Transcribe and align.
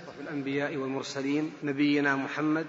أشرف 0.00 0.20
الأنبياء 0.20 0.76
والمرسلين 0.76 1.52
نبينا 1.62 2.16
محمد 2.16 2.66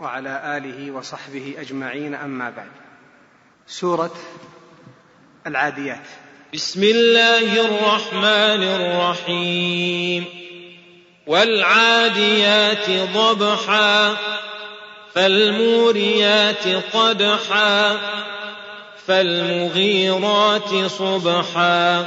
وعلى 0.00 0.56
آله 0.56 0.90
وصحبه 0.90 1.54
أجمعين 1.58 2.14
أما 2.14 2.50
بعد. 2.50 2.70
سورة 3.66 4.14
العاديات. 5.46 6.06
بسم 6.54 6.82
الله 6.82 7.60
الرحمن 7.60 8.62
الرحيم. 8.62 10.24
والعاديات 11.26 12.90
ضبحا 12.90 14.16
فالموريات 15.14 16.68
قدحا 16.92 17.96
فالمغيرات 19.06 20.74
صبحا 20.86 22.02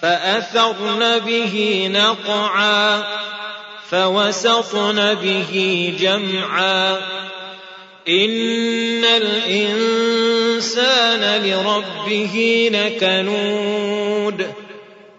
فأثرن 0.00 1.18
به 1.18 1.88
نقعا. 1.92 3.02
فوسطن 3.94 5.14
به 5.14 5.92
جمعا. 6.00 6.96
إن 8.08 9.04
الإنسان 9.04 10.62
لربه 11.44 12.70
لكنود 12.72 14.46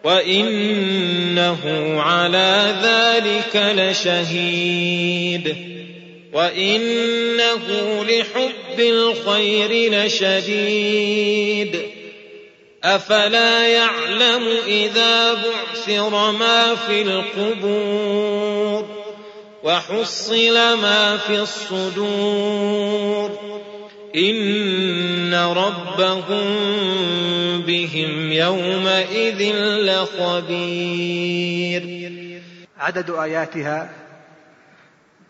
وإنه 0.04 1.60
على 2.02 2.76
ذلك 2.84 3.76
لشهيد. 3.78 5.56
وانه 6.34 7.64
لحب 8.04 8.80
الخير 8.80 9.92
لشديد. 9.94 11.85
أفلا 12.86 13.68
يعلم 13.68 14.48
إذا 14.66 15.34
بعثر 15.34 16.32
ما 16.32 16.76
في 16.76 17.02
القبور 17.02 18.86
وحصل 19.64 20.54
ما 20.82 21.18
في 21.18 21.40
الصدور 21.40 22.80
إن 24.16 25.34
ربهم 25.34 26.46
بهم 27.62 28.32
يومئذ 28.32 29.56
لخبير. 29.90 31.26
عدد 32.78 33.10
آياتها 33.10 33.90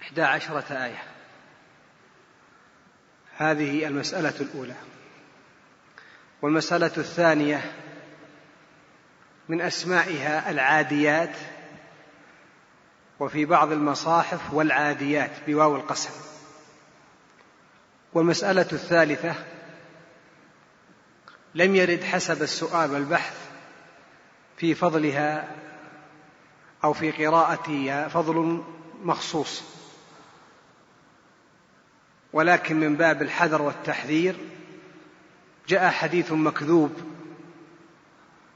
إحدى 0.01 0.22
عشرة 0.22 0.66
آية. 0.72 1.03
هذه 3.38 3.88
المسألة 3.88 4.33
الأولى. 4.41 4.75
والمسألة 6.45 6.91
الثانية 6.97 7.71
من 9.49 9.61
أسمائها 9.61 10.49
العاديات 10.49 11.35
وفي 13.19 13.45
بعض 13.45 13.71
المصاحف 13.71 14.53
والعاديات 14.53 15.31
بواو 15.47 15.75
القسم. 15.75 16.09
والمسألة 18.13 18.67
الثالثة 18.71 19.35
لم 21.55 21.75
يرد 21.75 22.03
حسب 22.03 22.41
السؤال 22.41 22.91
والبحث 22.91 23.38
في 24.57 24.75
فضلها 24.75 25.47
أو 26.83 26.93
في 26.93 27.11
قراءتها 27.11 28.07
فضل 28.07 28.63
مخصوص 29.03 29.63
ولكن 32.33 32.79
من 32.79 32.95
باب 32.95 33.21
الحذر 33.21 33.61
والتحذير 33.61 34.35
جاء 35.67 35.89
حديث 35.89 36.31
مكذوب. 36.31 36.94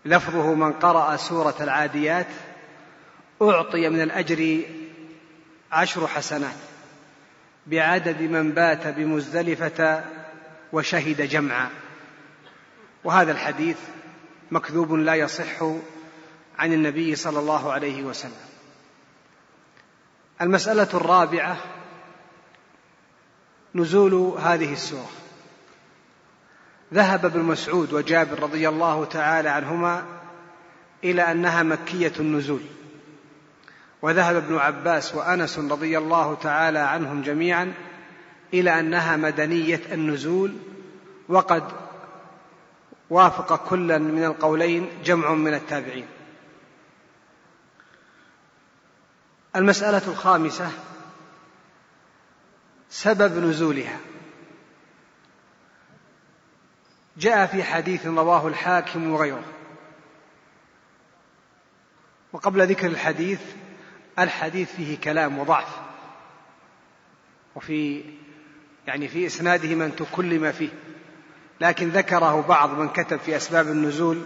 لفظه 0.06 0.54
من 0.54 0.74
قرأ 0.74 1.16
سورة 1.16 1.56
العاديات 1.62 2.28
أعطي 3.42 3.90
من 3.90 4.02
الأجر 4.02 4.62
عشر 5.72 6.08
حسنات. 6.08 6.56
بعدد 7.68 8.22
من 8.22 8.52
بات 8.52 8.88
بمزدلفة 8.88 10.04
وشهد 10.74 11.22
جمعا. 11.22 11.70
وهذا 13.04 13.32
الحديث 13.32 13.78
مكذوب 14.52 14.94
لا 14.94 15.16
يصح 15.16 15.64
عن 16.58 16.74
النبي 16.74 17.16
صلى 17.16 17.40
الله 17.40 17.72
عليه 17.72 18.04
وسلم. 18.04 18.50
المسألة 20.42 20.88
الرابعة 20.94 21.58
نزول 23.76 24.14
هذه 24.40 24.74
السورة. 24.74 25.10
ذهب 26.94 27.26
ابن 27.26 27.40
مسعود 27.40 27.94
وجابر 27.94 28.40
رضي 28.40 28.70
الله 28.70 29.06
تعالى 29.06 29.50
عنهما 29.50 30.06
إلى 31.04 31.32
أنها 31.32 31.64
مكية 31.64 32.14
النزول. 32.20 32.62
وذهب 34.02 34.36
ابن 34.36 34.58
عباس 34.58 35.16
وأنس 35.16 35.60
رضي 35.60 35.98
الله 35.98 36.36
تعالى 36.36 36.80
عنهم 36.80 37.22
جميعا 37.22 37.74
إلى 38.54 38.80
أنها 38.80 39.18
مدنية 39.18 39.82
النزول 39.92 40.54
وقد 41.28 41.64
وافق 43.10 43.70
كلا 43.70 43.98
من 43.98 44.24
القولين 44.24 44.90
جمع 45.04 45.34
من 45.34 45.54
التابعين. 45.54 46.06
المسألة 49.56 50.08
الخامسة 50.08 50.72
سبب 52.90 53.46
نزولها. 53.46 54.00
جاء 57.20 57.46
في 57.46 57.64
حديث 57.64 58.06
رواه 58.06 58.48
الحاكم 58.48 59.12
وغيره. 59.12 59.44
وقبل 62.34 62.68
ذكر 62.68 62.88
الحديث 62.88 63.42
الحديث 64.20 64.76
فيه 64.76 64.98
كلام 64.98 65.40
وضعف. 65.40 65.80
وفي 67.56 68.04
يعني 68.88 69.08
في 69.08 69.26
إسناده 69.26 69.76
من 69.76 69.96
تكلم 69.96 70.52
فيه. 70.52 70.70
لكن 71.62 71.90
ذكره 71.90 72.42
بعض 72.42 72.70
من 72.70 72.90
كتب 72.90 73.20
في 73.20 73.36
أسباب 73.36 73.68
النزول 73.68 74.22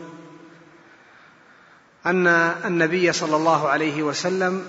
أن 2.05 2.27
النبي 2.65 3.13
صلى 3.13 3.35
الله 3.35 3.69
عليه 3.69 4.03
وسلم 4.03 4.67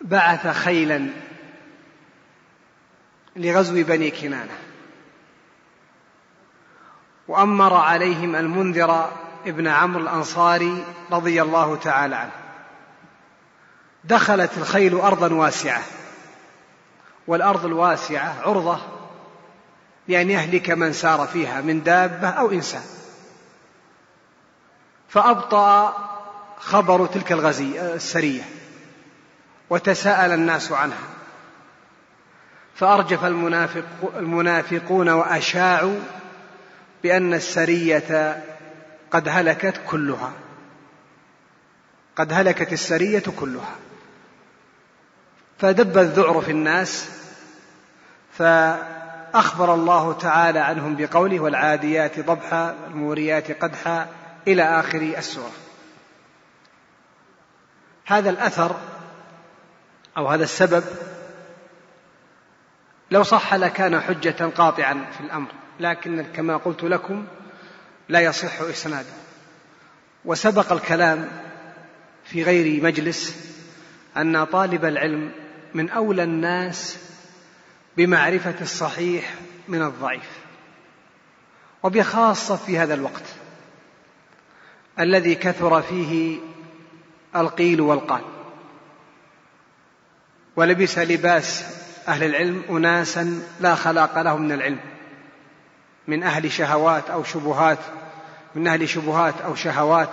بعث 0.00 0.46
خيلا 0.46 1.08
لغزو 3.36 3.84
بني 3.84 4.10
كنانة. 4.10 4.58
وأمر 7.28 7.74
عليهم 7.74 8.36
المنذر 8.36 9.10
ابن 9.46 9.66
عمرو 9.66 10.02
الأنصاري 10.02 10.84
رضي 11.12 11.42
الله 11.42 11.76
تعالى 11.76 12.16
عنه. 12.16 12.32
دخلت 14.04 14.58
الخيل 14.58 15.00
أرضا 15.00 15.34
واسعة 15.34 15.82
والأرض 17.26 17.64
الواسعة 17.64 18.40
عرضة 18.42 18.78
لأن 20.08 20.30
يهلك 20.30 20.70
من 20.70 20.92
سار 20.92 21.26
فيها 21.26 21.60
من 21.60 21.82
دابة 21.82 22.28
أو 22.28 22.50
إنسان. 22.50 22.82
فأبطأ 25.08 25.96
خبر 26.58 27.06
تلك 27.06 27.32
الغزي 27.32 27.80
السرية 27.80 28.42
وتساءل 29.70 30.32
الناس 30.32 30.72
عنها. 30.72 31.08
فأرجف 32.74 33.24
المنافق 33.24 33.84
المنافقون 34.16 35.08
وأشاعوا 35.08 36.00
بأن 37.04 37.34
السرية 37.34 38.42
قد 39.10 39.28
هلكت 39.28 39.80
كلها. 39.88 40.32
قد 42.16 42.32
هلكت 42.32 42.72
السرية 42.72 43.22
كلها. 43.40 43.74
فدب 45.58 45.98
الذعر 45.98 46.40
في 46.40 46.50
الناس 46.50 47.10
فأخبر 48.32 49.74
الله 49.74 50.12
تعالى 50.12 50.58
عنهم 50.58 50.96
بقوله 50.96 51.40
والعاديات 51.40 52.20
ضبحا 52.20 52.76
الموريات 52.86 53.62
قدحا 53.62 54.08
إلى 54.48 54.62
آخر 54.62 54.98
السورة. 54.98 55.52
هذا 58.06 58.30
الأثر 58.30 58.76
أو 60.16 60.28
هذا 60.28 60.44
السبب 60.44 60.84
لو 63.10 63.22
صح 63.22 63.54
لكان 63.54 64.00
حجة 64.00 64.50
قاطعا 64.56 65.04
في 65.12 65.20
الأمر. 65.20 65.63
لكن 65.80 66.24
كما 66.36 66.56
قلت 66.56 66.82
لكم 66.82 67.26
لا 68.08 68.20
يصح 68.20 68.60
إسناده 68.60 69.12
وسبق 70.24 70.72
الكلام 70.72 71.28
في 72.24 72.42
غير 72.42 72.82
مجلس 72.82 73.36
أن 74.16 74.44
طالب 74.44 74.84
العلم 74.84 75.32
من 75.74 75.90
أولى 75.90 76.22
الناس 76.22 76.98
بمعرفة 77.96 78.54
الصحيح 78.60 79.34
من 79.68 79.82
الضعيف 79.82 80.30
وبخاصة 81.82 82.56
في 82.56 82.78
هذا 82.78 82.94
الوقت 82.94 83.24
الذي 85.00 85.34
كثر 85.34 85.82
فيه 85.82 86.38
القيل 87.36 87.80
والقال. 87.80 88.22
ولبس 90.56 90.98
لباس 90.98 91.64
أهل 92.08 92.24
العلم 92.24 92.62
أناسا 92.70 93.42
لا 93.60 93.74
خلاق 93.74 94.22
لهم 94.22 94.42
من 94.42 94.52
العلم. 94.52 94.80
من 96.08 96.22
أهل 96.22 96.52
شهوات 96.52 97.10
أو 97.10 97.24
شبهات 97.24 97.78
من 98.54 98.68
أهل 98.68 98.88
شبهات 98.88 99.34
أو 99.40 99.54
شهوات 99.54 100.10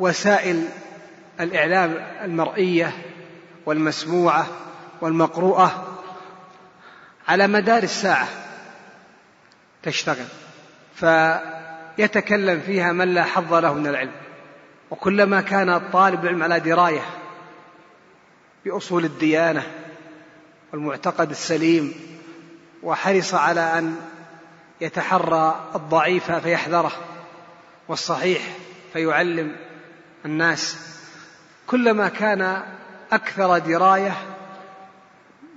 ووسائل 0.00 0.68
الإعلام 1.40 1.94
المرئية 2.24 2.92
والمسموعة 3.66 4.46
والمقروءة 5.00 5.98
على 7.28 7.46
مدار 7.46 7.82
الساعة 7.82 8.28
تشتغل. 9.82 10.26
فيتكلم 10.94 12.60
فيها 12.60 12.92
من 12.92 13.14
لا 13.14 13.24
حظ 13.24 13.54
له 13.54 13.74
من 13.74 13.86
العلم. 13.86 14.12
وكلما 14.90 15.40
كان 15.40 15.68
الطالب 15.68 16.24
العلم 16.24 16.42
على 16.42 16.60
دراية 16.60 17.02
بأصول 18.64 19.04
الديانة 19.04 19.62
والمعتقد 20.72 21.30
السليم 21.30 21.94
وحرص 22.82 23.34
على 23.34 23.60
أن 23.60 23.96
يتحرى 24.80 25.70
الضعيف 25.74 26.32
فيحذره 26.32 26.92
والصحيح 27.88 28.42
فيعلم 28.92 29.56
الناس. 30.24 30.76
كلما 31.66 32.08
كان 32.08 32.62
أكثر 33.12 33.58
دراية 33.58 34.16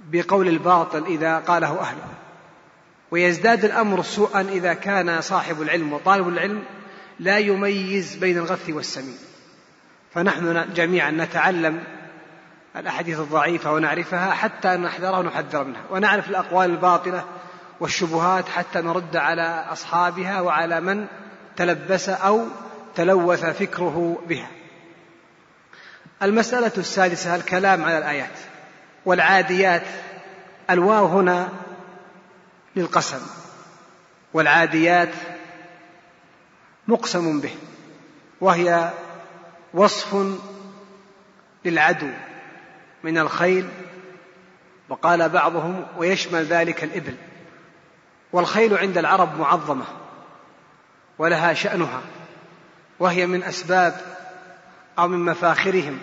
بقول 0.07 0.47
الباطل 0.47 1.06
إذا 1.06 1.38
قاله 1.38 1.79
أهله. 1.79 2.07
ويزداد 3.12 3.65
الأمر 3.65 4.03
سوءا 4.03 4.41
إذا 4.41 4.74
كان 4.74 5.21
صاحب 5.21 5.62
العلم 5.62 5.94
وطالب 5.94 6.27
العلم 6.27 6.63
لا 7.19 7.38
يميز 7.38 8.15
بين 8.15 8.38
الغث 8.38 8.69
والسمين. 8.69 9.17
فنحن 10.13 10.74
جميعا 10.74 11.12
نتعلم 11.12 11.83
الأحاديث 12.75 13.19
الضعيفة 13.19 13.73
ونعرفها 13.73 14.31
حتى 14.31 14.68
نحذرها 14.68 15.19
ونحذر 15.19 15.63
منها. 15.63 15.81
ونعرف 15.89 16.29
الأقوال 16.29 16.69
الباطلة 16.69 17.25
والشبهات 17.79 18.50
حتى 18.50 18.81
نرد 18.81 19.15
على 19.15 19.65
أصحابها 19.71 20.41
وعلى 20.41 20.81
من 20.81 21.07
تلبس 21.57 22.09
أو 22.09 22.45
تلوث 22.95 23.45
فكره 23.45 24.23
بها. 24.27 24.47
المسألة 26.23 26.71
السادسة 26.77 27.35
الكلام 27.35 27.83
على 27.83 27.97
الآيات 27.97 28.39
والعاديات. 29.06 29.83
الواو 30.69 31.06
هنا 31.06 31.50
للقسم. 32.75 33.21
والعاديات 34.33 35.13
مقسم 36.88 37.41
به 37.41 37.56
وهي 38.41 38.91
وصف 39.74 40.38
للعدو. 41.65 42.12
من 43.03 43.18
الخيل 43.18 43.69
وقال 44.89 45.30
بعضهم 45.30 45.86
ويشمل 45.98 46.45
ذلك 46.45 46.83
الإبل 46.83 47.15
والخيل 48.33 48.77
عند 48.77 48.98
العرب 48.98 49.39
معظمة 49.39 49.86
ولها 51.19 51.53
شأنها 51.53 52.01
وهي 53.00 53.27
من 53.27 53.44
أسباب 53.44 54.01
أو 55.00 55.07
من 55.07 55.25
مفاخرهم 55.25 56.00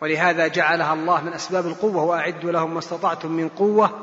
ولهذا 0.00 0.46
جعلها 0.46 0.94
الله 0.94 1.24
من 1.24 1.32
أسباب 1.32 1.66
القوة 1.66 2.02
وأعدوا 2.02 2.52
لهم 2.52 2.72
ما 2.72 2.78
استطعتم 2.78 3.32
من 3.32 3.48
قوة 3.48 3.98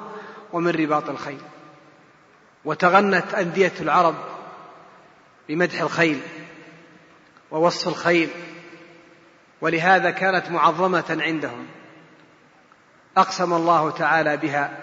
ومن 0.53 0.71
رباط 0.71 1.09
الخيل. 1.09 1.41
وتغنت 2.65 3.33
أندية 3.33 3.73
العرب 3.81 4.15
بمدح 5.49 5.81
الخيل 5.81 6.19
ووصف 7.51 7.87
الخيل 7.87 8.29
ولهذا 9.61 10.11
كانت 10.11 10.51
معظمة 10.51 11.17
عندهم. 11.21 11.67
أقسم 13.17 13.53
الله 13.53 13.91
تعالى 13.91 14.37
بها 14.37 14.77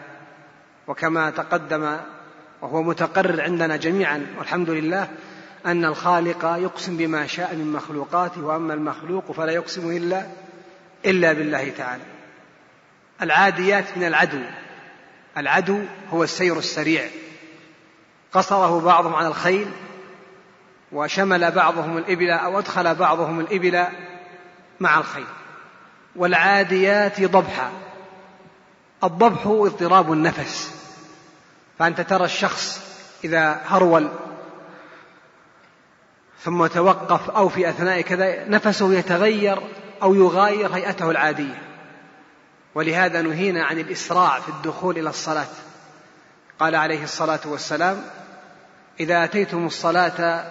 وكما 0.86 1.30
تقدم 1.30 1.96
وهو 2.62 2.82
متقرر 2.82 3.40
عندنا 3.40 3.76
جميعا 3.76 4.26
والحمد 4.38 4.70
لله 4.70 5.08
أن 5.66 5.84
الخالق 5.84 6.44
يقسم 6.44 6.96
بما 6.96 7.26
شاء 7.26 7.54
من 7.54 7.72
مخلوقاته 7.72 8.44
وأما 8.44 8.74
المخلوق 8.74 9.32
فلا 9.32 9.52
يقسم 9.52 9.96
إلا 9.96 10.26
إلا 11.06 11.32
بالله 11.32 11.70
تعالى. 11.70 12.02
العاديات 13.22 13.84
من 13.96 14.04
العدو 14.04 14.42
العدو 15.36 15.80
هو 16.10 16.24
السير 16.24 16.58
السريع. 16.58 17.04
قصره 18.32 18.80
بعضهم 18.80 19.14
على 19.14 19.28
الخيل 19.28 19.70
وشمل 20.92 21.50
بعضهم 21.50 21.98
الإبل 21.98 22.30
أو 22.30 22.58
أدخل 22.58 22.94
بعضهم 22.94 23.40
الإبل 23.40 23.84
مع 24.80 24.98
الخيل 24.98 25.26
والعاديات 26.16 27.20
ضبحا. 27.22 27.70
الضبح 29.04 29.46
اضطراب 29.46 30.12
النفس. 30.12 30.74
فأنت 31.78 32.00
ترى 32.00 32.24
الشخص 32.24 32.80
إذا 33.24 33.60
هرول 33.66 34.08
ثم 36.42 36.66
توقف 36.66 37.30
أو 37.30 37.48
في 37.48 37.68
أثناء 37.68 38.00
كذا 38.00 38.48
نفسه 38.48 38.94
يتغير 38.94 39.58
أو 40.02 40.14
يغاير 40.14 40.74
هيئته 40.74 41.10
العادية. 41.10 41.62
ولهذا 42.74 43.22
نهينا 43.22 43.64
عن 43.64 43.78
الإسراع 43.78 44.40
في 44.40 44.48
الدخول 44.48 44.98
إلى 44.98 45.10
الصلاة. 45.10 45.46
قال 46.58 46.74
عليه 46.74 47.04
الصلاة 47.04 47.40
والسلام 47.44 48.04
إذا 49.00 49.24
أتيتم 49.24 49.66
الصلاة 49.66 50.44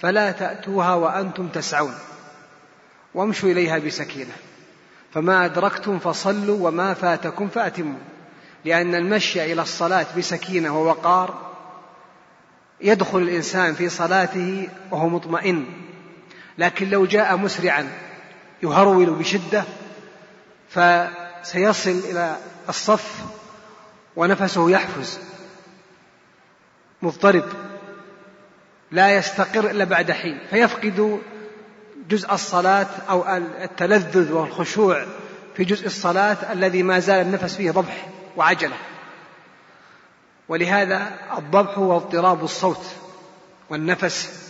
فلا 0.00 0.32
تأتوها 0.32 0.94
وأنتم 0.94 1.48
تسعون. 1.48 1.94
وامشوا 3.14 3.50
إليها 3.50 3.78
بسكينة. 3.78 4.32
فما 5.12 5.44
أدركتم 5.44 5.98
فصلوا 5.98 6.68
وما 6.68 6.94
فاتكم 6.94 7.48
فأتموا. 7.48 7.98
لأن 8.64 8.94
المشي 8.94 9.52
إلى 9.52 9.62
الصلاة 9.62 10.06
بسكينة 10.18 10.78
ووقار 10.80 11.54
يدخل 12.80 13.18
الإنسان 13.18 13.74
في 13.74 13.88
صلاته 13.88 14.68
وهو 14.90 15.08
مطمئن. 15.08 15.66
لكن 16.58 16.90
لو 16.90 17.06
جاء 17.06 17.36
مسرعا 17.36 17.88
يهرول 18.62 19.10
بشدة 19.10 19.64
فسيصل 20.68 21.90
إلى 21.90 22.36
الصف 22.68 23.24
ونفسه 24.16 24.70
يحفز. 24.70 25.18
مضطرب. 27.02 27.44
لا 28.90 29.16
يستقر 29.16 29.70
إلا 29.70 29.84
بعد 29.84 30.12
حين. 30.12 30.38
فيفقد 30.50 31.20
جزء 32.08 32.32
الصلاة 32.32 32.86
أو 33.10 33.36
التلذذ 33.36 34.32
والخشوع 34.32 35.06
في 35.56 35.64
جزء 35.64 35.86
الصلاة 35.86 36.52
الذي 36.52 36.82
ما 36.82 36.98
زال 36.98 37.26
النفس 37.26 37.54
فيه 37.54 37.70
ضبح 37.70 38.08
وعجلة. 38.36 38.76
ولهذا 40.48 41.12
الضبح 41.38 41.78
هو 41.78 41.96
اضطراب 41.96 42.44
الصوت 42.44 42.86
والنفس. 43.70 44.44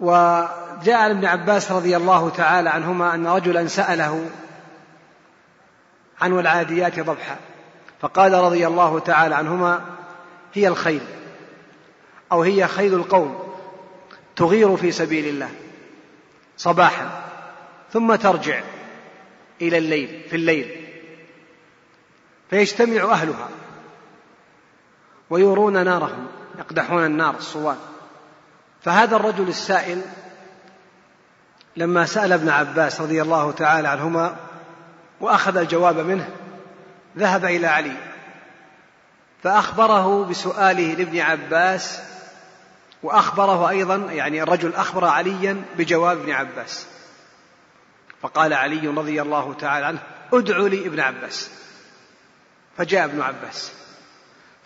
وجاء 0.00 0.96
عن 0.96 1.10
ابن 1.10 1.24
عباس 1.24 1.72
رضي 1.72 1.96
الله 1.96 2.30
تعالى 2.30 2.70
عنهما 2.70 3.14
أن 3.14 3.26
رجلا 3.26 3.66
سأله 3.66 4.30
عن 6.20 6.38
العاديات 6.38 7.00
ضبحا. 7.00 7.36
فقال 8.00 8.32
رضي 8.32 8.66
الله 8.66 8.98
تعالى 8.98 9.34
عنهما 9.34 9.80
هي 10.54 10.68
الخيل 10.68 11.02
أو 12.32 12.42
هي 12.42 12.68
خيل 12.68 12.94
القوم. 12.94 13.43
تغير 14.36 14.76
في 14.76 14.92
سبيل 14.92 15.26
الله 15.26 15.50
صباحا 16.56 17.24
ثم 17.92 18.14
ترجع 18.14 18.62
إلى 19.62 19.78
الليل 19.78 20.22
في 20.30 20.36
الليل. 20.36 20.86
فيجتمع 22.50 23.12
أهلها 23.12 23.48
ويورون 25.30 25.84
نارهم 25.84 26.26
يقدحون 26.58 27.04
النار 27.04 27.36
الصوان. 27.36 27.78
فهذا 28.82 29.16
الرجل 29.16 29.48
السائل 29.48 30.02
لما 31.76 32.06
سأل 32.06 32.32
ابن 32.32 32.48
عباس 32.48 33.00
رضي 33.00 33.22
الله 33.22 33.52
تعالى 33.52 33.88
عنهما 33.88 34.36
وأخذ 35.20 35.56
الجواب 35.56 35.98
منه 35.98 36.28
ذهب 37.18 37.44
إلى 37.44 37.66
علي 37.66 37.96
فأخبره 39.42 40.24
بسؤاله 40.24 40.94
لابن 40.94 41.20
عباس 41.20 42.00
وأخبره 43.04 43.68
أيضا 43.68 43.96
يعني 43.96 44.42
الرجل 44.42 44.74
أخبر 44.74 45.04
عليا 45.04 45.64
بجواب 45.78 46.18
ابن 46.20 46.32
عباس. 46.32 46.86
فقال 48.22 48.52
علي 48.52 48.88
رضي 48.88 49.22
الله 49.22 49.54
تعالى 49.54 49.86
عنه 49.86 50.02
ادع 50.32 50.58
لي 50.58 50.86
ابن 50.86 51.00
عباس. 51.00 51.50
فجاء 52.76 53.04
ابن 53.04 53.20
عباس 53.20 53.72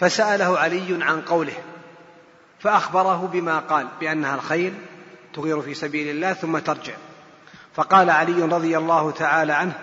فسأله 0.01 0.59
علي 0.59 1.05
عن 1.05 1.21
قوله 1.21 1.53
فأخبره 2.61 3.31
بما 3.33 3.59
قال 3.59 3.89
بأنها 4.01 4.35
الخيل 4.35 4.75
تغير 5.35 5.61
في 5.61 5.75
سبيل 5.75 6.09
الله 6.09 6.33
ثم 6.33 6.59
ترجع. 6.59 6.95
فقال 7.75 8.11
علي 8.11 8.43
رضي 8.43 8.79
الله 8.79 9.11
تعالى 9.11 9.53
عنه 9.53 9.79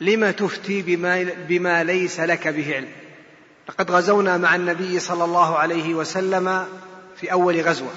لم 0.00 0.30
تفتي 0.30 0.82
بما, 0.82 1.22
بما 1.48 1.84
ليس 1.84 2.20
لك 2.20 2.48
به 2.48 2.74
علم؟ 2.74 2.92
لقد 3.68 3.90
غزونا 3.90 4.36
مع 4.36 4.54
النبي 4.54 4.98
صلى 4.98 5.24
الله 5.24 5.58
عليه 5.58 5.94
وسلم 5.94 6.66
في 7.20 7.32
أول 7.32 7.60
غزوة 7.60 7.92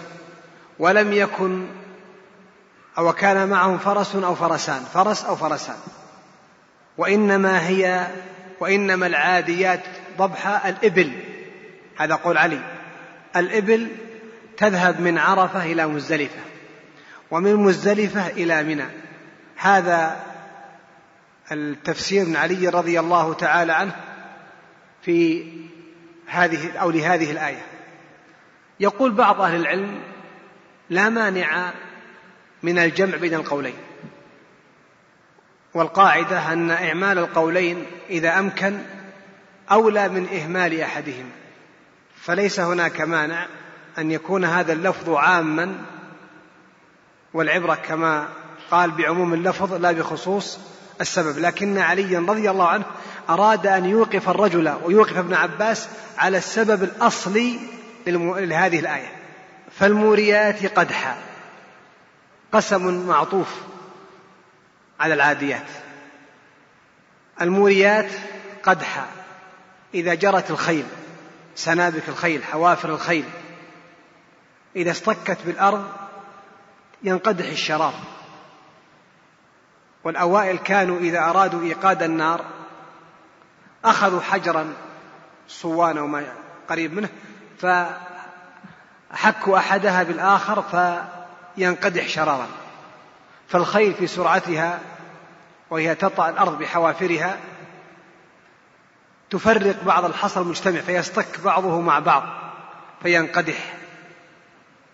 ولم 0.80 1.14
يكن 1.14 1.68
أو 2.98 3.14
كان 3.14 3.48
معهم 3.50 3.78
فرس 3.78 4.16
أو 4.16 4.36
فرسان 4.36 4.84
فرس 4.94 5.26
أو 5.26 5.36
فرسان. 5.36 5.76
وإنما 6.98 7.68
هي 7.68 8.08
وإنما 8.60 9.08
العاديات 9.08 9.84
ضبح 10.18 10.66
الإبل. 10.66 11.12
هذا 11.98 12.16
قول 12.16 12.38
علي. 12.38 12.62
الإبل 13.36 13.88
تذهب 14.58 15.02
من 15.02 15.18
عرفة 15.18 15.64
إلى 15.64 15.88
مزدلفة 15.88 16.40
ومن 17.32 17.56
مزدلفة 17.56 18.28
إلى 18.28 18.64
منى. 18.64 18.86
هذا 19.56 20.20
التفسير 21.52 22.26
من 22.26 22.36
علي 22.36 22.68
رضي 22.68 23.00
الله 23.00 23.34
تعالى 23.34 23.74
عنه 23.74 23.96
في 25.02 25.48
هذه 26.28 26.78
أو 26.78 26.92
لهذه 26.92 27.32
الآية. 27.32 27.71
يقول 28.82 29.12
بعض 29.12 29.42
أهل 29.42 29.56
العلم 29.56 30.00
لا 30.90 31.10
مانع 31.10 31.74
من 32.64 32.80
الجمع 32.80 33.18
بين 33.18 33.34
القولين 33.34 33.76
والقاعدة 35.74 36.54
أن 36.54 36.72
إعمال 36.72 37.18
القولين 37.18 37.86
إذا 38.10 38.40
أمكن 38.40 38.78
أولى 39.72 40.10
من 40.10 40.28
إهمال 40.28 40.82
أحدهما 40.82 41.30
فليس 42.16 42.60
هناك 42.60 43.02
مانع 43.02 43.48
أن 43.98 44.12
يكون 44.12 44.46
هذا 44.46 44.74
اللفظ 44.74 45.10
عاما 45.10 45.76
والعبرة 47.34 47.76
كما 47.76 48.28
قال 48.72 48.92
بعموم 48.92 49.34
اللفظ 49.34 49.74
لا 49.74 49.92
بخصوص 49.92 50.60
السبب 51.02 51.40
لكن 51.40 51.78
عليا 51.78 52.20
رضي 52.20 52.50
الله 52.50 52.68
عنه 52.68 52.86
أراد 53.30 53.68
أن 53.68 53.86
يوقف 53.86 54.30
الرجل 54.30 54.74
ويوقف 54.84 55.18
ابن 55.18 55.34
عباس 55.34 55.88
على 56.18 56.38
السبب 56.38 56.84
الأصلي 56.84 57.60
لهذه 58.08 58.80
الآية. 58.80 59.12
فالموريات 59.72 60.80
قدحا. 60.80 61.18
قسم 62.52 63.08
معطوف 63.08 63.56
على 65.00 65.14
العاديات. 65.14 65.68
الموريات 67.42 68.12
قدحا. 68.64 69.08
إذا 69.94 70.14
جرت 70.14 70.52
الخيل 70.52 70.86
سنابك 71.56 72.10
الخيل 72.10 72.44
حوافر 72.44 72.90
الخيل 72.90 73.26
إذا 74.76 74.92
اصطكت 74.92 75.38
بالأرض 75.46 75.92
ينقدح 77.04 77.46
الشراب. 77.50 77.94
والأوائل 80.04 80.58
كانوا 80.58 81.00
إذا 81.00 81.20
أرادوا 81.20 81.64
إيقاد 81.64 82.04
النار 82.04 82.46
أخذوا 83.86 84.22
حجرا 84.22 84.74
صوان 85.48 85.98
أو 85.98 86.08
ما 86.08 86.34
قريب 86.70 86.94
منه 86.94 87.10
فحكوا 87.62 89.58
أحدها 89.58 90.04
بالآخر 90.04 90.64
فينقدح 91.58 92.08
شرارا 92.08 92.48
فالخيل 93.48 93.94
في 93.94 94.08
سرعتها 94.08 94.80
وهي 95.70 95.96
تطأ 95.96 96.30
الأرض 96.30 96.58
بحوافرها 96.58 97.38
تفرق 99.30 99.84
بعض 99.84 100.06
الحصى 100.06 100.40
المجتمع 100.40 100.80
فيصطك 100.80 101.40
بعضه 101.40 101.82
مع 101.82 102.00
بعض 102.00 102.24
فينقدح 103.04 103.74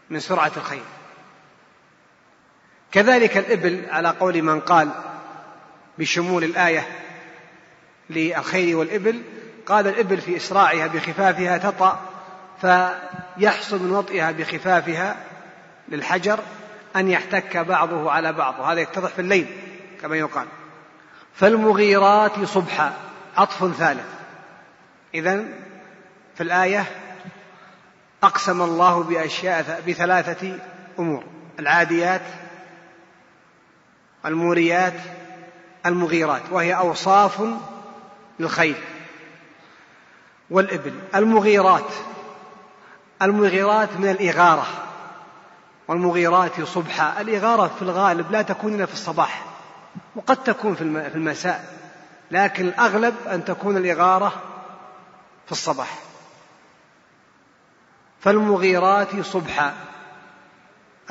من 0.09 0.19
سرعة 0.19 0.51
الخيل. 0.57 0.83
كذلك 2.91 3.37
الإبل 3.37 3.85
على 3.89 4.09
قول 4.09 4.41
من 4.41 4.59
قال 4.59 4.89
بشمول 5.97 6.43
الآية 6.43 6.87
للخيل 8.09 8.75
والإبل 8.75 9.23
قال 9.65 9.87
الإبل 9.87 10.21
في 10.21 10.37
إسراعها 10.37 10.87
بخفافها 10.87 11.57
تطأ 11.57 12.06
فيحصل 12.61 13.83
من 13.83 13.91
وطئها 13.91 14.31
بخفافها 14.31 15.15
للحجر 15.89 16.39
أن 16.95 17.09
يحتك 17.09 17.57
بعضه 17.57 18.11
على 18.11 18.33
بعض 18.33 18.59
وهذا 18.59 18.79
يتضح 18.81 19.09
في 19.09 19.19
الليل 19.19 19.47
كما 20.01 20.15
يقال. 20.15 20.47
فالمغيرات 21.33 22.43
صبحا 22.43 22.93
عطف 23.37 23.75
ثالث. 23.77 24.07
إذا 25.13 25.45
في 26.35 26.43
الآية 26.43 26.85
أقسم 28.23 28.61
الله 28.61 29.03
بأشياء 29.03 29.83
بثلاثة 29.87 30.59
أمور. 30.99 31.23
العاديات 31.59 32.21
الموريات 34.25 34.93
المغيرات 35.85 36.41
وهي 36.51 36.75
أوصاف 36.75 37.43
للخيل 38.39 38.75
والإبل. 40.49 40.93
المغيرات 41.15 41.93
المغيرات 43.21 43.89
من 43.99 44.09
الإغارة. 44.09 44.67
والمغيرات 45.87 46.61
صبحا. 46.61 47.21
الإغارة 47.21 47.67
في 47.67 47.81
الغالب 47.81 48.31
لا 48.31 48.41
تكون 48.41 48.75
إلا 48.75 48.85
في 48.85 48.93
الصباح. 48.93 49.45
وقد 50.15 50.43
تكون 50.43 50.75
في 50.75 50.81
المساء. 51.15 51.77
لكن 52.31 52.67
الأغلب 52.67 53.15
أن 53.27 53.45
تكون 53.45 53.77
الإغارة 53.77 54.29
في 55.45 55.51
الصباح. 55.51 55.99
فالمغيرات 58.19 59.19
صبحا. 59.21 59.73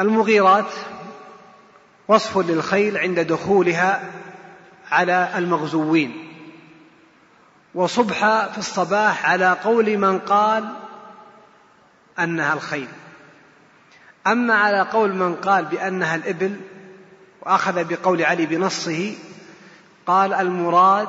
المغيرات 0.00 0.72
وصف 2.08 2.38
للخيل 2.38 2.98
عند 2.98 3.20
دخولها 3.20 4.10
على 4.90 5.30
المغزوين. 5.36 6.22
وصبح 7.74 8.46
في 8.46 8.58
الصباح 8.58 9.30
على 9.30 9.56
قول 9.64 9.98
من 9.98 10.18
قال 10.18 10.85
أنها 12.18 12.54
الخيل. 12.54 12.88
أما 14.26 14.54
على 14.54 14.80
قول 14.80 15.14
من 15.14 15.34
قال 15.34 15.64
بأنها 15.64 16.14
الإبل 16.14 16.56
وأخذ 17.42 17.84
بقول 17.84 18.22
علي 18.22 18.46
بنصه 18.46 19.14
قال 20.06 20.32
المراد 20.32 21.08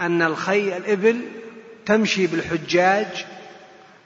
أن 0.00 0.22
الخيل 0.22 0.72
الإبل 0.72 1.28
تمشي 1.86 2.26
بالحجاج 2.26 3.26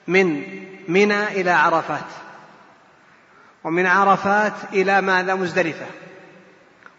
من 0.07 0.43
منى 0.87 1.23
إلى 1.27 1.51
عرفات 1.51 2.05
ومن 3.63 3.85
عرفات 3.85 4.53
إلى 4.73 5.01
ماذا؟ 5.01 5.35
مزدلفة. 5.35 5.85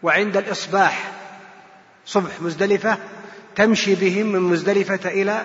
وعند 0.02 0.36
الإصباح 0.36 1.12
صبح 2.06 2.40
مزدلفة 2.40 2.98
تمشي 3.56 3.94
بهم 3.94 4.26
من 4.26 4.40
مزدلفة 4.40 5.10
إلى 5.10 5.44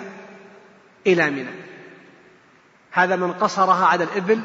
إلى 1.06 1.30
منى. 1.30 1.61
هذا 2.92 3.16
من 3.16 3.32
قصرها 3.32 3.86
على 3.86 4.04
الإبل 4.04 4.40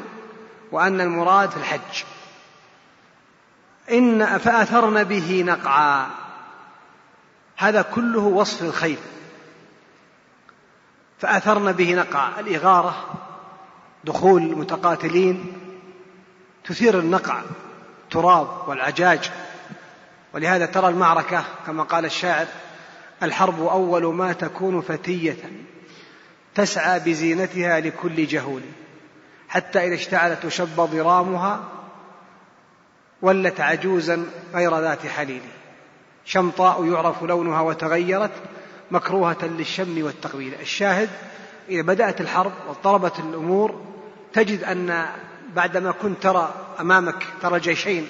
وأن 0.72 1.00
المراد 1.00 1.50
في 1.50 1.56
الحج. 1.56 2.04
إن 3.90 4.38
فأثرن 4.38 5.04
به 5.04 5.42
نقعا. 5.46 6.06
هذا 7.56 7.82
كله 7.82 8.20
وصف 8.20 8.62
الخيل 8.62 8.98
فأثرن 11.18 11.72
به 11.72 11.94
نقعا. 11.94 12.40
الإغارة 12.40 13.14
دخول 14.04 14.42
المتقاتلين 14.42 15.52
تثير 16.64 16.98
النقع 16.98 17.42
تراب 18.10 18.68
والعجاج. 18.68 19.30
ولهذا 20.34 20.66
ترى 20.66 20.88
المعركة 20.88 21.44
كما 21.66 21.82
قال 21.82 22.04
الشاعر 22.04 22.46
الحرب 23.22 23.60
أول 23.60 24.14
ما 24.14 24.32
تكون 24.32 24.80
فتية. 24.80 25.68
تسعى 26.54 27.00
بزينتها 27.00 27.80
لكل 27.80 28.26
جهول 28.26 28.62
حتى 29.48 29.86
إذا 29.86 29.94
اشتعلت 29.94 30.44
وشب 30.44 30.76
ضرامها 30.80 31.64
ولت 33.22 33.60
عجوزا 33.60 34.26
غير 34.54 34.78
ذات 34.78 35.06
حليل. 35.06 35.42
شمطاء 36.24 36.84
يعرف 36.84 37.22
لونها 37.22 37.60
وتغيرت 37.60 38.30
مكروهة 38.90 39.38
للشم 39.42 40.04
والتقبيل. 40.04 40.54
الشاهد 40.60 41.08
إذا 41.68 41.82
بدأت 41.82 42.20
الحرب 42.20 42.52
واضطربت 42.68 43.18
الأمور 43.18 43.80
تجد 44.32 44.64
أن 44.64 45.06
بعدما 45.56 45.90
كنت 45.92 46.22
ترى 46.22 46.54
أمامك 46.80 47.26
ترى 47.42 47.60
جيشين 47.60 48.06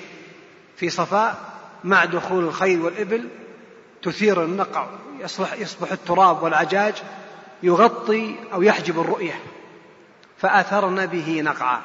في 0.76 0.90
صفاء 0.90 1.36
مع 1.84 2.04
دخول 2.04 2.44
الخيل 2.44 2.80
والإبل 2.80 3.28
تثير 4.02 4.44
النقع 4.44 4.86
يصبح, 5.20 5.52
يصبح 5.52 5.92
التراب 5.92 6.42
والعجاج 6.42 6.94
يغطي 7.62 8.36
أو 8.52 8.62
يحجب 8.62 9.00
الرؤية 9.00 9.40
فأثرن 10.38 11.06
به 11.06 11.40
نقعا. 11.44 11.80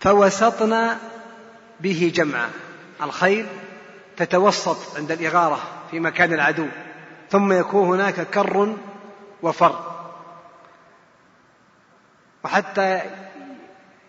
فوسطنا 0.00 0.98
به 1.80 2.12
جمعا. 2.14 2.50
الخيل 3.02 3.46
تتوسط 4.16 4.96
عند 4.96 5.12
الإغارة 5.12 5.60
في 5.90 6.00
مكان 6.00 6.32
العدو 6.32 6.66
ثم 7.30 7.52
يكون 7.52 7.88
هناك 7.88 8.20
كر 8.30 8.76
وفر. 9.42 9.90
وحتى 12.44 13.02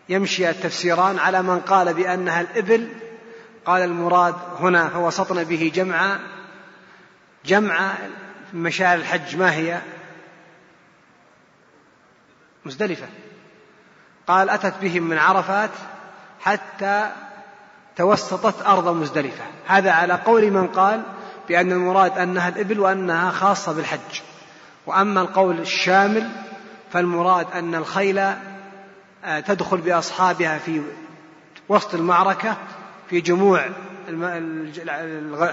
يمشي 0.09 0.49
التفسيران 0.49 1.19
على 1.19 1.41
من 1.41 1.59
قال 1.59 1.93
بأنها 1.93 2.41
الإبل 2.41 2.89
قال 3.65 3.81
المراد 3.81 4.35
هنا 4.59 4.89
فوسطنا 4.89 5.43
به 5.43 5.71
جمعا. 5.75 6.19
جمع 7.45 7.93
مشاعر 8.53 8.97
الحج 8.97 9.35
ما 9.35 9.53
هي؟ 9.53 9.81
مزدلفة. 12.65 13.07
قال 14.27 14.49
أتت 14.49 14.73
بهم 14.81 15.03
من 15.03 15.17
عرفات 15.17 15.69
حتى 16.39 17.11
توسطت 17.95 18.65
أرض 18.65 18.87
مزدلفة. 18.87 19.43
هذا 19.67 19.91
على 19.91 20.13
قول 20.13 20.51
من 20.51 20.67
قال 20.67 21.03
بأن 21.49 21.71
المراد 21.71 22.17
أنها 22.17 22.49
الإبل 22.49 22.79
وأنها 22.79 23.31
خاصة 23.31 23.73
بالحج. 23.73 24.21
وأما 24.85 25.21
القول 25.21 25.59
الشامل 25.59 26.29
فالمراد 26.93 27.47
أن 27.53 27.75
الخيل 27.75 28.19
آه، 29.25 29.39
تدخل 29.39 29.77
بأصحابها 29.77 30.57
في 30.57 30.81
وسط 31.69 31.93
المعركة 31.93 32.57
في 33.09 33.21
جموع 33.21 33.65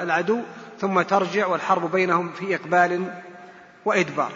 العدو 0.03 0.41
ثم 0.81 1.03
ترجع 1.03 1.47
والحرب 1.47 1.91
بينهم 1.91 2.33
في 2.33 2.55
إقبال 2.55 3.23
وإدبار. 3.85 4.33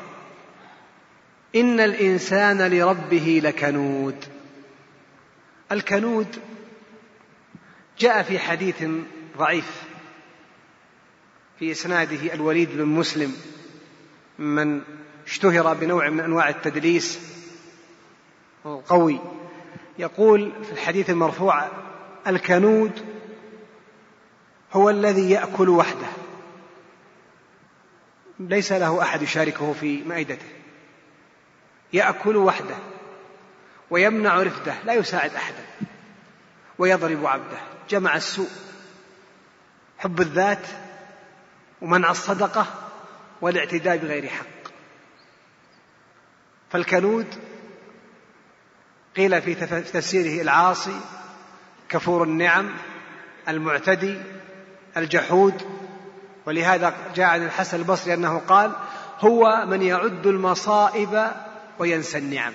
إن 1.56 1.80
الإنسان 1.80 2.62
لربه 2.62 3.40
لكنود. 3.44 4.25
الكنود 5.72 6.38
جاء 7.99 8.22
في 8.22 8.38
حديث 8.38 8.84
ضعيف 9.38 9.82
في 11.58 11.70
إسناده 11.70 12.34
الوليد 12.34 12.68
بن 12.76 12.84
مسلم 12.84 13.32
من 14.38 14.80
اشتهر 15.26 15.75
بنوع 15.75 16.08
من 16.08 16.20
أنواع 16.20 16.49
التدليس 16.49 17.20
قوي 18.64 19.20
يقول 19.99 20.52
في 20.64 20.72
الحديث 20.72 21.11
المرفوع 21.11 21.68
الكنود 22.26 22.92
هو 24.72 24.90
الذي 24.90 25.30
يأكل 25.30 25.68
وحده. 25.68 26.22
ليس 28.49 28.72
له 28.72 29.02
أحد 29.02 29.22
يشاركه 29.22 29.72
في 29.72 30.02
مائدته. 30.02 30.46
يأكل 31.92 32.37
وحده 32.37 32.76
ويمنع 33.90 34.42
رفده 34.42 34.75
لا 34.84 34.94
يساعد 34.94 35.34
أحدا 35.34 35.64
ويضرب 36.78 37.26
عبده. 37.26 37.58
جمع 37.90 38.16
السوء 38.16 38.50
حب 39.99 40.20
الذات 40.20 40.66
ومنع 41.82 42.11
الصدقة 42.11 42.66
والاعتداء 43.40 43.96
بغير 43.96 44.28
حق. 44.28 44.72
فالكنود 46.70 47.26
قيل 49.16 49.42
في 49.42 49.54
تفسيره 49.80 50.42
العاصي 50.42 51.00
كفور 51.88 52.22
النعم 52.22 52.70
المعتدي 53.49 54.20
الجحود 54.96 55.62
ولهذا 56.46 56.94
جاء 57.14 57.26
عن 57.26 57.44
الحسن 57.44 57.76
البصري 57.76 58.14
أنه 58.14 58.38
قال 58.38 58.72
هو 59.20 59.64
من 59.66 59.82
يعد 59.82 60.26
المصائب 60.26 61.30
وينسى 61.78 62.18
النعم. 62.18 62.52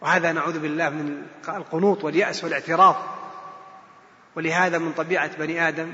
وهذا 0.00 0.32
نعوذ 0.32 0.58
بالله 0.58 0.88
من 0.88 1.26
القنوط 1.48 2.04
واليأس 2.04 2.44
والاعتراض 2.44 2.96
ولهذا 4.36 4.78
من 4.78 4.92
طبيعة 4.92 5.36
بني 5.38 5.68
آدم 5.68 5.92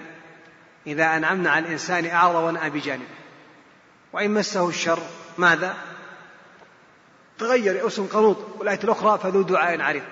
إذا 0.87 1.17
أنعمنا 1.17 1.51
على 1.51 1.67
الإنسان 1.67 2.07
أعرض 2.07 2.45
ونأى 2.45 2.71
بجانبه. 2.71 3.05
وإن 4.13 4.31
مسه 4.31 4.69
الشر 4.69 5.03
ماذا؟ 5.39 5.75
تغير 7.39 7.77
يأس 7.77 8.01
قنوط 8.01 8.37
والآية 8.59 8.81
الأخرى 8.85 9.19
فذو 9.19 9.43
دعاء 9.43 9.81
عريض. 9.81 10.03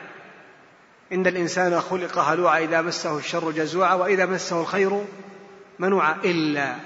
إن 1.12 1.26
الإنسان 1.26 1.80
خلق 1.80 2.18
هلوعا 2.18 2.58
إذا 2.58 2.82
مسه 2.82 3.18
الشر 3.18 3.50
جزوعا 3.50 3.94
وإذا 3.94 4.26
مسه 4.26 4.60
الخير 4.60 5.04
منوعا 5.82 6.16
إلا 6.24 6.76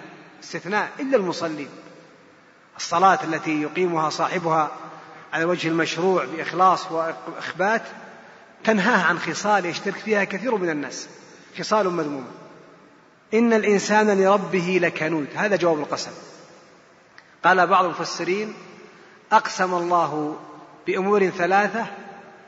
استثناء 0.45 0.88
إلا 1.00 1.17
المصلين. 1.17 1.69
الصلاة 2.76 3.19
التي 3.25 3.62
يقيمها 3.62 4.11
صاحبها 4.11 4.71
على 5.33 5.45
وجه 5.45 5.69
المشروع 5.69 6.25
بإخلاص 6.25 6.93
وإخبات 6.93 7.83
تنهاه 8.65 9.05
عن 9.05 9.19
خصال 9.19 9.67
يشترك 9.67 9.95
فيها 9.95 10.25
كثير 10.25 10.57
من 10.57 10.71
الناس 10.71 11.09
خصال 11.59 11.91
مذمومة 11.91 12.31
إن 13.35 13.53
الإنسان 13.53 14.21
لربه 14.21 14.79
لكنود. 14.83 15.26
هذا 15.35 15.57
جواب 15.57 15.79
القسم. 15.79 16.12
قال 17.45 17.67
بعض 17.67 17.85
المفسرين 17.85 18.55
أقسم 19.33 19.75
الله 19.75 20.37
بأمور 20.87 21.29
ثلاثة 21.29 21.87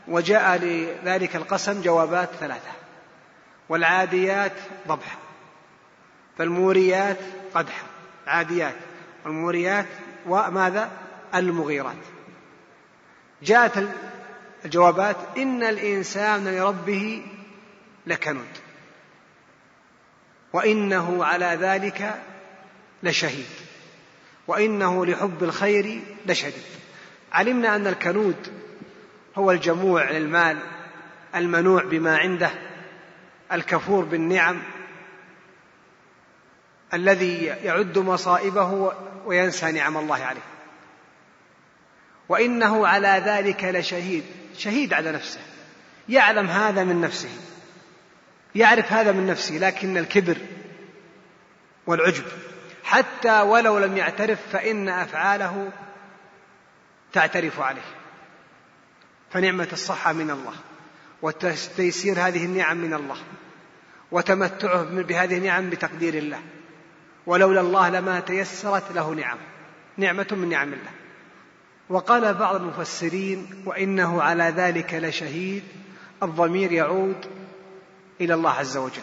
وجاء 0.09 0.57
لذلك 0.57 1.37
القسم 1.37 1.83
جوابات 1.83 2.29
ثلاثة. 2.41 2.71
والعاديات 3.69 4.53
ضبحا 4.89 5.28
فالموريات 6.39 7.17
قدحا 7.55 7.87
عاديات. 8.27 8.75
والموريات 9.25 9.87
وماذا 10.27 10.91
المغيرات. 11.35 11.97
جاءت 13.43 13.89
الجوابات 14.65 15.17
إن 15.37 15.63
الإنسان 15.63 16.49
لربه 16.49 17.23
لكنود. 18.07 18.59
وإنه 20.53 21.25
على 21.25 21.59
ذلك 21.61 22.15
لشهيد. 23.03 23.47
وإنه 24.47 25.07
لحب 25.07 25.43
الخير 25.43 26.01
لشديد. 26.27 26.63
علمنا 27.33 27.77
أن 27.77 27.87
الكنود 27.87 28.53
هو 29.37 29.51
الجموع 29.51 30.11
للمال 30.11 30.59
المنوع 31.35 31.85
بما 31.85 32.17
عنده 32.17 32.51
الكفور 33.53 34.05
بالنعم 34.05 34.63
الذي 36.95 37.45
يعد 37.45 37.99
مصائبه 37.99 38.93
وينسى 39.27 39.73
نعم 39.73 39.97
الله 39.97 40.25
عليه. 40.25 40.41
وإنه 42.29 42.87
على 42.87 43.23
ذلك 43.27 43.65
لشهيد 43.65 44.25
شهيد 44.59 44.93
على 44.93 45.13
نفسه. 45.13 45.41
يعلم 46.09 46.47
هذا 46.47 46.85
من 46.85 47.01
نفسه. 47.01 47.29
يعرف 48.55 48.93
هذا 48.93 49.13
من 49.13 49.27
نفسه 49.27 49.55
لكن 49.55 49.97
الكبر 49.97 50.37
والعجب. 51.87 52.25
حتى 52.85 53.41
ولو 53.41 53.79
لم 53.79 53.97
يعترف 53.97 54.39
فإن 54.53 54.89
أفعاله 54.89 55.71
تعترف 57.13 57.61
عليه. 57.61 57.95
فنعمة 59.31 59.69
الصحة 59.73 60.13
من 60.13 60.31
الله 60.31 60.55
وتيسير 61.23 62.21
هذه 62.21 62.45
النعم 62.45 62.77
من 62.77 62.95
الله 62.95 63.17
وتمتعه 64.11 64.83
بهذه 64.83 65.39
النعم 65.39 65.71
بتقدير 65.71 66.15
الله. 66.15 66.41
ولولا 67.29 67.61
الله 67.61 67.89
لما 67.89 68.21
تيسرت 68.21 68.93
له 68.95 69.15
نعم. 69.15 69.39
نعمة 69.97 70.27
من 70.31 70.49
نعم 70.49 70.73
الله. 70.73 70.91
وقال 71.89 72.35
بعض 72.35 72.55
المفسرين 72.55 73.63
وإنه 73.67 74.23
على 74.23 74.45
ذلك 74.45 74.95
لشهيد 74.95 75.63
الضمير 76.23 76.73
يعود 76.73 77.27
إلى 78.21 78.35
الله 78.35 78.51
عز 78.51 78.77
وجل. 78.77 79.03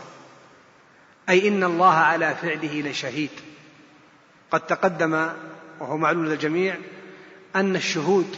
أي 1.30 1.48
إن 1.48 1.64
الله 1.64 1.94
على 1.94 2.36
فعله 2.42 2.82
لشهيد. 2.82 3.30
قد 4.52 4.60
تقدم 4.60 5.30
وهو 5.80 5.98
معلوم 5.98 6.26
للجميع 6.26 6.76
أن 7.56 7.76
الشهود 7.76 8.38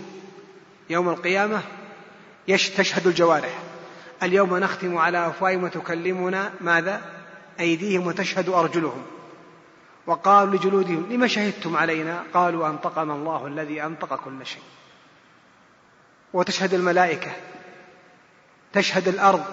يوم 0.89 1.09
القيامة 1.09 1.61
تشهد 2.47 3.07
الجوارح. 3.07 3.59
اليوم 4.23 4.57
نختم 4.57 4.97
على 4.97 5.27
افواههم 5.27 5.63
وتكلمنا 5.63 6.51
ماذا؟ 6.61 7.01
أيديهم 7.59 8.07
وتشهد 8.07 8.49
أرجلهم. 8.49 9.16
وقالوا 10.07 10.55
لجلودهم 10.55 11.05
لم 11.09 11.27
شهدتم 11.27 11.77
علينا؟ 11.77 12.23
قالوا 12.33 12.67
أنطقنا 12.67 13.13
الله 13.13 13.47
الذي 13.47 13.83
أنطق 13.83 14.15
كل 14.15 14.45
شيء. 14.45 14.63
وتشهد 16.33 16.73
الملائكة 16.73 17.31
تشهد 18.73 19.07
الأرض 19.07 19.45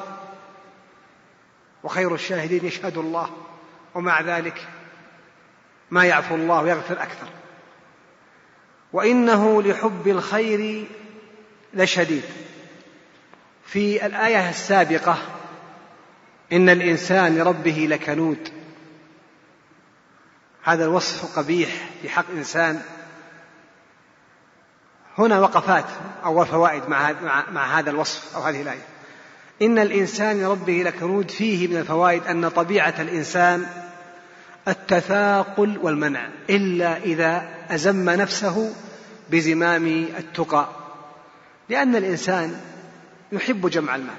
وخير 1.82 2.14
الشاهدين 2.14 2.64
يشهد 2.64 2.98
الله 2.98 3.30
ومع 3.94 4.20
ذلك 4.20 4.68
ما 5.90 6.04
يعفو 6.04 6.34
الله 6.34 6.62
ويغفر 6.62 7.02
أكثر. 7.02 7.28
وإنه 8.92 9.62
لحب 9.62 10.08
الخير 10.08 10.86
لشديد. 11.74 12.24
في 13.66 14.06
الآية 14.06 14.50
السابقة 14.50 15.18
إن 16.52 16.68
الإنسان 16.68 17.38
لربه 17.38 17.86
لكنود 17.90 18.63
هذا 20.64 20.84
الوصف 20.84 21.38
قبيح 21.38 21.70
في 22.02 22.08
حق 22.08 22.24
إنسان. 22.36 22.80
هنا 25.18 25.40
وقفات 25.40 25.84
أو 26.24 26.44
فوائد 26.44 26.88
مع, 26.88 27.14
مع 27.50 27.78
هذا 27.78 27.90
الوصف 27.90 28.36
أو 28.36 28.42
هذه 28.42 28.62
الآية. 28.62 28.86
إن 29.62 29.78
الإنسان 29.78 30.42
لربه 30.42 30.82
لكنود 30.82 31.30
فيه 31.30 31.68
من 31.68 31.76
الفوائد 31.76 32.26
أن 32.26 32.48
طبيعة 32.48 32.94
الإنسان 32.98 33.66
التثاقل 34.68 35.78
والمنع 35.82 36.28
إلا 36.50 36.96
إذا 36.96 37.48
أزم 37.70 38.10
نفسه 38.10 38.74
بزمام 39.30 39.86
التقى. 40.18 40.68
لأن 41.68 41.96
الإنسان 41.96 42.60
يحب 43.32 43.68
جمع 43.70 43.94
المال 43.94 44.18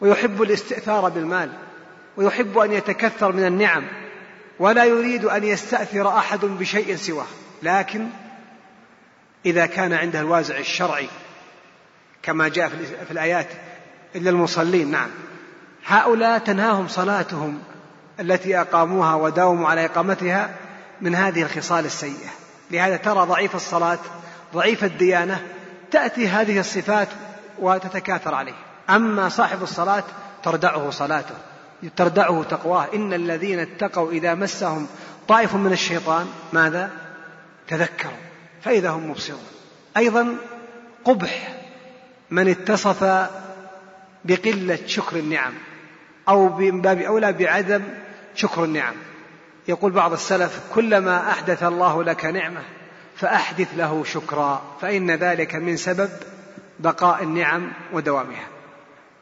ويحب 0.00 0.42
الاستئثار 0.42 1.08
بالمال 1.08 1.52
ويحب 2.16 2.58
أن 2.58 2.72
يتكثر 2.72 3.32
من 3.32 3.46
النعم. 3.46 4.07
ولا 4.58 4.84
يريد 4.84 5.24
أن 5.24 5.44
يستأثر 5.44 6.18
أحد 6.18 6.40
بشيء 6.40 6.96
سواه. 6.96 7.26
لكن 7.62 8.08
إذا 9.46 9.66
كان 9.66 9.92
عنده 9.92 10.20
الوازع 10.20 10.58
الشرعي 10.58 11.08
كما 12.22 12.48
جاء 12.48 12.68
في 13.06 13.10
الآيات 13.10 13.48
إلا 14.16 14.30
المصلين 14.30 14.90
نعم. 14.90 15.10
هؤلاء 15.86 16.38
تنهاهم 16.38 16.88
صلاتهم 16.88 17.58
التي 18.20 18.60
أقاموها 18.60 19.14
وداوموا 19.14 19.68
على 19.68 19.84
إقامتها 19.84 20.50
من 21.00 21.14
هذه 21.14 21.42
الخصال 21.42 21.84
السيئة. 21.84 22.28
لهذا 22.70 22.96
ترى 22.96 23.26
ضعيف 23.26 23.54
الصلاة 23.54 23.98
ضعيف 24.54 24.84
الديانة 24.84 25.42
تأتي 25.90 26.28
هذه 26.28 26.60
الصفات 26.60 27.08
وتتكاثر 27.58 28.34
عليه. 28.34 28.54
أما 28.90 29.28
صاحب 29.28 29.62
الصلاة 29.62 30.04
تردعه 30.42 30.90
صلاته. 30.90 31.34
تردعه 31.96 32.42
تقواه. 32.42 32.86
إن 32.94 33.12
الذين 33.12 33.58
اتقوا 33.58 34.10
إذا 34.10 34.34
مسهم 34.34 34.86
طائف 35.28 35.54
من 35.54 35.72
الشيطان 35.72 36.26
ماذا؟ 36.52 36.90
تذكروا 37.68 38.12
فإذا 38.62 38.90
هم 38.90 39.10
مبصرون. 39.10 39.46
أيضا 39.96 40.36
قبح 41.04 41.54
من 42.30 42.48
اتصف 42.48 43.28
بقلة 44.24 44.78
شكر 44.86 45.16
النعم 45.16 45.52
أو 46.28 46.56
من 46.56 46.80
باب 46.80 47.00
أولى 47.00 47.32
بعدم 47.32 47.82
شكر 48.34 48.64
النعم. 48.64 48.94
يقول 49.68 49.92
بعض 49.92 50.12
السلف 50.12 50.60
كلما 50.74 51.30
أحدث 51.30 51.62
الله 51.62 52.04
لك 52.04 52.24
نعمة 52.24 52.62
فأحدث 53.16 53.68
له 53.76 54.04
شكرا 54.04 54.62
فإن 54.80 55.10
ذلك 55.10 55.54
من 55.54 55.76
سبب 55.76 56.10
بقاء 56.78 57.22
النعم 57.22 57.72
ودوامها. 57.92 58.57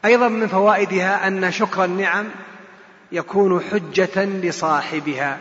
أيضا 0.05 0.27
من 0.27 0.47
فوائدها 0.47 1.27
أن 1.27 1.51
شكر 1.51 1.83
النعم 1.83 2.25
يكون 3.11 3.61
حجة 3.71 4.25
لصاحبها. 4.25 5.37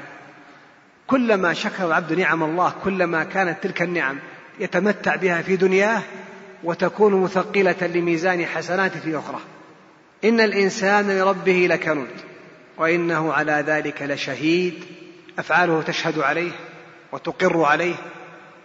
كلما 1.07 1.53
شكر 1.55 1.87
العبد 1.87 2.13
نعم 2.13 2.43
الله 2.43 2.75
كلما 2.85 3.25
كانت 3.25 3.63
تلك 3.63 3.83
النعم 3.83 4.19
يتمتع 4.61 5.17
بها 5.17 5.43
في 5.43 5.57
دنياه 5.57 6.03
وتكون 6.65 7.23
مثقلة 7.23 7.87
لميزان 7.87 8.47
حسناته 8.47 9.01
في 9.01 9.19
أخرى. 9.19 9.41
إن 10.25 10.41
الإنسان 10.41 11.19
لربه 11.19 11.67
لكنود 11.71 12.11
وإنه 12.79 13.33
على 13.33 13.65
ذلك 13.67 14.03
لشهيد. 14.03 14.85
أفعاله 15.39 15.83
تشهد 15.83 16.19
عليه 16.19 16.53
وتقر 17.13 17.63
عليه 17.63 17.95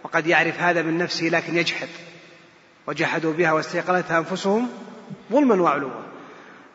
وقد 0.04 0.26
يعرف 0.26 0.60
هذا 0.60 0.82
من 0.82 0.98
نفسه 0.98 1.26
لكن 1.28 1.56
يجحد. 1.56 1.88
وجحدوا 2.86 3.32
بها 3.32 3.52
واستيقنتها 3.52 4.18
أنفسهم 4.18 4.68
ظلما 5.32 5.62
وعلوا. 5.62 5.90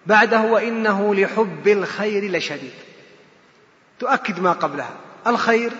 بعده 0.06 0.42
وإنه 0.42 1.16
لحب 1.16 1.68
الخير 1.68 2.32
لشديد. 2.32 2.74
تؤكد 4.00 4.40
ما 4.40 4.52
قبلها. 4.52 4.90
الخير 5.28 5.72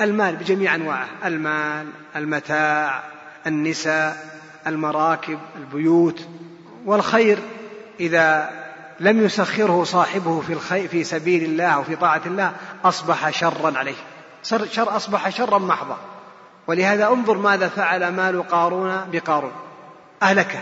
المال 0.00 0.36
بجميع 0.36 0.74
أنواعه. 0.74 1.08
المال 1.24 1.86
المتاع 2.16 3.02
النساء 3.46 4.38
المراكب 4.66 5.38
البيوت. 5.56 6.26
والخير 6.84 7.38
إذا 8.00 8.50
لم 9.00 9.24
يسخره 9.24 9.84
صاحبه 9.84 10.40
في 10.40 10.52
الخير 10.52 10.88
في 10.88 11.04
سبيل 11.04 11.44
الله 11.44 11.66
أو 11.66 11.82
في 11.82 11.96
طاعة 11.96 12.22
الله 12.26 12.52
أصبح 12.84 13.30
شرا 13.30 13.78
عليه. 13.78 13.94
شر 14.42 14.96
أصبح 14.96 15.28
شرا 15.28 15.58
محضا. 15.58 15.98
ولهذا 16.66 17.06
انظر 17.06 17.38
ماذا 17.38 17.68
فعل 17.68 18.08
مال 18.08 18.48
قارون 18.48 19.08
بقارون. 19.12 19.52
أهلكه. 20.22 20.58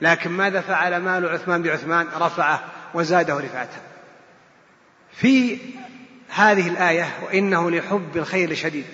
لكن 0.00 0.30
ماذا 0.30 0.60
فعل 0.60 0.96
مال 0.96 1.28
عثمان 1.28 1.62
بعثمان؟ 1.62 2.06
رفعه 2.20 2.64
وزاده 2.94 3.34
رفعة 3.34 3.68
في 5.12 5.58
هذه 6.28 6.68
الآية 6.68 7.08
وإنه 7.26 7.70
لحب 7.70 8.16
الخير 8.16 8.54
شديد 8.54 8.86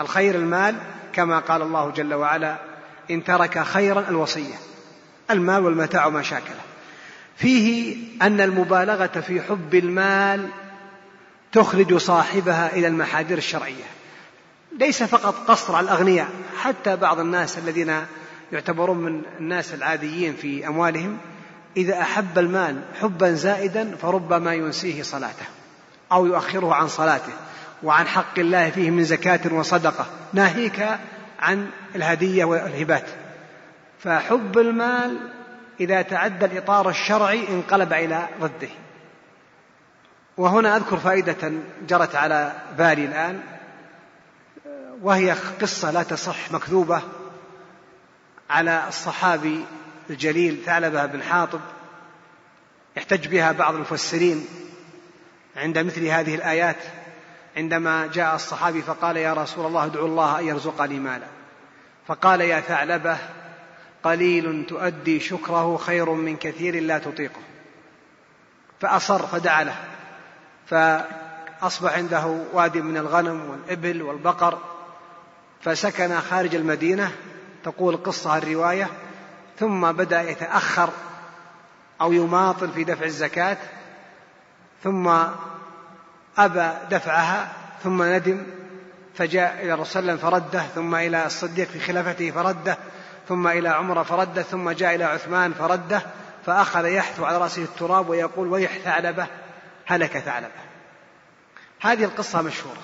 الخير 0.00 0.34
المال 0.34 0.76
كما 1.12 1.38
قال 1.38 1.62
الله 1.62 1.90
جل 1.90 2.14
وعلا 2.14 2.56
إن 3.10 3.24
ترك 3.24 3.62
خيرا 3.62 4.04
الوصية. 4.08 4.54
المال 5.30 5.64
والمتاع 5.64 6.06
وما 6.06 6.22
شاكله. 6.22 6.60
فيه 7.36 7.96
أن 8.22 8.40
المبالغة 8.40 9.20
في 9.20 9.42
حب 9.42 9.74
المال 9.74 10.48
تخرج 11.52 11.96
صاحبها 11.96 12.72
إلى 12.72 12.86
المحاذير 12.86 13.38
الشرعية. 13.38 13.84
ليس 14.78 15.02
فقط 15.02 15.34
قصر 15.48 15.74
على 15.76 15.84
الأغنياء 15.84 16.28
حتى 16.62 16.96
بعض 16.96 17.20
الناس 17.20 17.58
الذين 17.58 18.06
يعتبرون 18.52 18.98
من 18.98 19.22
الناس 19.40 19.74
العاديين 19.74 20.36
في 20.36 20.68
أموالهم 20.68 21.18
إذا 21.76 22.00
أحب 22.00 22.38
المال 22.38 22.82
حبا 23.00 23.32
زائدا 23.32 23.96
فربما 23.96 24.54
ينسيه 24.54 25.02
صلاته 25.02 25.46
أو 26.12 26.26
يؤخره 26.26 26.74
عن 26.74 26.88
صلاته 26.88 27.32
وعن 27.82 28.06
حق 28.06 28.38
الله 28.38 28.70
فيه 28.70 28.90
من 28.90 29.04
زكاة 29.04 29.54
وصدقة 29.54 30.06
ناهيك 30.32 30.88
عن 31.40 31.70
الهدية 31.94 32.44
والهبات. 32.44 33.06
فحب 33.98 34.58
المال 34.58 35.18
إذا 35.80 36.02
تعدى 36.02 36.44
الإطار 36.44 36.88
الشرعي 36.88 37.48
انقلب 37.48 37.92
إلى 37.92 38.28
ضده. 38.40 38.68
وهنا 40.36 40.76
أذكر 40.76 40.96
فائدة 40.96 41.52
جرت 41.88 42.14
على 42.14 42.52
بالي 42.78 43.04
الآن 43.04 43.40
وهي 45.02 45.32
قصة 45.60 45.90
لا 45.90 46.02
تصح 46.02 46.52
مكذوبة 46.52 47.02
على 48.50 48.84
الصحابي 48.88 49.64
الجليل 50.10 50.62
ثعلبة 50.64 51.06
بن 51.06 51.22
حاطب 51.22 51.60
يحتج 52.96 53.28
بها 53.28 53.52
بعض 53.52 53.74
المفسرين 53.74 54.46
عند 55.56 55.78
مثل 55.78 56.06
هذه 56.06 56.34
الآيات 56.34 56.76
عندما 57.56 58.06
جاء 58.06 58.34
الصحابي 58.34 58.82
فقال 58.82 59.16
يا 59.16 59.32
رسول 59.32 59.66
الله 59.66 59.84
ادعو 59.84 60.06
الله 60.06 60.38
أن 60.38 60.46
يرزقني 60.46 60.98
مالا. 60.98 61.26
فقال 62.06 62.40
يا 62.40 62.60
ثعلبة 62.60 63.18
قليل 64.02 64.66
تؤدي 64.68 65.20
شكره 65.20 65.76
خير 65.76 66.10
من 66.10 66.36
كثير 66.36 66.82
لا 66.82 66.98
تطيقه. 66.98 67.40
فأصر 68.80 69.26
فدعا 69.26 69.64
له 69.64 69.76
فأصبح 70.66 71.92
عنده 71.92 72.26
وادي 72.52 72.80
من 72.80 72.96
الغنم 72.96 73.50
والإبل 73.50 74.02
والبقر 74.02 74.58
فسكن 75.60 76.20
خارج 76.20 76.54
المدينة 76.54 77.12
تقول 77.64 77.96
قصة 77.96 78.38
الرواية 78.38 78.88
ثم 79.58 79.92
بدأ 79.92 80.22
يتأخر 80.22 80.90
أو 82.00 82.12
يماطل 82.12 82.72
في 82.72 82.84
دفع 82.84 83.04
الزكاة 83.04 83.56
ثم 84.84 85.08
أبى 86.38 86.70
دفعها 86.90 87.52
ثم 87.82 88.02
ندم 88.02 88.46
فجاء 89.14 89.62
إلى 89.62 89.74
الرسول 89.74 89.92
صلى 89.92 90.00
الله 90.00 90.12
عليه 90.12 90.20
وسلم 90.20 90.30
فرده 90.30 90.62
ثم 90.74 90.94
إلى 90.94 91.26
الصديق 91.26 91.68
في 91.68 91.80
خلافته 91.80 92.30
فرده 92.30 92.78
ثم 93.28 93.46
إلى 93.46 93.68
عمر 93.68 94.04
فرده 94.04 94.42
ثم 94.42 94.70
جاء 94.70 94.94
إلى 94.94 95.04
عثمان 95.04 95.52
فرده 95.52 96.02
فأخذ 96.46 96.84
يحثو 96.84 97.24
على 97.24 97.38
رأسه 97.38 97.62
التراب 97.62 98.08
ويقول 98.08 98.48
ويح 98.48 98.78
ثعلبة 98.78 99.26
هلك 99.86 100.18
ثعلبة. 100.18 100.60
هذه 101.80 102.04
القصة 102.04 102.42
مشهورة 102.42 102.82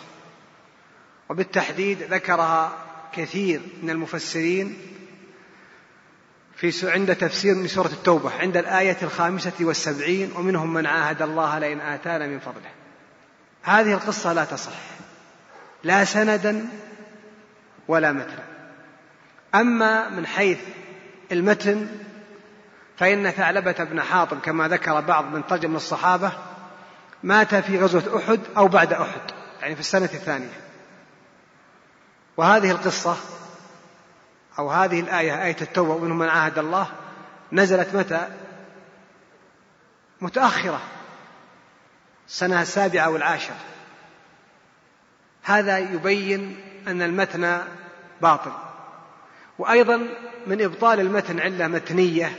وبالتحديد 1.29 2.03
ذكرها 2.03 2.73
كثير 3.17 3.61
من 3.83 3.91
المفسرين 3.91 4.79
في 6.57 6.91
عند 6.91 7.17
تفسير 7.17 7.55
من 7.55 7.69
سورة 7.69 7.87
التوبة 7.87 8.31
عند 8.39 8.57
الآية 8.57 8.97
الخامسة 9.03 9.53
والسبعين 9.61 10.33
ومنهم 10.37 10.75
من 10.75 10.87
عاهد 10.87 11.23
الله 11.23 11.59
لئن 11.59 11.81
آتانا 11.81 12.27
من 12.27 12.39
فضله. 12.39 12.71
هذه 13.63 13.93
القصة 13.93 14.33
لا 14.33 14.45
تصح. 14.45 14.73
لا 15.85 16.05
سندا 16.05 16.69
ولا 17.89 18.13
متنا. 18.13 18.45
أما 19.55 20.09
من 20.09 20.27
حيث 20.27 20.59
المتن 21.33 21.89
فإن 22.97 23.31
ثعلبة 23.31 23.85
بن 23.85 24.03
حاطب 24.03 24.41
كما 24.41 24.69
ذكر 24.69 25.01
بعض 25.01 25.25
من 25.25 25.47
ترجم 25.47 25.77
الصحابة 25.77 26.33
مات 27.23 27.55
في 27.55 27.79
غزوة 27.79 28.17
أحد 28.17 28.41
أو 28.57 28.69
بعد 28.69 28.93
أحد 28.93 29.21
يعني 29.61 29.75
في 29.75 29.81
السنة 29.81 30.11
الثانية. 30.15 30.66
وهذه 32.37 32.71
القصة 32.71 33.17
أو 34.59 34.71
هذه 34.71 35.01
الآية 35.01 35.45
آية 35.45 35.57
التوبة 35.61 35.95
ومنهم 35.95 36.19
من 36.19 36.29
عاهد 36.29 36.59
الله 36.59 36.89
نزلت 37.53 37.95
متى؟ 37.95 38.29
متأخرة 40.21 40.81
السنة 42.29 42.63
السابعة 42.63 43.05
أو 43.05 43.17
العاشرة 43.17 43.57
هذا 45.43 45.79
يبين 45.79 46.57
أن 46.89 47.03
المتن 47.03 47.63
باطل. 48.23 48.53
وأيضا 49.59 49.97
من 50.47 50.63
إبطال 50.63 51.01
المتن 51.01 51.41
علة 51.41 51.67
متنية 51.67 52.33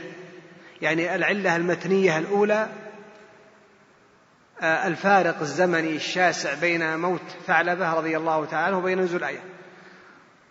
يعني 0.82 1.14
العلة 1.14 1.56
المتنية 1.56 2.18
الأولى 2.18 2.68
آه، 4.60 4.86
الفارق 4.86 5.40
الزمني 5.40 5.96
الشاسع 5.96 6.54
بين 6.54 6.98
موت 6.98 7.20
ثعلبة 7.46 7.94
رضي 7.94 8.16
الله 8.16 8.44
تعالى 8.44 8.76
وبين 8.76 9.00
نزول 9.00 9.20
الآية. 9.20 9.57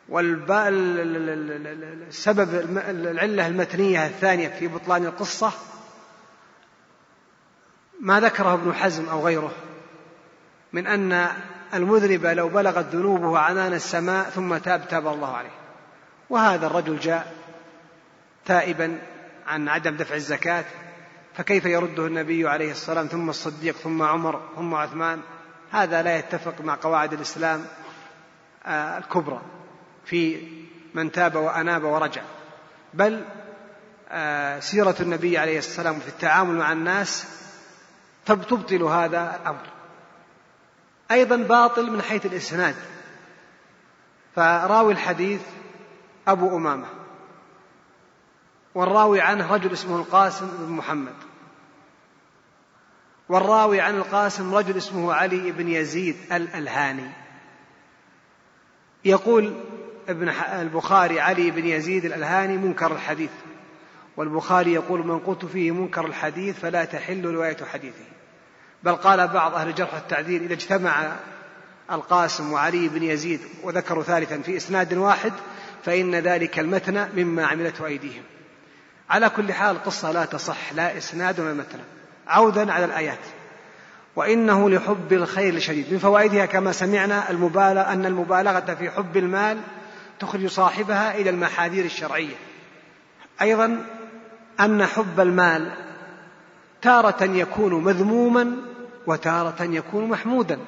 والسبب 0.09 1.69
العلة 2.89 3.47
المتنية 3.47 4.07
الثانية 4.07 4.47
في 4.47 4.67
بطلان 4.67 5.05
القصة 5.05 5.51
ما 8.01 8.19
ذكره 8.19 8.53
ابن 8.53 8.73
حزم 8.73 9.09
أو 9.09 9.25
غيره 9.25 9.51
من 10.73 10.87
أن 10.87 11.27
المذنب 11.73 12.25
لو 12.25 12.49
بلغت 12.49 12.85
ذنوبه 12.85 13.39
عنان 13.39 13.73
السماء 13.73 14.29
ثم 14.29 14.57
تاب 14.57 14.87
تاب 14.87 15.07
الله 15.07 15.35
عليه. 15.35 15.57
وهذا 16.29 16.67
الرجل 16.67 16.99
جاء 16.99 17.35
تائبا 18.45 18.99
عن 19.47 19.69
عدم 19.69 19.95
دفع 19.95 20.15
الزكاة 20.15 20.65
فكيف 21.33 21.65
يرده 21.65 22.05
النبي 22.05 22.49
عليه 22.49 22.71
الصلاة 22.71 23.01
والسلام 23.01 23.21
ثم 23.21 23.29
الصديق 23.29 23.75
ثم 23.75 24.01
عمر 24.01 24.41
ثم 24.55 24.75
عثمان. 24.75 25.21
هذا 25.71 26.01
لا 26.01 26.17
يتفق 26.17 26.61
مع 26.61 26.77
قواعد 26.81 27.13
الإسلام 27.13 27.65
آه، 28.65 28.97
الكبرى. 28.97 29.41
في 30.07 30.47
من 30.93 31.11
تاب 31.11 31.35
وأناب 31.35 31.83
ورجع. 31.83 32.21
بل 32.93 33.25
آه، 34.09 34.59
سيرة 34.59 34.95
النبي 34.99 35.37
عليه 35.37 35.57
السلام 35.57 35.99
في 35.99 36.07
التعامل 36.07 36.55
مع 36.55 36.71
الناس 36.71 37.27
تبطل 38.25 38.83
هذا 38.83 39.39
الأمر. 39.41 39.67
أيضا 41.11 41.35
باطل 41.35 41.91
من 41.91 42.01
حيث 42.01 42.25
الإسناد. 42.25 42.75
فراوي 44.35 44.93
الحديث 44.93 45.41
أبو 46.27 46.57
أمامة. 46.57 46.87
والراوي 48.75 49.21
عنه 49.21 49.53
رجل 49.53 49.71
اسمه 49.73 49.95
القاسم 49.95 50.47
بن 50.59 50.71
محمد. 50.71 51.15
والراوي 53.29 53.81
عن 53.81 53.95
القاسم 53.95 54.55
رجل 54.55 54.77
اسمه 54.77 55.13
علي 55.13 55.51
بن 55.51 55.69
يزيد 55.69 56.15
الألهاني. 56.31 57.11
يقول 59.05 59.53
ابن 60.09 60.29
البخاري 60.61 61.19
علي 61.19 61.51
بن 61.51 61.65
يزيد 61.65 62.05
الألهاني 62.05 62.57
منكر 62.57 62.91
الحديث 62.91 63.29
والبخاري 64.17 64.73
يقول 64.73 65.07
من 65.07 65.19
قلت 65.19 65.45
فيه 65.45 65.71
منكر 65.71 66.05
الحديث 66.05 66.59
فلا 66.59 66.85
تحل 66.85 67.25
رواية 67.25 67.57
حديثه. 67.73 68.05
بل 68.83 68.95
قال 68.95 69.27
بعض 69.27 69.53
أهل 69.53 69.69
الجرح 69.69 69.93
والتعديل 69.93 70.43
إذا 70.43 70.53
اجتمع 70.53 71.15
القاسم 71.91 72.53
وعلي 72.53 72.87
بن 72.87 73.03
يزيد 73.03 73.39
وذكروا 73.63 74.03
ثالثا 74.03 74.37
في 74.37 74.57
إسناد 74.57 74.93
واحد 74.93 75.33
فإن 75.85 76.15
ذلك 76.15 76.59
المتن 76.59 77.09
مما 77.15 77.45
عملته 77.45 77.85
أيديهم. 77.85 78.23
على 79.09 79.29
كل 79.29 79.53
حال 79.53 79.75
القصة 79.75 80.11
لا 80.11 80.25
تصح 80.25 80.73
لا 80.73 80.97
إسناد 80.97 81.39
ولا 81.39 81.53
متن. 81.53 81.79
عودا 82.27 82.71
على 82.73 82.85
الآيات. 82.85 83.19
وإنه 84.15 84.69
لحب 84.69 85.13
الخير 85.13 85.59
شديد 85.59 85.93
من 85.93 85.99
فوائدها 85.99 86.45
كما 86.45 86.71
سمعنا 86.71 87.29
المبالغة 87.29 87.81
أن 87.81 88.05
المبالغة 88.05 88.75
في 88.79 88.89
حب 88.89 89.17
المال 89.17 89.57
تخرج 90.19 90.45
صاحبها 90.45 91.15
إلى 91.17 91.29
المحاذير 91.29 91.85
الشرعية. 91.85 92.35
أيضا 93.41 93.85
أن 94.59 94.85
حب 94.85 95.19
المال 95.19 95.71
تارة 96.81 97.23
يكون 97.23 97.83
مذموما 97.83 98.55
وتارة 99.07 99.63
يكون 99.63 100.09
محمودا. 100.09 100.59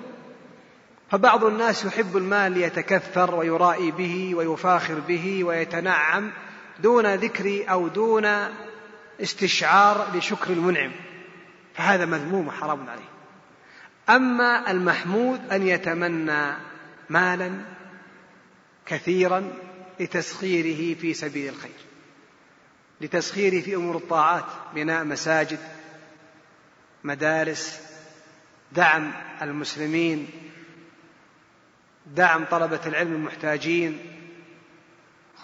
فبعض 1.11 1.43
الناس 1.43 1.85
يحب 1.85 2.17
المال 2.17 2.51
ليتكثر 2.51 3.35
ويرائي 3.35 3.91
به 3.91 4.35
ويفاخر 4.35 4.99
به 4.99 5.43
ويتنعم 5.43 6.31
دون 6.79 7.15
ذكر 7.15 7.65
أو 7.71 7.87
دون 7.87 8.25
استشعار 9.21 10.07
لشكر 10.15 10.53
المنعم. 10.53 10.91
فهذا 11.75 12.05
مذموم 12.05 12.47
وحرام 12.47 12.89
عليه. 12.89 13.09
أما 14.09 14.71
المحمود 14.71 15.39
أن 15.51 15.67
يتمنى 15.67 16.53
مالا 17.09 17.51
كثيرا 18.89 19.53
لتسخيره 19.99 20.99
في 20.99 21.13
سبيل 21.13 21.53
الخير 21.53 21.71
لتسخيره 23.01 23.61
في 23.61 23.75
أمور 23.75 23.97
الطاعات 23.97 24.45
بناء 24.75 25.03
مساجد 25.03 25.59
مدارس 27.03 27.79
دعم 28.71 29.11
المسلمين 29.41 30.27
دعم 32.05 32.45
طلبة 32.45 32.79
العلم 32.85 33.13
المحتاجين 33.13 33.99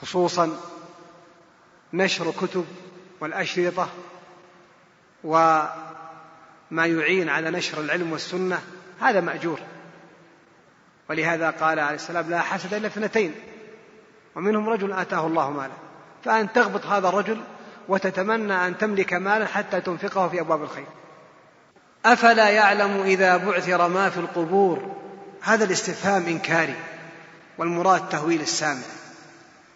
خصوصا 0.02 0.60
نشر 1.94 2.30
الكتب 2.30 2.66
والأشرطة 3.20 3.90
وما 5.24 6.86
يعين 6.86 7.30
على 7.30 7.52
نشر 7.52 7.82
العلم 7.82 8.12
والسنة 8.12 8.62
هذا 9.00 9.22
مأجور. 9.22 9.60
ولهذا 11.10 11.50
قال 11.50 11.80
عليه 11.80 11.96
السلام 11.96 12.30
لا 12.30 12.42
حسد 12.42 12.74
إلا 12.74 12.88
اثنتين. 12.88 13.36
ومنهم 14.36 14.70
رجل 14.70 14.94
آتاه 14.94 15.28
الله 15.28 15.50
مالا 15.50 15.74
فأن 16.26 16.54
تغبط 16.54 16.86
هذا 16.86 17.10
الرجل 17.10 17.42
وتتمنى 17.88 18.68
أن 18.68 18.78
تملك 18.78 19.14
مالا 19.14 19.46
حتى 19.46 19.82
تنفقه 19.82 20.28
في 20.30 20.40
أبواب 20.42 20.64
الخير. 20.64 20.88
أفلا 22.06 22.50
يعلم 22.50 23.02
إذا 23.02 23.38
بعثر 23.38 23.88
ما 23.88 24.10
في 24.10 24.18
القبور؟ 24.18 24.96
هذا 25.42 25.64
الاستفهام 25.64 26.26
إنكاري. 26.26 26.76
والمراد 27.58 28.10
تهويل 28.10 28.42
السامع. 28.42 28.82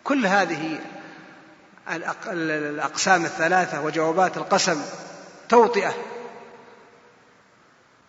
كل 0.03 0.25
هذه 0.25 0.79
الأقسام 2.27 3.25
الثلاثة 3.25 3.81
وجوابات 3.81 4.37
القسم 4.37 4.81
توطئة. 5.49 5.93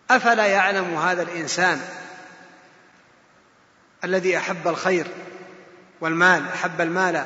أفلا 0.09 0.45
يعلم 0.45 0.97
هذا 0.97 1.21
الإنسان 1.21 1.81
الذي 4.03 4.37
أحب 4.37 4.67
الخير 4.67 5.07
والمال 6.01 6.43
أحب 6.53 6.81
المال 6.81 7.25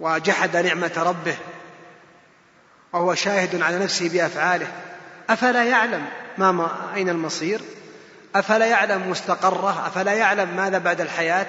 وجحد 0.00 0.56
نعمة 0.56 0.92
ربه 0.96 1.36
وهو 2.92 3.14
شاهد 3.14 3.62
على 3.62 3.78
نفسه 3.78 4.08
بأفعاله. 4.08 4.66
أفلا 5.30 5.64
يعلم 5.64 6.06
ما 6.38 6.68
أين 6.94 7.08
المصير؟ 7.08 7.60
أفلا 8.34 8.66
يعلم 8.66 9.10
مستقره؟ 9.10 9.86
أفلا 9.86 10.12
يعلم 10.12 10.56
ماذا 10.56 10.78
بعد 10.78 11.00
الحياة؟ 11.00 11.46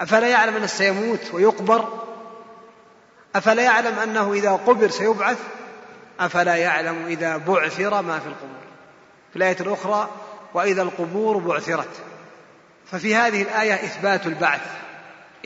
أفلا 0.00 0.28
يعلم 0.28 0.56
أنه 0.56 0.66
سيموت 0.66 1.20
ويقبر؟ 1.32 1.88
أفلا 3.34 3.62
يعلم 3.62 3.98
أنه 3.98 4.32
إذا 4.32 4.52
قبر 4.52 4.90
سيبعث؟ 4.90 5.38
أفلا 6.20 6.56
يعلم 6.56 7.06
إذا 7.06 7.36
بعثر 7.36 8.02
ما 8.02 8.18
في 8.18 8.26
القبور؟ 8.26 8.62
في 9.30 9.36
الآية 9.36 9.56
الأخرى 9.60 10.10
وإذا 10.54 10.82
القبور 10.82 11.36
بعثرت. 11.36 12.11
ففي 12.90 13.14
هذه 13.14 13.42
الآية 13.42 13.74
إثبات 13.74 14.26
البعث 14.26 14.60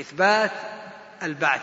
إثبات 0.00 0.50
البعث. 1.22 1.62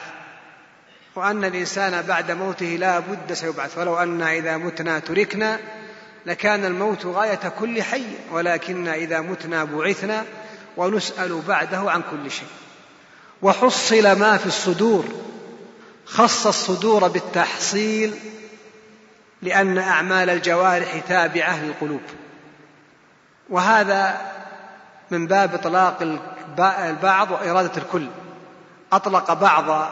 وأن 1.16 1.44
الإنسان 1.44 2.02
بعد 2.02 2.32
موته 2.32 2.66
لا 2.66 3.00
بد 3.00 3.34
سيبعث 3.34 3.78
ولو 3.78 3.98
أنا 3.98 4.34
إذا 4.34 4.58
متنا 4.58 5.00
تركنا 5.00 5.60
لكان 6.26 6.66
الموت 6.66 7.06
غاية 7.06 7.54
كل 7.60 7.84
حي 7.84 8.06
ولكن 8.32 8.88
إذا 8.88 9.22
متنا 9.22 9.64
بعثنا 9.64 10.26
ونسأل 10.78 11.42
بعده 11.48 11.92
عن 11.92 12.02
كل 12.12 12.32
شيء. 12.32 12.48
وحصل 13.42 14.20
ما 14.20 14.38
في 14.38 14.46
الصدور 14.46 15.06
خص 16.06 16.48
الصدور 16.48 17.08
بالتحصيل 17.08 18.14
لأن 19.42 19.78
أعمال 19.78 20.30
الجوارح 20.30 21.00
تابعة 21.08 21.64
للقلوب. 21.64 22.02
وهذا 23.50 24.22
من 25.12 25.28
باب 25.28 25.54
إطلاق 25.54 26.20
البعض 26.60 27.32
وإرادة 27.32 27.72
الكل. 27.78 28.08
أطلق 28.94 29.34
بعض 29.34 29.92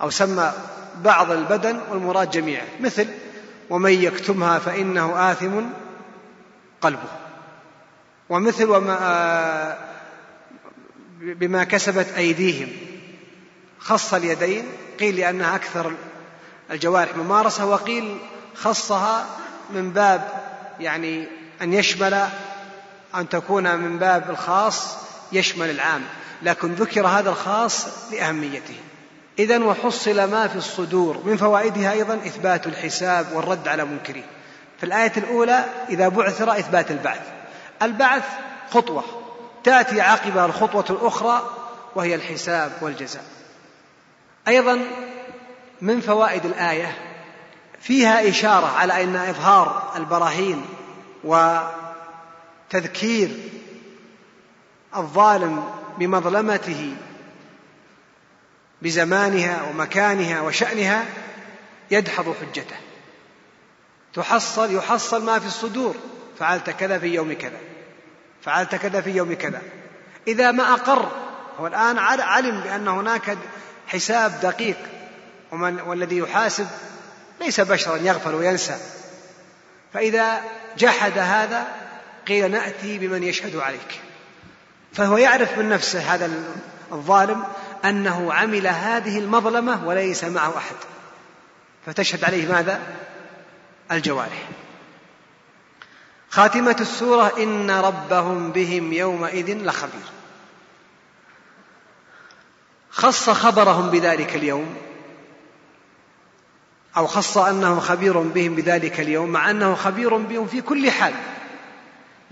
أو 0.00 0.10
سمى 0.10 0.52
بعض 0.96 1.30
البدن 1.30 1.80
والمراد 1.90 2.30
جميعه 2.30 2.66
مثل 2.80 3.08
ومن 3.70 3.92
يكتمها 3.92 4.58
فإنه 4.58 5.32
آثم 5.32 5.60
قلبه. 6.80 7.08
ومثل 8.28 8.64
وما 8.64 8.98
آه، 9.00 9.76
بما 11.20 11.64
كسبت 11.64 12.06
أيديهم. 12.16 12.68
خص 13.78 14.14
اليدين 14.14 14.64
قيل 15.00 15.16
لأنها 15.16 15.56
أكثر 15.56 15.92
الجوارح 16.70 17.16
ممارسة 17.16 17.66
وقيل 17.66 18.18
خصها 18.54 19.26
من 19.70 19.90
باب 19.90 20.28
يعني 20.80 21.28
أن 21.62 21.72
يشمل 21.72 22.28
أن 23.14 23.28
تكون 23.28 23.76
من 23.76 23.98
باب 23.98 24.30
الخاص 24.30 24.96
يشمل 25.32 25.70
العام 25.70 26.02
لكن 26.42 26.74
ذكر 26.74 27.06
هذا 27.06 27.30
الخاص 27.30 27.86
لأهميته. 28.12 28.76
إذا 29.38 29.58
وحصل 29.58 30.30
ما 30.30 30.48
في 30.48 30.56
الصدور 30.56 31.22
من 31.24 31.36
فوائدها 31.36 31.92
أيضا 31.92 32.14
إثبات 32.14 32.66
الحساب 32.66 33.26
والرد 33.32 33.68
على 33.68 33.84
منكريه 33.84 34.24
في 34.78 34.86
الآية 34.86 35.12
الأولى 35.16 35.64
إذا 35.88 36.08
بعثر 36.08 36.52
إثبات 36.52 36.90
البعث. 36.90 37.20
البعث 37.82 38.24
خطوة 38.70 39.04
تأتي 39.64 40.00
عقبها 40.00 40.46
الخطوة 40.46 40.84
الأخرى 40.90 41.42
وهي 41.94 42.14
الحساب 42.14 42.72
والجزاء. 42.80 43.24
أيضا 44.48 44.80
من 45.80 46.00
فوائد 46.00 46.44
الآية 46.44 46.96
فيها 47.80 48.28
إشارة 48.28 48.66
على 48.66 49.02
أن 49.02 49.16
إظهار 49.16 49.92
البراهين 49.96 50.64
وتذكير 52.74 53.30
الظالم 54.96 55.70
بمظلمته 55.98 56.94
بزمانها 58.82 59.62
ومكانها 59.62 60.40
وشأنها 60.40 61.04
يدحض 61.90 62.34
حجته. 62.40 62.76
تحصل 64.14 64.74
يحصل 64.74 65.24
ما 65.24 65.38
في 65.38 65.46
الصدور. 65.46 65.94
فعلت 66.38 66.70
كذا 66.70 66.98
في 66.98 67.06
يوم 67.06 67.32
كذا. 67.32 67.58
فعلت 68.42 68.74
كذا 68.74 69.00
في 69.00 69.10
يوم 69.10 69.34
كذا. 69.34 69.62
إذا 70.28 70.50
ما 70.50 70.72
أقر 70.72 71.12
هو 71.60 71.66
الآن 71.66 71.98
علم 71.98 72.60
بأن 72.60 72.88
هناك 72.88 73.38
حساب 73.86 74.40
دقيق. 74.42 74.78
ومن 75.52 75.80
والذي 75.80 76.18
يحاسب 76.18 76.66
ليس 77.40 77.60
بشرا 77.60 77.96
يغفل 77.96 78.34
وينسى. 78.34 78.76
فإذا 79.92 80.40
جحد 80.78 81.18
هذا 81.18 81.91
قيل 82.28 82.50
نأتي 82.50 82.98
بمن 82.98 83.22
يشهد 83.22 83.56
عليك. 83.56 84.00
فهو 84.92 85.16
يعرف 85.16 85.58
من 85.58 85.68
نفسه 85.68 86.14
هذا 86.14 86.30
الظالم 86.92 87.44
أنه 87.84 88.32
عمل 88.32 88.66
هذه 88.66 89.18
المظلمة 89.18 89.86
وليس 89.86 90.24
معه 90.24 90.56
أحد. 90.56 90.76
فتشهد 91.86 92.24
عليه 92.24 92.52
ماذا؟ 92.52 92.80
الجوارح. 93.92 94.48
خاتمة 96.30 96.76
السورة 96.80 97.32
إن 97.38 97.70
ربهم 97.70 98.52
بهم 98.52 98.92
يومئذ 98.92 99.56
لخبير. 99.56 100.06
خص 102.90 103.30
خبرهم 103.30 103.90
بذلك 103.90 104.36
اليوم 104.36 104.76
أو 106.96 107.06
خص 107.06 107.38
أنه 107.38 107.80
خبير 107.80 108.18
بهم 108.18 108.54
بذلك 108.54 109.00
اليوم 109.00 109.28
مع 109.28 109.50
أنه 109.50 109.74
خبير 109.74 110.16
بهم 110.16 110.46
في 110.46 110.60
كل 110.60 110.90
حال. 110.90 111.14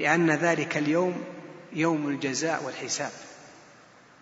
لأن 0.00 0.30
ذلك 0.30 0.76
اليوم 0.76 1.24
يوم 1.72 2.08
الجزاء 2.08 2.62
والحساب. 2.64 3.10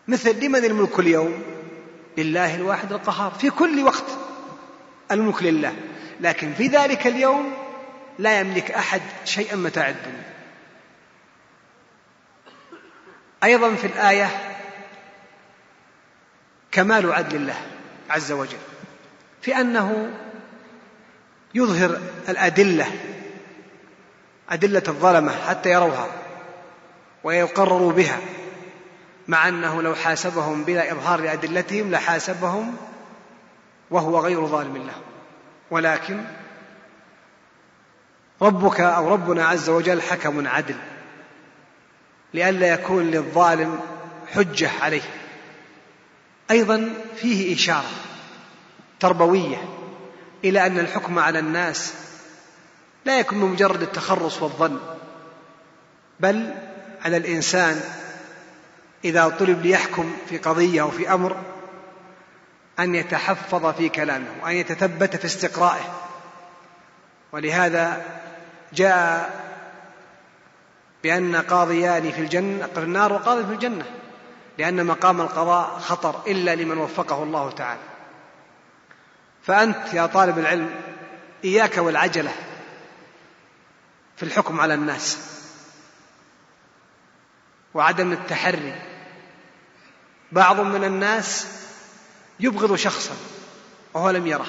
مثل 0.09 0.45
لمن 0.45 0.65
الملك 0.65 0.99
اليوم؟ 0.99 1.43
لله 2.19 2.55
الواحد 2.55 2.93
القهار. 2.93 3.31
في 3.31 3.51
كل 3.51 3.83
وقت 3.83 4.05
الملك 5.11 5.43
لله. 5.43 5.77
لكن 6.21 6.55
في 6.55 6.67
ذلك 6.67 7.07
اليوم 7.07 7.55
لا 8.19 8.41
يملك 8.41 8.71
أحد 8.71 9.01
شيئا 9.25 9.57
متاع 9.57 9.89
الدنيا. 9.89 10.33
أيضا 13.45 13.75
في 13.75 13.87
الآية 13.87 14.31
كمال 16.71 17.13
عدل 17.13 17.37
الله 17.37 17.67
عز 18.11 18.33
وجل. 18.33 18.59
في 19.43 19.57
أنه 19.57 20.15
يظهر 21.55 22.01
الأدلة 22.29 22.87
أدلة 24.51 24.83
الظلمة 24.89 25.33
حتى 25.49 25.71
يروها 25.71 26.07
ويقرروا 27.25 27.93
بها 27.93 28.19
مع 29.29 29.49
أنه 29.49 29.83
لو 29.83 29.95
حاسبهم 29.95 30.65
بلا 30.65 30.93
إظهار 30.93 31.21
لأدلتهم 31.21 31.91
لحاسبهم 31.91 32.77
وهو 33.91 34.19
غير 34.19 34.47
ظالم 34.47 34.77
لهم. 34.77 35.03
ولكن 35.71 36.25
ربك 38.43 38.81
أو 38.81 39.13
ربنا 39.13 39.47
عز 39.47 39.69
وجل 39.69 40.03
حكم 40.03 40.49
عدل 40.49 40.77
لئلا 42.35 42.73
يكون 42.73 43.11
للظالم 43.11 43.81
حجة 44.35 44.71
عليه. 44.83 45.03
أيضا 46.51 46.95
فيه 47.17 47.55
إشارة 47.55 47.91
تربوية 49.01 49.57
إلى 50.45 50.67
أن 50.67 50.79
الحكم 50.79 51.19
على 51.19 51.39
الناس 51.39 51.95
لا 53.09 53.19
يكون 53.19 53.41
بمجرد 53.41 53.83
التخرص 53.83 54.43
والظن 54.43 54.79
بل 56.21 56.55
على 57.05 57.17
الإنسان 57.17 57.81
إذا 59.05 59.29
طلب 59.29 59.63
ليحكم 59.63 60.17
في 60.29 60.39
قضية 60.39 60.83
أو 60.83 60.91
في 60.91 61.13
أمر 61.13 61.37
أن 62.79 62.95
يتحفظ 62.95 63.67
في 63.67 63.89
كلامه 63.89 64.27
وأن 64.43 64.55
يتثبت 64.57 65.17
في 65.17 65.25
استقرائه. 65.25 65.95
ولهذا 67.33 68.03
جاء 68.73 69.31
بأن 71.03 71.37
قاضيان 71.37 72.11
في 72.11 72.21
الجنة 72.21 72.67
في 72.75 72.81
النار 72.81 73.13
وقاضي 73.13 73.47
في 73.47 73.53
الجنة 73.53 73.85
لأن 74.59 74.87
مقام 74.87 75.21
القضاء 75.21 75.79
خطر 75.79 76.21
إلا 76.27 76.55
لمن 76.55 76.79
وفقه 76.79 77.23
الله 77.23 77.51
تعالى. 77.51 77.81
فأنت 79.43 79.95
يا 79.95 80.07
طالب 80.07 80.39
العلم 80.39 80.71
إياك 81.45 81.79
والعجلة 81.79 82.33
في 84.19 84.23
الحكم 84.23 84.61
على 84.61 84.75
الناس. 84.75 85.19
وعدم 87.75 88.13
التحري. 88.13 88.83
بعض 90.33 90.61
من 90.61 90.85
الناس 90.85 91.47
يبغض 92.41 92.75
شخصا 92.75 93.17
وهو 93.95 94.11
لم 94.11 94.27
يره 94.27 94.47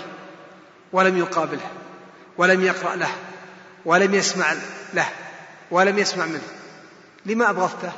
ولم 0.91 1.17
يقابله 1.17 1.71
ولم 2.37 2.63
يقرأ 2.63 2.95
له 2.95 3.11
ولم 3.85 4.15
يسمع 4.15 4.53
له 4.93 5.09
ولم 5.71 5.97
يسمع 5.97 6.25
منه. 6.25 6.47
لما 7.25 7.49
أبغضته؟ 7.49 7.91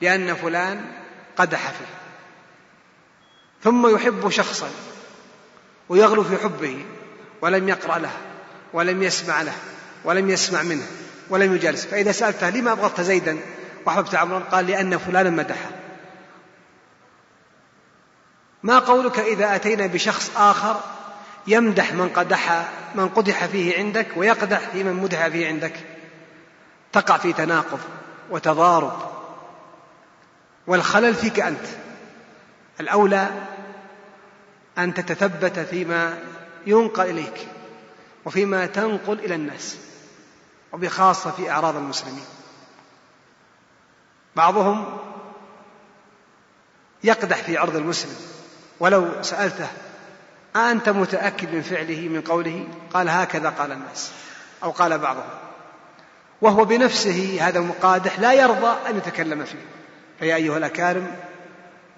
لأن 0.00 0.34
فلان 0.34 0.92
قدح 1.36 1.70
فيه. 1.70 1.86
ثم 3.64 3.94
يحب 3.94 4.30
شخصا 4.30 4.70
ويغلو 5.88 6.24
في 6.24 6.36
حبه 6.36 6.84
ولم 7.40 7.68
يقرأ 7.68 7.98
له 7.98 8.12
ولم 8.72 9.02
يسمع 9.02 9.42
له. 9.42 9.54
ولم 10.06 10.30
يسمع 10.30 10.62
منه 10.62 10.86
ولم 11.30 11.54
يجالس. 11.54 11.86
فإذا 11.86 12.12
سألته 12.12 12.50
لما 12.50 12.72
أبغضت 12.72 13.00
زيدا؟ 13.00 13.38
وأحببت 13.86 14.14
عمرا 14.14 14.38
قال 14.38 14.66
لأن 14.66 14.98
فلانا 14.98 15.30
مدحه 15.30 15.70
ما 18.62 18.78
قولك 18.78 19.18
إذا 19.18 19.54
أتينا 19.56 19.86
بشخص 19.86 20.30
آخر 20.36 20.80
يمدح 21.46 21.92
من 21.92 22.08
قدح 22.08 22.68
من 22.94 23.08
قدح 23.08 23.46
فيه 23.46 23.78
عندك 23.78 24.06
ويقدح 24.16 24.58
في 24.58 24.84
من 24.84 24.92
مدح 24.92 25.28
فيه 25.28 25.46
عندك؟ 25.48 25.74
تقع 26.92 27.16
في 27.16 27.32
تناقض 27.32 27.80
وتضارب. 28.30 28.98
والخلل 30.66 31.14
فيك 31.14 31.40
أنت. 31.40 31.66
الأولى 32.80 33.28
أن 34.78 34.94
تتثبت 34.94 35.58
فيما 35.58 36.18
ينقل 36.66 37.10
إليك 37.10 37.48
وفيما 38.24 38.66
تنقل 38.66 39.18
إلى 39.18 39.34
الناس. 39.34 39.76
وبخاصة 40.76 41.30
في 41.30 41.50
أعراض 41.50 41.76
المسلمين. 41.76 42.24
بعضهم 44.36 44.98
يقدح 47.04 47.36
في 47.36 47.56
عرض 47.56 47.76
المسلم 47.76 48.16
ولو 48.80 49.22
سألته 49.22 49.68
أنت 50.56 50.88
متأكد 50.88 51.54
من 51.54 51.62
فعله 51.62 52.08
من 52.08 52.20
قوله؟ 52.20 52.68
قال 52.94 53.08
هكذا 53.08 53.48
قال 53.48 53.72
الناس 53.72 54.12
أو 54.62 54.70
قال 54.70 54.98
بعضهم. 54.98 55.28
وهو 56.42 56.64
بنفسه 56.64 57.38
هذا 57.40 57.58
المقادح 57.58 58.20
لا 58.20 58.32
يرضى 58.32 58.76
أن 58.90 58.96
يتكلم 58.96 59.44
فيه. 59.44 59.66
فيا 60.18 60.36
أيها 60.36 60.58
الأكارم 60.58 61.16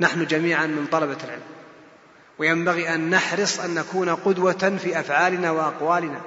نحن 0.01 0.27
جميعا 0.27 0.67
من 0.67 0.87
طلبة 0.87 1.19
العلم 1.25 1.43
وينبغي 2.39 2.95
أن 2.95 3.11
نحرص 3.11 3.61
أن 3.61 3.75
نكون 3.75 4.09
قدوة 4.09 4.79
في 4.83 5.01
أفعالنا 5.01 5.51
وأقوالنا. 5.51 6.21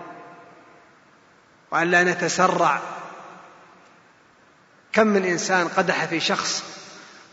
وأن 1.71 1.91
لا 1.91 2.03
نتسرع. 2.03 2.81
كم 4.93 5.07
من 5.07 5.25
إنسان 5.25 5.67
قدح 5.67 6.05
في 6.05 6.19
شخص 6.19 6.63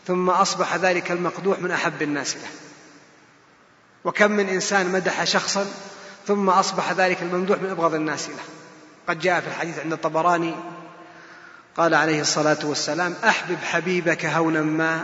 ثم 0.07 0.29
أصبح 0.29 0.75
ذلك 0.75 1.11
المقدوح 1.11 1.59
من 1.59 1.71
أحب 1.71 2.01
الناس 2.01 2.35
له. 2.35 2.49
وكم 4.03 4.31
من 4.31 4.49
إنسان 4.49 4.91
مدح 4.91 5.23
شخصا 5.23 5.65
ثم 6.27 6.49
أصبح 6.49 6.91
ذلك 6.91 7.21
الممدوح 7.21 7.61
من 7.61 7.69
أبغض 7.69 7.93
الناس 7.93 8.29
له. 8.29 8.43
قد 9.07 9.19
جاء 9.19 9.41
في 9.41 9.47
الحديث 9.47 9.79
عند 9.79 9.93
الطبراني 9.93 10.55
قال 11.77 11.93
عليه 11.93 12.21
الصلاة 12.21 12.57
والسلام 12.63 13.15
أحبب 13.23 13.57
حبيبك 13.63 14.25
هونا 14.25 14.61
ما 14.61 15.03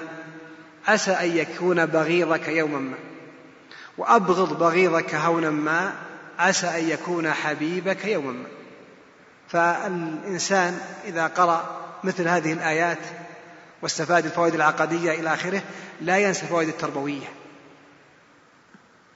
عسى 0.88 1.12
أن 1.12 1.38
يكون 1.38 1.86
بغيضك 1.86 2.48
يوما 2.48 2.80
ما. 2.80 2.98
وأبغض 3.98 4.60
بغيضك 4.60 5.16
هونا 5.16 5.50
ما 5.50 5.96
عسى 6.40 6.68
أن 6.68 6.90
يكون 6.90 7.34
حبيبك 7.34 8.06
يوما 8.06 8.32
ما. 8.32 8.55
فالإنسان 9.56 10.80
إذا 11.06 11.28
قرأ 11.28 11.82
مثل 12.04 12.28
هذه 12.28 12.54
الآيات 12.54 12.98
واستفاد 13.82 14.26
الفوائد 14.26 14.56
العقدية 14.56 15.12
إلى 15.12 15.34
آخره 15.34 15.62
لا 16.02 16.18
ينسى 16.18 16.42
الفوائد 16.42 16.68
التربوية. 16.68 17.28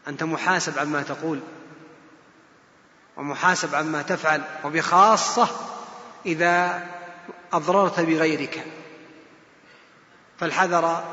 أنت 0.07 0.23
محاسب 0.23 0.79
عما 0.79 1.01
تقول 1.01 1.39
ومحاسب 3.17 3.75
عما 3.75 4.01
تفعل 4.01 4.41
وبخاصة 4.63 5.47
إذا 6.25 6.87
أضررت 7.53 7.99
بغيرك. 7.99 8.65
فالحذر 10.39 11.03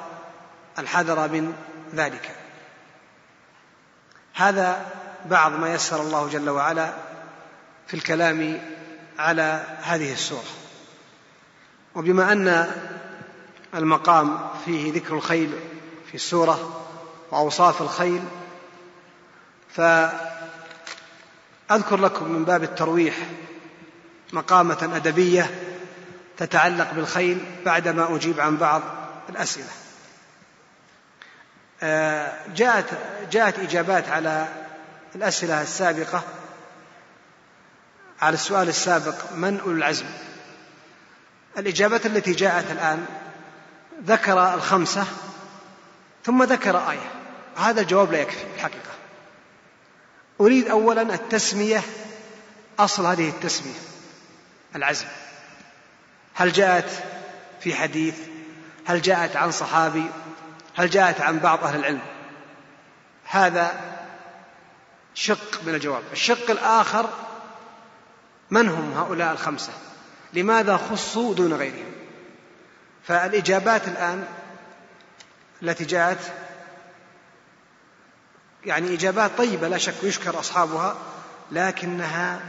الحذر 0.79 1.29
من 1.29 1.55
ذلك. 1.95 2.31
هذا 4.35 4.87
بعض 5.25 5.53
ما 5.53 5.75
يسر 5.75 6.01
الله 6.01 6.29
جل 6.29 6.51
وعلا 6.51 6.93
في 7.87 7.95
الكلام 7.95 8.76
على 9.19 9.65
هذه 9.83 10.13
السورة. 10.13 10.45
وبما 11.95 12.33
أن 12.33 12.71
المقام 13.75 14.39
فيه 14.65 14.93
ذكر 14.93 15.15
الخيل 15.15 15.53
في 16.09 16.15
السورة 16.15 16.87
وأوصاف 17.31 17.83
الخيل 17.83 18.23
فأذكر 19.75 20.37
لكم 21.97 22.33
من 22.33 22.45
باب 22.45 22.63
الترويح 22.63 23.17
مقامة 24.33 24.91
أدبية 24.97 25.51
تتعلق 26.37 26.93
بالخيل 26.93 27.45
بعدما 27.65 28.17
أجيب 28.17 28.41
عن 28.41 28.57
بعض 28.57 28.83
الأسئلة. 29.29 29.71
آه، 31.83 32.33
جاءت 32.55 32.87
جاءت 33.31 33.59
إجابات 33.59 34.09
على 34.09 34.49
الأسئلة 35.15 35.63
السابقة 35.63 36.23
على 38.23 38.35
السؤال 38.35 38.69
السابق 38.69 39.33
من 39.33 39.61
أولو 39.61 39.77
العزم؟ 39.77 40.07
الإجابات 41.59 42.07
التي 42.07 42.33
جاءت 42.33 42.71
الآن 42.71 43.07
ذكر 44.05 44.55
الخمسة 44.55 45.07
ثم 46.25 46.43
ذكر 46.43 46.91
آية. 46.91 47.11
هذا 47.57 47.81
الجواب 47.81 48.13
لا 48.13 48.21
يكفي 48.21 48.45
الحقيقة. 48.57 48.91
أريد 50.41 50.69
أولا 50.69 51.03
التسمية 51.03 51.83
أصل 52.79 53.07
هذه 53.07 53.29
التسمية 53.29 53.79
العزم. 54.77 55.07
هل 56.35 56.53
جاءت 56.53 56.91
في 57.61 57.75
حديث؟ 57.75 58.15
هل 58.87 59.03
جاءت 59.03 59.37
عن 59.37 59.51
صحابي؟ 59.51 60.07
هل 60.77 60.91
جاءت 60.91 61.21
عن 61.21 61.39
بعض 61.39 61.65
أهل 61.65 61.79
العلم؟ 61.79 62.03
هذا 63.25 63.81
شق 65.15 65.65
من 65.67 65.75
الجواب. 65.75 66.03
الشق 66.13 66.51
الآخر 66.51 67.11
من 68.51 68.69
هم 68.69 68.93
هؤلاء 68.93 69.33
الخمسة؟ 69.33 69.73
لماذا 70.33 70.77
خصوا 70.77 71.35
دون 71.35 71.53
غيرهم؟ 71.53 71.93
فالإجابات 73.05 73.89
الآن 73.89 74.25
التي 75.63 75.85
جاءت 75.85 76.19
يعني 78.65 78.95
إجابات 78.95 79.31
طيبة 79.39 79.69
لا 79.69 79.79
شك 79.79 80.03
يشكر 80.03 80.39
أصحابها 80.41 80.97
لكنها 81.53 82.41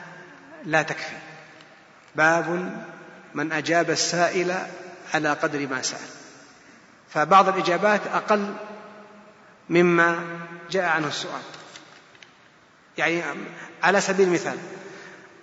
لا 0.66 0.82
تكفي. 0.82 1.18
باب 2.16 2.72
من 3.34 3.52
أجاب 3.52 3.90
السائل 3.90 4.56
على 5.14 5.34
قدر 5.34 5.68
ما 5.68 5.82
سأل. 5.82 6.10
فبعض 7.10 7.48
الإجابات 7.50 8.02
أقل 8.14 8.54
مما 9.70 10.20
جاء 10.72 10.90
عنه 10.90 11.08
السؤال. 11.08 11.42
يعني 12.98 13.24
على 13.84 14.02
سبيل 14.02 14.28
المثال 14.28 14.58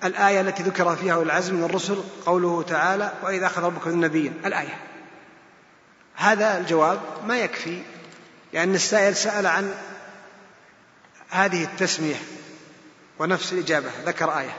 الآية 0.05 0.41
التي 0.41 0.63
ذكر 0.63 0.97
فيها 0.97 1.23
العزم 1.23 1.55
من 1.55 1.65
الرسل 1.65 2.05
قوله 2.27 2.63
تعالى 2.63 3.13
وإذا 3.23 3.47
أخذ 3.47 3.63
ربك 3.63 3.87
من 3.87 3.93
النبيين. 3.93 4.35
الآية. 4.47 4.79
هذا 6.15 6.59
الجواب 6.59 7.01
ما 7.27 7.39
يكفي 7.39 7.83
لأن 8.53 8.75
السائل 8.75 9.17
سأل 9.17 9.47
عن 9.47 9.75
هذه 11.31 11.65
التسمية 11.65 12.17
ونفس 13.19 13.53
الإجابة 13.53 13.91
ذكر 14.07 14.39
آية. 14.39 14.57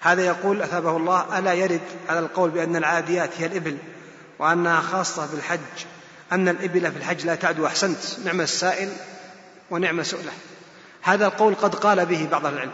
هذا 0.00 0.26
يقول 0.26 0.62
أثابه 0.62 0.96
الله 0.96 1.38
ألا 1.38 1.52
يرد 1.52 1.80
على 2.08 2.18
القول 2.18 2.50
بأن 2.50 2.76
العاديات 2.76 3.30
هي 3.38 3.46
الإبل 3.46 3.78
وأنها 4.38 4.80
خاصة 4.80 5.26
بالحج 5.26 5.84
أن 6.32 6.48
الإبل 6.48 6.92
في 6.92 6.98
الحج 6.98 7.26
لا 7.26 7.34
تعدو 7.34 7.66
أحسنت. 7.66 7.98
نعم 8.24 8.40
السائل 8.40 8.92
ونعم 9.70 10.02
سؤله. 10.02 10.32
هذا 11.02 11.26
القول 11.26 11.54
قد 11.54 11.74
قال 11.74 12.06
به 12.06 12.28
بعض 12.30 12.46
العلم. 12.46 12.72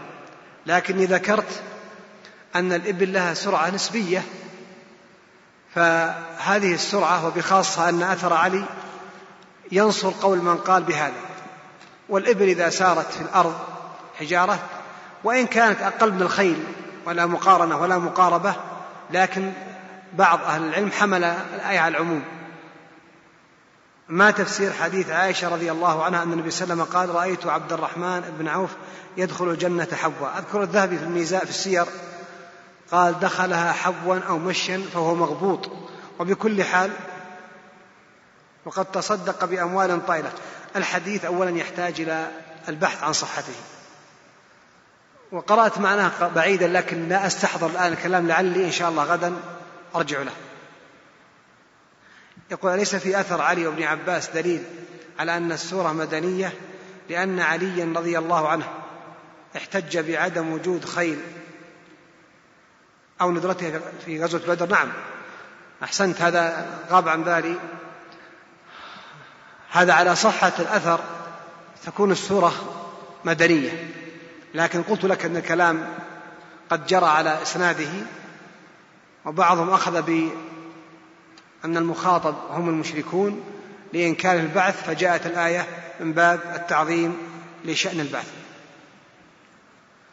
لكني 0.69 1.07
ذكرت 1.07 1.63
أن 2.57 2.73
الإبل 2.73 3.13
لها 3.13 3.35
سرعة 3.35 3.71
نسبية 3.71 4.23
فهذه 5.75 6.75
السرعة 6.75 7.27
وبخاصة 7.27 7.89
أن 7.89 8.03
أثر 8.03 8.33
علي 8.33 8.65
ينصر 9.73 10.11
قول 10.23 10.39
من 10.39 10.57
قال 10.57 10.83
بهذا. 10.83 11.15
والإبل 12.09 12.49
إذا 12.49 12.71
سارت 12.71 13.13
في 13.13 13.21
الأرض 13.21 13.59
حجارة 14.19 14.59
وإن 15.25 15.47
كانت 15.47 15.83
أقل 15.83 16.13
من 16.13 16.23
الخيل 16.23 16.65
ولا 17.07 17.27
مقارنة 17.27 17.81
ولا 17.81 17.99
مقاربة 17.99 18.55
لكن 19.11 19.53
بعض 20.13 20.43
أهل 20.43 20.65
العلم 20.65 20.91
حمل 20.93 21.25
الآية 21.25 21.79
على 21.79 21.97
العموم. 21.97 22.25
ما 24.09 24.31
تفسير 24.31 24.73
حديث 24.73 25.11
عائشة 25.11 25.49
رضي 25.49 25.73
الله 25.73 26.05
عنها 26.05 26.23
أن 26.23 26.33
النبي 26.33 26.51
صلى 26.51 26.65
الله 26.65 26.75
عليه 26.75 26.83
وسلم 26.83 26.99
قال 26.99 27.15
رأيت 27.15 27.47
عبد 27.47 27.73
الرحمن 27.73 28.21
بن 28.39 28.49
عوف 28.49 28.71
يدخل 29.17 29.51
الجنة 29.51 29.89
حبوا 29.93 30.39
أذكر 30.39 30.63
الذهبي 30.63 30.99
في 30.99 31.05
الميزاء 31.05 31.45
في 31.45 31.51
السير 31.51 31.87
قال 32.93 33.21
دخلها 33.21 33.73
حبوا 33.73 34.19
أو 34.29 34.39
مشيا 34.39 34.83
فهو 34.95 35.15
مغبوط 35.15 35.71
وبكل 36.19 36.65
حال 36.65 36.91
وقد 38.65 38.85
تصدق 38.85 39.45
بأموال 39.45 40.07
طائلة. 40.07 40.33
الحديث 40.77 41.25
أولا 41.25 41.59
يحتاج 41.59 42.01
إلى 42.01 42.31
البحث 42.69 43.05
عن 43.05 43.13
صحته. 43.13 43.55
وقرأت 45.33 45.79
معناه 45.79 46.29
بعيدا 46.35 46.69
لكن 46.69 47.09
لا 47.09 47.27
أستحضر 47.27 47.67
الآن 47.67 47.93
الكلام 47.93 48.29
لعلي 48.29 48.65
إن 48.65 48.73
شاء 48.73 48.91
الله 48.91 49.05
غدا 49.05 49.33
أرجع 49.97 50.23
له. 50.23 50.33
يقول 52.51 52.75
أليس 52.75 52.97
في 52.97 53.21
أثر 53.21 53.43
علي 53.43 53.67
وابن 53.67 53.83
عباس 53.83 54.31
دليل 54.31 54.65
على 55.19 55.37
أن 55.37 55.53
السورة 55.53 55.93
مدنية 55.93 56.53
لأن 57.11 57.41
عليا 57.41 57.93
رضي 57.97 58.19
الله 58.19 58.49
عنه 58.49 58.69
احتج 59.57 59.99
بعدم 59.99 60.53
وجود 60.53 60.85
خيل 60.85 61.21
أو 63.21 63.31
ندرته 63.31 63.81
في 64.05 64.25
غزوة 64.25 64.41
بدر؟ 64.49 64.67
نعم. 64.67 64.89
أحسنت 65.83 66.23
هذا 66.23 66.67
غاب 66.91 67.09
عن 67.09 67.25
بالي. 67.25 67.55
هذا 69.71 69.93
على 69.93 70.17
صحة 70.17 70.53
الأثر 70.59 71.01
تكون 71.85 72.11
السورة 72.11 72.53
مدنية. 73.25 73.89
لكن 74.55 74.83
قلت 74.83 75.05
لك 75.05 75.25
أن 75.25 75.37
الكلام 75.37 75.95
قد 76.71 76.87
جرى 76.87 77.07
على 77.07 77.43
إسناده 77.43 77.91
وبعضهم 79.25 79.71
أخذ 79.71 80.03
بأن 81.63 81.77
المخاطب 81.77 82.35
هم 82.51 82.69
المشركون 82.69 83.45
لإنكار 83.93 84.37
البعث 84.37 84.85
فجاءت 84.87 85.27
الآية 85.27 85.67
من 86.01 86.13
باب 86.13 86.41
التعظيم 86.55 87.17
لشأن 87.65 88.01
البعث. 88.01 88.33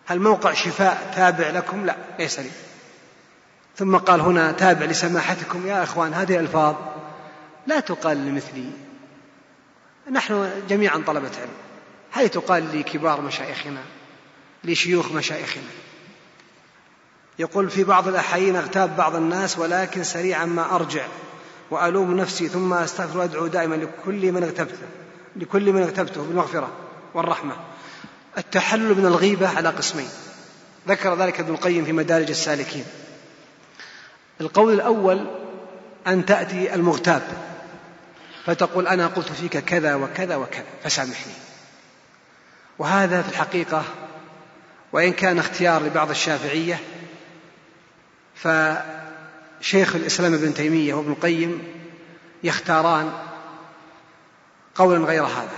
هل 0.05 0.19
موقع 0.19 0.53
شفاء 0.53 1.13
تابع 1.15 1.49
لكم؟ 1.49 1.85
لا 1.85 1.95
ليس 2.19 2.39
لي. 2.39 2.51
ثم 3.77 3.97
قال 3.97 4.21
هنا 4.21 4.51
تابع 4.51 4.85
لسماحتكم 4.85 5.67
يا 5.67 5.83
إخوان 5.83 6.13
هذه 6.13 6.35
الألفاظ 6.35 6.75
لا 7.67 7.79
تقال 7.79 8.17
لمثلي. 8.17 8.71
نحن 10.11 10.49
جميعا 10.69 11.03
طلبة 11.07 11.31
علم. 11.41 11.53
هل 12.11 12.29
تقال 12.29 12.79
لكبار 12.79 13.21
مشايخنا 13.21 13.81
لشيوخ 14.63 15.11
مشايخنا؟ 15.11 15.63
يقول 17.39 17.69
في 17.69 17.83
بعض 17.83 18.07
الأحايين 18.07 18.55
اغتاب 18.55 18.95
بعض 18.97 19.15
الناس 19.15 19.59
ولكن 19.59 20.03
سريعا 20.03 20.45
ما 20.45 20.75
أرجع. 20.75 21.05
وألوم 21.71 22.17
نفسي 22.17 22.47
ثم 22.47 22.73
أستغفر 22.73 23.17
وأدعو 23.17 23.47
دائما 23.47 23.75
لكل 23.75 24.31
من 24.31 24.43
اغتبته 24.43 24.87
لكل 25.35 25.73
من 25.73 25.81
اغتبته 25.81 26.23
بالمغفرة 26.23 26.71
والرحمة. 27.13 27.55
التحلل 28.37 28.97
من 28.97 29.05
الغيبة 29.05 29.47
على 29.57 29.69
قسمين. 29.69 30.09
ذكر 30.87 31.15
ذلك 31.15 31.39
ابن 31.39 31.53
القيم 31.53 31.85
في 31.85 31.91
مدارج 31.91 32.29
السالكين. 32.29 32.85
القول 34.41 34.73
الأول 34.73 35.27
أن 36.07 36.25
تأتي 36.25 36.75
المغتاب. 36.75 37.21
فتقول 38.45 38.87
أنا 38.87 39.07
قلت 39.07 39.31
فيك 39.31 39.57
كذا 39.57 39.95
وكذا 39.95 40.35
وكذا 40.35 40.65
فسامحني. 40.83 41.33
وهذا 42.79 43.21
في 43.21 43.29
الحقيقة 43.29 43.83
وإن 44.93 45.13
كان 45.13 45.39
اختيار 45.39 45.83
لبعض 45.83 46.09
الشافعية 46.09 46.79
فشيخ 49.65 49.95
الإسلام 49.95 50.33
ابن 50.33 50.53
تيمية 50.53 50.93
وابن 50.93 51.11
القيم 51.11 51.63
يختاران 52.43 53.13
قولا 54.75 55.05
غير 55.05 55.23
هذا 55.23 55.57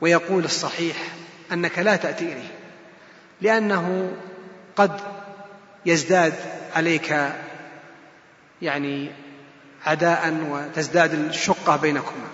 ويقول 0.00 0.44
الصحيح 0.44 0.96
أنك 1.52 1.78
لا 1.78 1.96
تأتي 1.96 2.24
إليه 2.24 2.58
لأنه 3.40 4.12
قد 4.76 5.00
يزداد 5.86 6.34
عليك 6.74 7.32
يعني 8.62 9.12
عداء 9.86 10.46
وتزداد 10.48 11.14
الشقة 11.14 11.76
بينكما. 11.76 12.28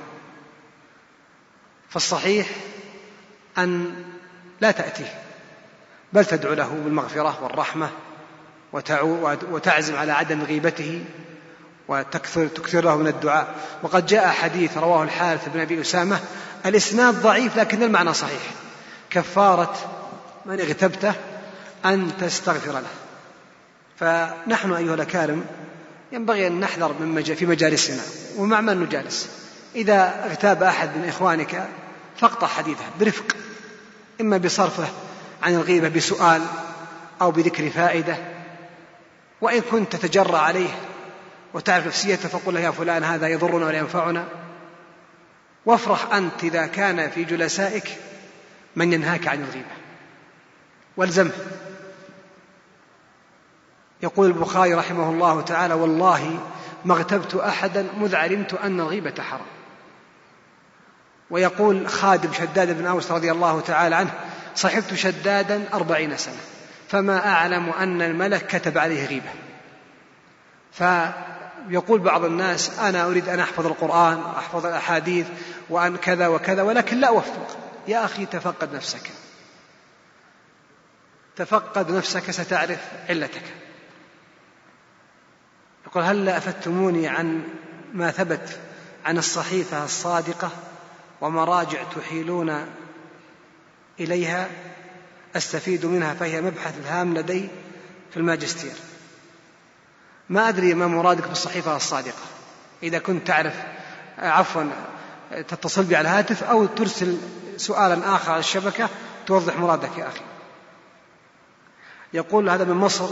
فالصحيح 1.88 2.48
أن 3.58 4.04
لا 4.60 4.70
تأتيه 4.70 5.22
بل 6.12 6.24
تدعو 6.24 6.54
له 6.54 6.80
بالمغفرة 6.84 7.44
والرحمة 7.44 7.90
وتعزم 9.52 9.96
على 9.96 10.12
عدم 10.12 10.42
غيبته 10.42 11.04
وتكثر 11.88 12.46
تكثر 12.46 12.84
له 12.84 12.96
من 12.96 13.06
الدعاء. 13.06 13.54
وقد 13.82 14.06
جاء 14.06 14.28
حديث 14.28 14.78
رواه 14.78 15.02
الحارث 15.02 15.48
بن 15.48 15.60
أبي 15.60 15.80
أسامة 15.80 16.20
الإسناد 16.66 17.22
ضعيف 17.22 17.56
لكن 17.56 17.82
المعنى 17.82 18.14
صحيح. 18.14 18.42
كفارة 19.10 19.74
من 20.46 20.60
اغتبته 20.60 21.14
أن 21.84 22.10
تستغفر 22.20 22.72
له. 22.72 22.90
فنحن 24.00 24.72
أيها 24.72 24.94
الأكارم 24.94 25.44
ينبغي 26.12 26.46
أن 26.46 26.60
نحذر 26.60 26.92
من 27.00 27.22
في 27.22 27.46
مجالسنا 27.46 28.02
ومع 28.36 28.60
من 28.60 28.80
نجالس. 28.80 29.28
إذا 29.74 30.24
اغتاب 30.30 30.62
أحد 30.62 30.88
من 30.96 31.08
إخوانك 31.08 31.68
فاقطع 32.16 32.46
حديثه 32.46 32.84
برفق 33.00 33.36
إما 34.20 34.36
بصرفه 34.36 34.88
عن 35.42 35.54
الغيبة 35.54 35.88
بسؤال 35.88 36.42
أو 37.20 37.30
بذكر 37.30 37.70
فائدة. 37.70 38.16
وإن 39.40 39.60
كنت 39.60 39.96
تتجرى 39.96 40.36
عليه 40.36 40.70
وتعرف 41.54 41.86
نفسيته 41.86 42.28
فقل 42.28 42.54
له 42.54 42.60
يا 42.60 42.70
فلان 42.70 43.04
هذا 43.04 43.28
يضرنا 43.28 43.66
ولا 43.66 43.78
ينفعنا. 43.78 44.24
وافرح 45.66 46.12
أنت 46.12 46.44
إذا 46.44 46.66
كان 46.66 47.10
في 47.10 47.24
جلسائك 47.24 47.88
من 48.76 48.92
ينهاك 48.92 49.28
عن 49.28 49.44
الغيبة. 49.44 49.76
والزمه 50.96 51.32
يقول 54.02 54.26
البخاري 54.26 54.74
رحمه 54.74 55.10
الله 55.10 55.40
تعالى 55.40 55.74
والله 55.74 56.40
ما 56.84 56.94
اغتبت 56.94 57.34
أحدا 57.34 57.86
مذ 57.98 58.14
علمت 58.14 58.54
أن 58.54 58.80
الغيبة 58.80 59.22
حرام. 59.22 59.46
ويقول 61.30 61.88
خادم 61.88 62.32
شداد 62.32 62.78
بن 62.78 62.86
أوس 62.86 63.12
رضي 63.12 63.32
الله 63.32 63.60
تعالى 63.60 63.96
عنه 63.96 64.10
صحبت 64.54 64.94
شدادا 64.94 65.64
أربعين 65.74 66.16
سنة. 66.16 66.57
فما 66.88 67.28
أعلم 67.28 67.70
أن 67.70 68.02
الملك 68.02 68.46
كتب 68.46 68.78
عليه 68.78 69.06
غيبة. 69.06 69.30
فيقول 70.72 72.00
بعض 72.00 72.24
الناس 72.24 72.78
أنا 72.78 73.06
أريد 73.06 73.28
أن 73.28 73.40
أحفظ 73.40 73.66
القرآن 73.66 74.18
وأحفظ 74.18 74.66
الأحاديث 74.66 75.26
وأن 75.70 75.96
كذا 75.96 76.26
وكذا 76.26 76.62
ولكن 76.62 77.00
لا 77.00 77.08
أوفق. 77.08 77.58
يا 77.88 78.04
أخي 78.04 78.26
تفقد 78.26 78.74
نفسك. 78.74 79.10
تفقد 81.36 81.90
نفسك 81.90 82.30
ستعرف 82.30 82.80
علتك. 83.08 83.42
يقول 85.86 86.02
هل 86.02 86.28
أفدتموني 86.28 87.08
عن 87.08 87.42
ما 87.92 88.10
ثبت 88.10 88.60
عن 89.04 89.18
الصحيفة 89.18 89.84
الصادقة 89.84 90.50
ومراجع 91.20 91.82
تحيلون 91.82 92.66
إليها؟ 94.00 94.48
أستفيد 95.36 95.86
منها 95.86 96.14
فهي 96.14 96.40
مبحث 96.40 96.74
هام 96.86 97.14
لدي 97.14 97.48
في 98.10 98.16
الماجستير. 98.16 98.72
ما 100.28 100.48
أدري 100.48 100.74
ما 100.74 100.86
مرادك 100.86 101.28
بالصحيفة 101.28 101.76
الصادقة. 101.76 102.22
إذا 102.82 102.98
كنت 102.98 103.26
تعرف 103.26 103.54
عفوا 104.18 104.64
تتصل 105.48 105.84
بي 105.84 105.96
على 105.96 106.08
الهاتف 106.08 106.44
أو 106.44 106.66
ترسل 106.66 107.18
سؤالا 107.56 108.14
آخر 108.14 108.30
على 108.30 108.40
الشبكة 108.40 108.88
توضح 109.26 109.56
مرادك 109.56 109.98
يا 109.98 110.08
أخي. 110.08 110.20
يقول 112.12 112.50
هذا 112.50 112.64
من 112.64 112.74
مصر 112.74 113.08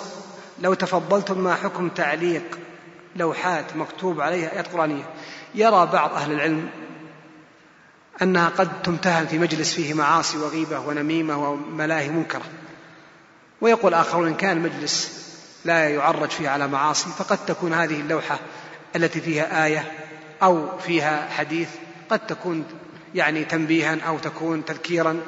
لو 0.58 0.74
تفضلتم 0.74 1.38
ما 1.38 1.54
حكم 1.54 1.88
تعليق 1.88 2.58
لوحات 3.16 3.76
مكتوب 3.76 4.20
عليها 4.20 4.52
آيات 4.52 4.68
قرآنية. 4.68 5.04
يرى 5.54 5.86
بعض 5.86 6.14
أهل 6.14 6.32
العلم 6.32 6.70
أنها 8.22 8.48
قد 8.48 8.82
تمتهن 8.82 9.26
في 9.26 9.38
مجلس 9.38 9.74
فيه 9.74 9.94
معاصي 9.94 10.38
وغيبة 10.38 10.78
ونميمة 10.78 11.50
وملاهي 11.50 12.08
منكرة. 12.08 12.44
ويقول 13.60 13.94
آخرون 13.94 14.28
إن 14.28 14.34
كان 14.34 14.56
المجلس 14.56 15.26
لا 15.64 15.88
يعرج 15.88 16.30
فيه 16.30 16.48
على 16.48 16.68
معاصي 16.68 17.10
فقد 17.18 17.38
تكون 17.46 17.74
هذه 17.74 18.00
اللوحة 18.00 18.38
التي 18.96 19.20
فيها 19.20 19.64
آية 19.64 19.92
أو 20.42 20.78
فيها 20.78 21.28
حديث 21.30 21.68
قد 22.10 22.26
تكون 22.26 22.64
يعني 23.14 23.44
تنبيها 23.44 23.98
أو 24.06 24.18
تكون 24.18 24.64
تذكيرا 24.64 25.20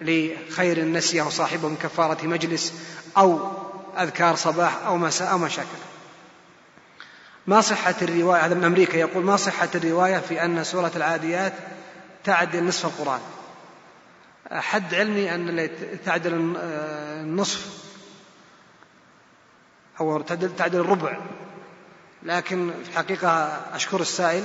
لخير 0.00 0.84
نسيه 0.84 1.22
صاحبه 1.22 1.68
من 1.68 1.76
كفارة 1.76 2.26
مجلس 2.26 2.72
أو 3.16 3.48
أذكار 3.98 4.36
صباح 4.36 4.86
أو 4.86 4.96
مساء 4.96 5.32
أو 5.32 5.38
مشاكل 5.38 5.68
ما 7.46 7.60
صحة 7.60 7.94
الرواية 8.02 8.46
هذا 8.46 8.54
من 8.54 8.64
أمريكا 8.64 8.96
يقول 8.96 9.24
ما 9.24 9.36
صحة 9.36 9.68
الرواية 9.74 10.18
في 10.18 10.44
أن 10.44 10.64
سورة 10.64 10.92
العاديات 10.96 11.52
تعدل 12.24 12.64
نصف 12.64 12.86
القرآن. 12.86 13.20
حد 14.50 14.94
علمي 14.94 15.34
أن 15.34 15.70
تعدل 16.04 16.34
النصف 16.34 17.84
أو 20.00 20.20
تعدل, 20.20 20.56
تعدل 20.56 20.80
الربع. 20.80 21.18
لكن 22.22 22.70
في 22.84 22.90
الحقيقة 22.90 23.28
أشكر 23.74 24.00
السائل 24.00 24.44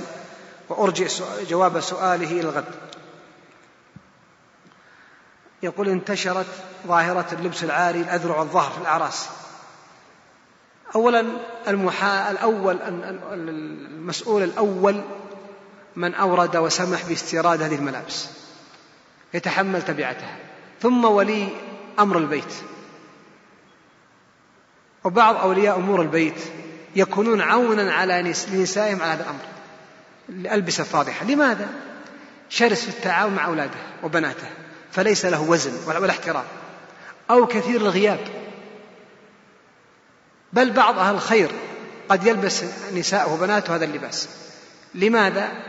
وأرجئ 0.69 1.09
جواب 1.49 1.79
سؤاله 1.79 2.31
إلى 2.31 2.41
الغد. 2.41 2.75
يقول 5.63 5.89
انتشرت 5.89 6.47
ظاهرة 6.87 7.25
اللبس 7.33 7.63
العاري 7.63 8.01
الأذرع 8.01 8.37
والظهر 8.37 8.71
في 8.71 8.77
الأعراس. 8.77 9.29
أولا 10.95 11.25
المحا... 11.67 12.31
الأول 12.31 12.77
المسؤول 12.81 14.43
الأول 14.43 15.03
من 15.99 16.13
أورد 16.13 16.57
وسمح 16.57 17.03
باستيراد 17.03 17.61
هذه 17.61 17.75
الملابس. 17.75 18.27
يتحمل 19.33 19.81
تبعتها. 19.81 20.37
ثم 20.81 21.05
ولي 21.05 21.47
أمر 21.99 22.17
البيت. 22.17 22.53
وبعض 25.03 25.35
أولياء 25.35 25.75
أمور 25.75 26.01
البيت 26.01 26.41
يكونون 26.95 27.41
عونا 27.41 27.93
على 27.93 28.21
نسائهم 28.53 29.01
على 29.01 29.11
هذا 29.11 29.23
الأمر. 29.23 29.39
الألبسة 30.29 30.81
الفاضحة. 30.81 31.25
لماذا؟ 31.25 31.67
شرس 32.49 32.81
في 32.81 32.89
التعاون 32.89 33.33
مع 33.33 33.45
أولاده 33.45 33.79
وبناته. 34.03 34.47
فليس 34.91 35.25
له 35.25 35.41
وزن 35.41 35.71
ولا 35.87 36.09
احترام. 36.09 36.45
أو 37.31 37.47
كثير 37.47 37.81
الغياب. 37.81 38.27
بل 40.53 40.71
بعض 40.71 40.99
أهل 40.99 41.15
الخير 41.15 41.51
قد 42.09 42.27
يلبس 42.27 42.63
نساءه 42.93 43.33
وبناته 43.33 43.75
هذا 43.75 43.85
اللباس. 43.85 44.29
لماذا؟ 44.95 45.68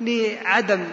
لعدم 0.00 0.84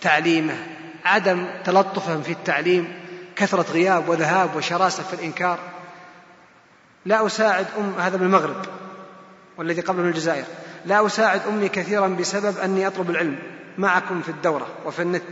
تعليمه 0.00 0.56
عدم 1.04 1.46
تلطفهم 1.64 2.22
في 2.22 2.32
التعليم 2.32 2.94
كثرة 3.36 3.72
غياب 3.72 4.08
وذهاب 4.08 4.56
وشراسة 4.56 5.02
في 5.02 5.14
الإنكار. 5.14 5.58
لا 7.06 7.26
أساعد 7.26 7.66
أم 7.78 7.94
هذا 7.98 8.16
من 8.16 8.26
المغرب 8.26 8.66
والذي 9.56 9.80
قبل 9.80 10.02
من 10.02 10.08
الجزائر. 10.08 10.44
لا 10.86 11.06
أساعد 11.06 11.40
أمي 11.48 11.68
كثيرا 11.68 12.08
بسبب 12.08 12.58
أني 12.58 12.86
أطلب 12.86 13.10
العلم. 13.10 13.38
معكم 13.78 14.22
في 14.22 14.28
الدورة 14.28 14.66
وفي 14.84 15.02
النت 15.02 15.22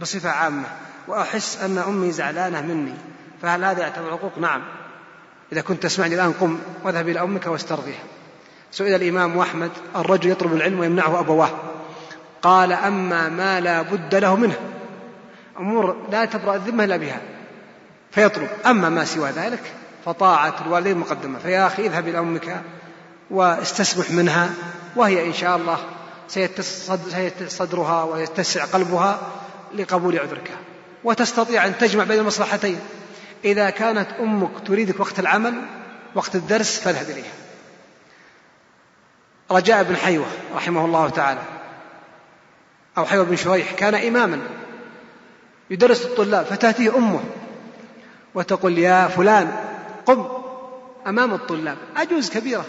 بصفة 0.00 0.30
عامة. 0.30 0.66
وأحس 1.08 1.62
أن 1.62 1.78
أمي 1.78 2.12
زعلانة 2.12 2.60
مني. 2.60 2.94
فهل 3.42 3.64
هذا 3.64 3.80
يعتبر 3.80 4.10
عقوق؟ 4.10 4.38
نعم. 4.38 4.62
إذا 5.52 5.60
كنت 5.60 5.82
تسمعني 5.82 6.14
الآن 6.14 6.32
قم 6.32 6.58
واذهب 6.84 7.08
إلى 7.08 7.20
أمك 7.20 7.46
واسترضيها. 7.46 8.02
سئل 8.72 8.94
الإمام 8.94 9.38
أحمد 9.38 9.70
الرجل 9.96 10.30
يطلب 10.30 10.52
العلم 10.52 10.80
ويمنعه 10.80 11.20
أبواه. 11.20 11.50
قال 12.42 12.72
أما 12.72 13.28
ما 13.28 13.60
لا 13.60 13.82
بد 13.82 14.14
له 14.14 14.36
منه. 14.36 14.56
أمور 15.58 15.96
لا 16.10 16.24
تبرأ 16.24 16.54
الذمة 16.54 16.84
إلا 16.84 16.96
بها. 16.96 17.20
فيطلب. 18.10 18.48
أما 18.66 18.88
ما 18.88 19.04
سوى 19.04 19.30
ذلك 19.30 19.72
فطاعة 20.04 20.54
الوالدين 20.66 20.98
مقدمة. 20.98 21.38
فيا 21.38 21.66
أخي 21.66 21.86
اذهب 21.86 22.08
إلى 22.08 22.18
أمك 22.18 22.62
واستسمح 23.30 24.10
منها 24.10 24.50
وهي 24.96 25.26
إن 25.26 25.32
شاء 25.32 25.56
الله 25.56 25.78
سيتسع 26.28 26.96
صدرها 27.48 28.04
ويتسع 28.04 28.64
قلبها 28.64 29.20
لقبول 29.74 30.18
عذرك. 30.18 30.50
وتستطيع 31.04 31.66
أن 31.66 31.78
تجمع 31.78 32.04
بين 32.04 32.18
المصلحتين. 32.18 32.80
إذا 33.44 33.70
كانت 33.70 34.08
أمك 34.20 34.50
تريدك 34.66 35.00
وقت 35.00 35.18
العمل 35.18 35.54
وقت 36.14 36.34
الدرس 36.34 36.80
فاذهب 36.80 37.10
إليها. 37.10 37.32
رجاء 39.50 39.82
بن 39.82 39.96
حيوة 39.96 40.26
رحمه 40.54 40.84
الله 40.84 41.08
تعالى. 41.08 41.40
أو 42.98 43.04
حيوة 43.04 43.24
بن 43.24 43.36
شريح 43.36 43.72
كان 43.72 43.94
إماما 43.94 44.40
يدرس 45.70 46.04
الطلاب 46.04 46.46
فتأتيه 46.46 46.96
أمه 46.96 47.20
وتقول 48.34 48.78
يا 48.78 49.08
فلان 49.08 49.56
قم 50.06 50.28
أمام 51.06 51.34
الطلاب 51.34 51.76
عجوز 51.96 52.30
كبيرة 52.30 52.64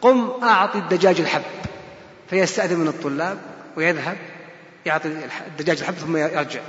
قم 0.00 0.30
أعطي 0.42 0.78
الدجاج 0.78 1.20
الحب 1.20 1.42
فيستأذن 2.30 2.78
من 2.78 2.88
الطلاب 2.88 3.38
ويذهب 3.76 4.16
يعطي 4.86 5.08
الدجاج 5.46 5.78
الحب 5.78 5.94
ثم 5.94 6.16
يرجع. 6.16 6.60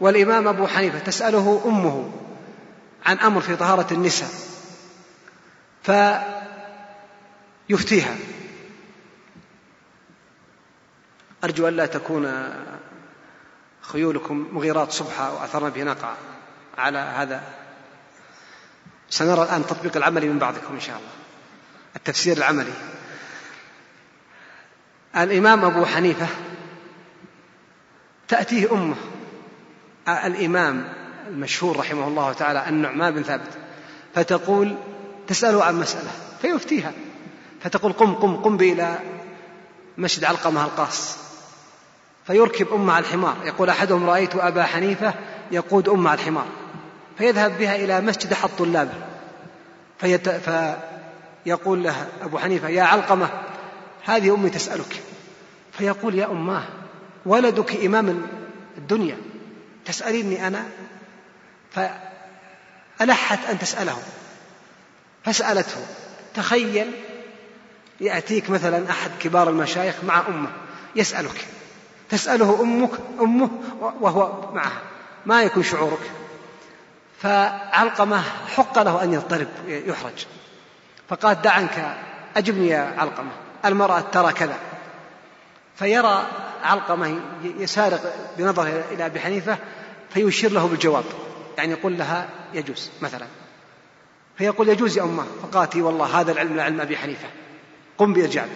والإمام 0.00 0.48
أبو 0.48 0.66
حنيفة 0.66 0.98
تسأله 0.98 1.62
أمه 1.66 2.10
عن 3.06 3.18
أمر 3.18 3.40
في 3.40 3.56
طهارة 3.56 3.86
النساء 3.92 4.28
فيفتيها. 7.68 8.14
أرجو 11.44 11.68
ألا 11.68 11.86
تكون 11.86 12.54
خيولكم 13.82 14.48
مغيرات 14.52 14.92
صبحة 14.92 15.34
وأثرنا 15.34 15.68
به 15.68 15.82
نقع 15.82 16.14
على 16.78 16.98
هذا. 16.98 17.42
سنرى 19.10 19.42
الآن 19.42 19.60
التطبيق 19.60 19.96
العملي 19.96 20.28
من 20.28 20.38
بعضكم 20.38 20.74
إن 20.74 20.80
شاء 20.80 20.96
الله. 20.96 21.10
التفسير 21.96 22.36
العملي. 22.36 22.72
الإمام 25.16 25.64
أبو 25.64 25.84
حنيفة 25.84 26.26
تأتيه 28.28 28.72
أمه. 28.72 28.96
الإمام 30.08 30.92
المشهور 31.28 31.76
رحمه 31.76 32.08
الله 32.08 32.32
تعالى 32.32 32.68
النعمان 32.68 33.14
بن 33.14 33.22
ثابت. 33.22 33.58
فتقول 34.14 34.76
تسأله 35.26 35.64
عن 35.64 35.80
مسألة 35.80 36.10
فيفتيها. 36.42 36.92
فتقول 37.60 37.92
قم 37.92 38.14
قم 38.14 38.36
قم 38.36 38.56
بي 38.56 38.72
إلى 38.72 38.98
مسجد 39.98 40.24
علقمة 40.24 40.64
القاص. 40.64 41.23
فيركب 42.26 42.72
أمه 42.72 42.92
على 42.92 43.04
الحمار. 43.04 43.36
يقول 43.44 43.68
أحدهم 43.68 44.10
رأيت 44.10 44.34
أبا 44.34 44.64
حنيفة 44.64 45.14
يقود 45.50 45.88
أمه 45.88 46.10
على 46.10 46.20
الحمار. 46.20 46.46
فيذهب 47.18 47.58
بها 47.58 47.76
إلى 47.76 48.00
مسجد 48.00 48.32
أحد 48.32 48.48
طلابه. 48.58 48.94
فيت... 50.00 50.28
فيقول 50.28 51.82
له 51.82 52.06
أبو 52.22 52.38
حنيفة 52.38 52.68
يا 52.68 52.82
علقمة 52.82 53.30
هذه 54.04 54.34
أمي 54.34 54.50
تسألك. 54.50 55.02
فيقول 55.72 56.14
يا 56.14 56.26
أماه 56.26 56.64
ولدك 57.26 57.84
إمام 57.84 58.26
الدنيا 58.78 59.16
تسأليني 59.84 60.46
أنا؟ 60.46 60.64
فألحت 61.70 63.38
أن 63.50 63.58
تسأله. 63.58 63.98
فسألته 65.24 65.86
تخيل 66.34 66.90
يأتيك 68.00 68.50
مثلا 68.50 68.90
أحد 68.90 69.10
كبار 69.20 69.50
المشايخ 69.50 69.94
مع 70.04 70.28
أمه 70.28 70.50
يسألك. 70.96 71.46
تسأله 72.10 72.60
أمك 72.60 72.90
أمه 73.20 73.50
وهو 74.00 74.50
معها. 74.54 74.80
ما 75.26 75.42
يكون 75.42 75.62
شعورك. 75.62 76.10
فعلقمة 77.22 78.22
حق 78.56 78.78
له 78.78 79.02
أن 79.02 79.12
يضطرب 79.12 79.48
يحرج. 79.68 80.26
فقال 81.08 81.42
دع 81.42 81.50
عنك 81.50 81.96
أجبني 82.36 82.68
يا 82.68 82.94
علقمة. 82.98 83.30
المرأة 83.64 84.00
ترى 84.00 84.32
كذا. 84.32 84.56
فيرى 85.76 86.26
علقمة 86.62 87.20
يسارق 87.44 88.14
بنظره 88.38 88.84
إلى 88.90 89.06
أبي 89.06 89.20
حنيفة 89.20 89.58
فيشير 90.10 90.52
له 90.52 90.66
بالجواب. 90.68 91.04
يعني 91.58 91.72
يقول 91.72 91.98
لها 91.98 92.28
يجوز 92.54 92.90
مثلا. 93.02 93.26
فيقول 94.38 94.68
يجوز 94.68 94.98
يا 94.98 95.02
أمه. 95.02 95.24
فقالت 95.42 95.76
والله 95.76 96.20
هذا 96.20 96.32
العلم 96.32 96.56
لعلم 96.56 96.80
أبي 96.80 96.96
حنيفة. 96.96 97.28
قم 97.98 98.12
بإرجاع 98.12 98.46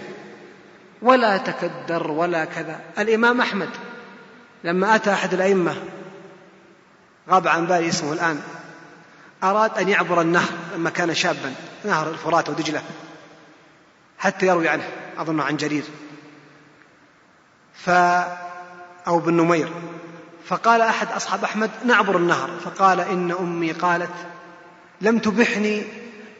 ولا 1.03 1.37
تكدر 1.37 2.11
ولا 2.11 2.45
كذا. 2.45 2.81
الإمام 2.99 3.41
أحمد 3.41 3.71
لما 4.65 4.95
أتى 4.95 5.13
أحد 5.13 5.35
الأئمة 5.35 5.77
غاب 7.31 7.49
عن 7.49 7.67
بالي 7.67 7.89
اسمه 7.89 8.13
الآن 8.13 8.41
أراد 9.43 9.79
أن 9.79 9.89
يعبر 9.89 10.21
النهر 10.21 10.53
لما 10.75 10.91
كان 10.91 11.15
شابا 11.15 11.55
نهر 11.85 12.09
الفرات 12.09 12.49
ودجلة 12.49 12.83
حتى 14.19 14.47
يروي 14.47 14.69
عنه 14.69 14.89
أظن 15.19 15.41
عن 15.41 15.57
جرير. 15.57 15.85
ف 17.75 17.91
أو 19.07 19.19
بن 19.19 19.35
نمير. 19.35 19.69
فقال 20.47 20.81
أحد 20.81 21.13
أصحاب 21.13 21.45
أحمد 21.45 21.71
نعبر 21.85 22.17
النهر. 22.17 22.51
فقال 22.65 23.01
إن 23.01 23.33
أمي 23.33 23.73
قالت 23.73 24.15
لم 25.01 25.19
تبحني 25.19 25.83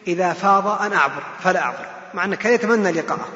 إذا 0.07 0.33
فاض 0.33 0.83
أن 0.83 0.93
أعبر 0.93 1.23
فلا 1.41 1.61
أعبر 1.61 1.87
مع 2.15 2.25
أنه 2.25 2.37
كان 2.37 2.53
يتمنى 2.53 2.91
لقاءه. 2.91 3.29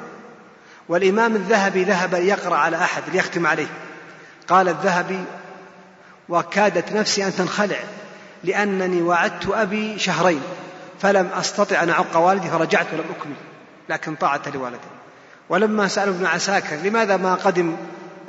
والإمام 0.92 1.36
الذهبي 1.36 1.84
ذهب 1.84 2.14
ليقرأ 2.14 2.56
على 2.56 2.76
أحد 2.76 3.02
ليختم 3.12 3.46
عليه. 3.46 3.66
قال 4.48 4.68
الذهبي 4.68 5.24
وكادت 6.28 6.92
نفسي 6.92 7.24
أن 7.26 7.34
تنخلع 7.34 7.76
لأنني 8.44 9.02
وعدت 9.02 9.48
أبي 9.48 9.98
شهرين 9.98 10.42
فلم 11.00 11.26
أستطع 11.34 11.82
أن 11.82 11.90
أعق 11.90 12.16
والدي 12.16 12.48
فرجعت 12.48 12.86
ولم 12.92 13.04
أكمل 13.18 13.34
لكن 13.88 14.14
طاعة 14.14 14.42
لوالدي. 14.54 14.78
ولما 15.48 15.88
سألوا 15.88 16.14
ابن 16.14 16.26
عساكر 16.26 16.76
لماذا 16.76 17.16
ما 17.16 17.34
قدم 17.34 17.76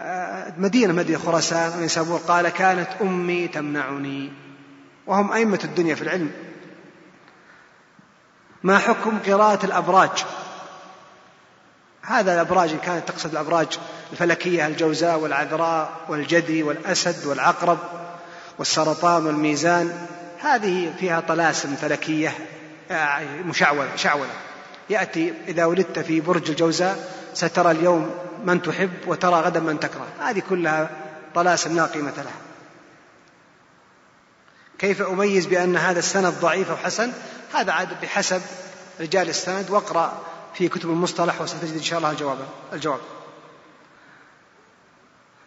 آه، 0.01 0.53
مدينة 0.57 0.93
مدينة 0.93 1.20
خراسان؟ 1.20 1.72
ونيسابور 1.78 2.20
قال 2.20 2.49
كانت 2.49 2.89
أمي 3.01 3.47
تمنعني. 3.47 4.32
وهم 5.07 5.32
أئمة 5.32 5.59
الدنيا 5.64 5.95
في 5.95 6.01
العلم. 6.01 6.32
ما 8.64 8.78
حكم 8.78 9.20
قراءة 9.28 9.66
الأبراج؟ 9.66 10.26
هذا 12.06 12.34
الأبراج 12.34 12.70
إن 12.70 12.78
كانت 12.78 13.08
تقصد 13.08 13.32
الأبراج 13.32 13.80
الفلكية 14.12 14.68
الجوزاء 14.68 15.20
والعذراء 15.20 15.91
والجدي 16.10 16.64
والأسد 16.64 17.26
والعقرب 17.26 17.80
والسرطان 18.58 19.26
والميزان 19.26 20.08
هذه 20.39 20.93
فيها 20.99 21.20
طلاسم 21.20 21.76
فلكية 21.76 22.34
آه، 22.91 23.22
مشعولة 23.45 23.95
شعولة 23.95 24.32
يأتي 24.89 25.34
إذا 25.47 25.66
ولدت 25.66 25.99
في 25.99 26.22
برج 26.22 26.49
الجوزاء 26.49 27.14
سترى 27.34 27.72
اليوم 27.72 28.10
من 28.45 28.62
تحب 28.62 28.91
وترى 29.08 29.36
غدا 29.36 29.60
من 29.60 29.80
تكره. 29.80 30.08
هذه 30.20 30.43
كلها 30.49 30.89
طلاسم 31.36 31.76
لا 31.76 31.86
قيمة 31.86 32.14
لها. 32.18 32.41
كيف 34.80 35.01
أميز 35.01 35.45
بأن 35.45 35.78
هذا 35.78 35.99
السند 35.99 36.34
ضعيف 36.41 36.70
أو 36.70 36.78
حسن 36.78 37.12
هذا 37.54 37.72
عاد 37.72 38.01
بحسب 38.01 38.41
رجال 38.99 39.30
السند. 39.30 39.70
واقرأ 39.70 40.22
في 40.54 40.68
كتب 40.68 40.89
المصطلح 40.89 41.41
وستجد 41.41 41.74
إن 41.74 41.84
شاء 41.84 41.99
الله 41.99 42.12
الجواب. 42.12 42.38
الجواب. 42.74 42.99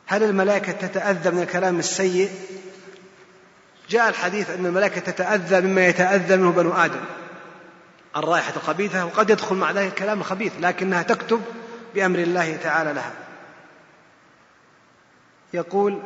هل 0.07 0.23
الملائكة 0.23 0.73
تتأذى 0.73 1.31
من 1.31 1.43
الكلام 1.43 1.79
السيء؟ 1.79 2.31
جاء 3.89 4.09
الحديث 4.09 4.51
أن 4.51 4.67
الملائكة 4.67 5.01
تتأذى 5.01 5.61
مما 5.61 5.87
يتأذى 5.87 6.37
منه 6.37 6.53
بنو 6.53 6.73
آدم. 6.73 7.01
الرائحة 8.17 8.57
الخبيثة 8.57 9.05
وقد 9.05 9.31
يدخل 9.31 9.57
مع 9.57 9.71
ذلك 9.71 9.89
الكلام 9.89 10.21
الخبيث 10.21 10.53
لكنها 10.61 11.03
تكتب 11.03 11.43
بأمر 11.95 12.19
الله 12.19 12.57
تعالى 12.57 12.93
لها. 12.93 13.13
يقول 15.53 16.03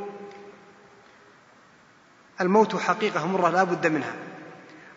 الموت 2.41 2.77
حقيقة 2.77 3.27
مرة 3.27 3.51
لا 3.51 3.65
بد 3.65 3.87
منها. 3.87 4.15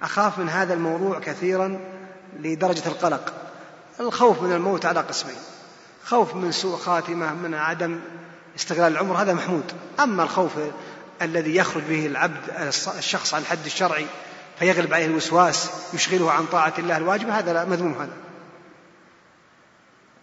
أخاف 0.02 0.40
من 0.40 0.50
هذا 0.50 0.74
الموضوع 0.74 1.20
كثيرا 1.20 1.80
لدرجة 2.40 2.88
القلق. 2.88 3.43
الخوف 4.00 4.42
من 4.42 4.54
الموت 4.54 4.86
على 4.86 5.00
قسمين. 5.00 5.36
خوف 6.06 6.36
من 6.36 6.52
سوء 6.52 6.78
خاتمة 6.78 7.34
من 7.34 7.54
عدم 7.54 8.00
استغلال 8.56 8.92
العمر 8.92 9.22
هذا 9.22 9.34
محمود. 9.34 9.74
أما 10.00 10.24
الخوف 10.24 10.52
الذي 11.22 11.56
يخرج 11.56 11.84
به 11.84 12.06
العبد 12.06 12.50
الشخص 12.98 13.34
عن 13.34 13.42
الحد 13.42 13.66
الشرعي 13.66 14.06
فيغلب 14.60 14.94
عليه 14.94 15.06
الوسواس 15.06 15.72
يشغله 15.94 16.32
عن 16.32 16.46
طاعة 16.46 16.74
الله 16.78 16.98
الواجبة 16.98 17.40
هذا 17.40 17.54
لا 17.54 17.66
مذموم 17.66 17.94
هذا. 17.94 18.14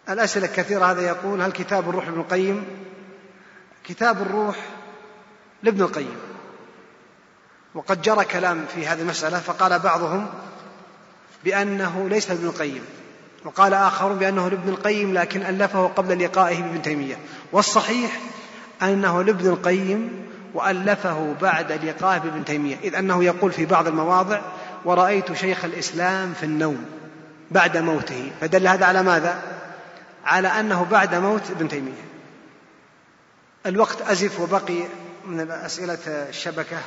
الأسئلة 0.08 0.46
الكثيرة 0.46 0.84
هذا 0.84 1.02
يقول 1.02 1.42
هل 1.42 1.52
كتاب 1.52 1.88
الروح 1.88 2.04
لابن 2.04 2.20
القيم؟ 2.20 2.64
كتاب 3.84 4.22
الروح 4.22 4.56
لابن 5.62 5.82
القيم. 5.82 6.16
وقد 7.74 8.02
جرى 8.02 8.24
كلام 8.24 8.66
في 8.74 8.86
هذه 8.86 9.00
المسألة 9.00 9.38
فقال 9.38 9.78
بعضهم 9.78 10.30
بأنه 11.44 12.08
ليس 12.08 12.30
لابن 12.30 12.46
القيم. 12.46 12.84
وقال 13.44 13.74
آخرون 13.74 14.18
بأنه 14.18 14.48
لابن 14.48 14.68
القيم 14.68 15.14
لكن 15.14 15.42
ألفه 15.42 15.86
قبل 15.86 16.24
لقائه 16.24 16.62
بابن 16.62 16.82
تيمية. 16.82 17.18
والصحيح 17.52 18.20
أنه 18.82 19.22
لابن 19.22 19.46
القيم 19.46 20.26
وألفه 20.54 21.34
بعد 21.42 21.72
لقائه 21.72 22.18
بابن 22.18 22.44
تيمية. 22.44 22.76
إذ 22.84 22.94
أنه 22.94 23.24
يقول 23.24 23.52
في 23.52 23.66
بعض 23.66 23.86
المواضع 23.86 24.40
ورأيت 24.84 25.32
شيخ 25.32 25.64
الإسلام 25.64 26.32
في 26.32 26.46
النوم 26.46 26.84
بعد 27.50 27.76
موته. 27.76 28.32
فدل 28.40 28.66
هذا 28.66 28.86
على 28.86 29.02
ماذا؟ 29.02 29.42
على 30.24 30.48
أنه 30.48 30.86
بعد 30.90 31.14
موت 31.14 31.50
ابن 31.50 31.68
تيمية. 31.68 32.10
الوقت 33.66 34.02
أزف 34.02 34.40
وبقي 34.40 34.82
من 35.26 35.50
أسئلة 35.50 35.98
الشبكة. 36.06 36.78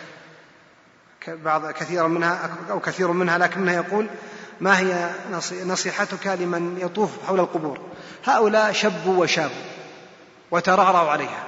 بعض 1.28 1.72
كثيرا 1.72 2.08
منها 2.08 2.50
أو 2.70 2.80
كثير 2.80 3.12
منها 3.12 3.38
لكنها 3.38 3.74
يقول 3.74 4.08
ما 4.64 4.80
هي 4.80 5.10
نصيحتك 5.66 6.28
لمن 6.28 6.78
يطوف 6.82 7.10
حول 7.28 7.40
القبور؟ 7.40 7.80
هؤلاء 8.26 8.72
شبوا 8.72 9.24
وشابوا 9.24 9.64
وترعرعوا 10.52 11.10
عليها 11.10 11.44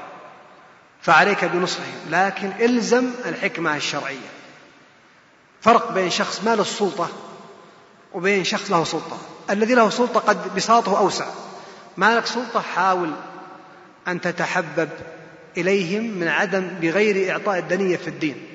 فعليك 1.01 1.45
بنصحهم 1.45 1.99
لكن 2.09 2.51
إلزم 2.59 3.11
الحكمة 3.26 3.76
الشرعية. 3.76 4.30
فرق 5.61 5.91
بين 5.91 6.09
شخص 6.09 6.43
ما 6.43 6.55
له 6.55 6.61
السلطة 6.61 7.09
وبين 8.13 8.43
شخص 8.43 8.72
له 8.72 8.84
سلطة. 8.84 9.18
الذي 9.49 9.74
له 9.74 9.89
سلطة 9.89 10.20
قد 10.20 10.55
بساطه 10.55 10.97
أوسع. 10.97 11.28
ما 11.97 12.16
لك 12.16 12.26
سلطة؟ 12.26 12.61
حاول 12.61 13.11
أن 14.07 14.22
تتحبب 14.22 14.89
إليهم 15.57 16.03
من 16.03 16.28
عدم 16.28 16.68
بغير 16.82 17.32
إعطاء 17.32 17.59
الدنية 17.59 17.97
في 17.97 18.07
الدين. 18.07 18.47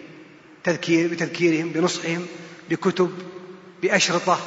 تذكير 0.64 1.10
بتذكيرهم 1.10 1.68
بنصحهم 1.68 2.26
بكتب 2.70 3.10
بأشرطة 3.82 4.38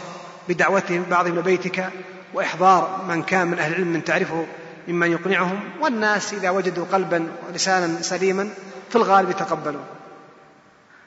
بدعوتهم 0.50 1.04
بعضهم 1.04 1.40
لبيتك 1.40 1.90
وإحضار 2.34 3.06
من 3.08 3.24
كان 3.24 3.48
من 3.48 3.60
أهل 3.60 3.72
العلم 3.72 3.88
من 3.88 4.04
تعرفه 4.04 4.46
ممن 4.88 5.12
يقنعهم 5.12 5.60
والناس 5.82 6.34
إذا 6.34 6.50
وجدوا 6.50 6.86
قلبا 6.92 7.28
ولسانا 7.48 8.02
سليما 8.02 8.50
في 8.90 8.96
الغالب 8.96 9.30
يتقبلون. 9.30 9.86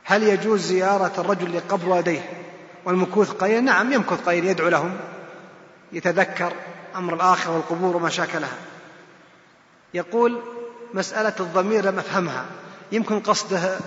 هل 0.04 0.22
يجوز 0.22 0.60
زيارة 0.60 1.12
الرجل 1.18 1.56
لقبر 1.56 1.88
والديه 1.88 2.30
والمكوث 2.84 3.30
قليلا 3.30 3.60
نعم 3.60 3.92
يمكث 3.92 4.20
قليلا 4.26 4.50
يدعو 4.50 4.68
لهم 4.68 4.96
يتذكر 5.92 6.52
أمر 6.96 7.14
الآخرة 7.14 7.52
والقبور 7.52 7.96
وما 7.96 8.08
شاكلها 8.08 8.56
يقول 9.94 10.40
مسألة 10.94 11.32
الضمير 11.40 11.84
لم 11.84 11.98
أفهمها. 11.98 12.44
يمكن 12.92 13.20
قصده 13.20 13.78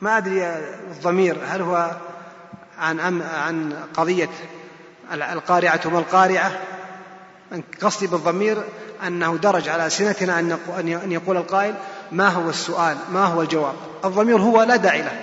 ما 0.00 0.16
أدري 0.16 0.46
الضمير 0.90 1.38
هل 1.46 1.62
هو 1.62 1.90
عن 2.80 3.22
عن 3.22 3.72
قضية 3.94 4.28
القارعة 5.12 5.80
ما 5.84 5.98
القارعة؟ 5.98 6.60
قصدي 7.82 8.06
بالضمير 8.06 8.62
أنه 9.06 9.36
درج 9.36 9.68
على 9.68 9.90
سنتنا 9.90 10.38
أن 10.78 11.12
يقول 11.12 11.36
القائل 11.36 11.74
ما 12.12 12.28
هو 12.28 12.50
السؤال؟ 12.50 12.96
ما 13.12 13.24
هو 13.24 13.42
الجواب؟ 13.42 13.74
الضمير 14.04 14.40
هو 14.40 14.62
لا 14.62 14.76
داعي 14.76 15.02
له. 15.02 15.20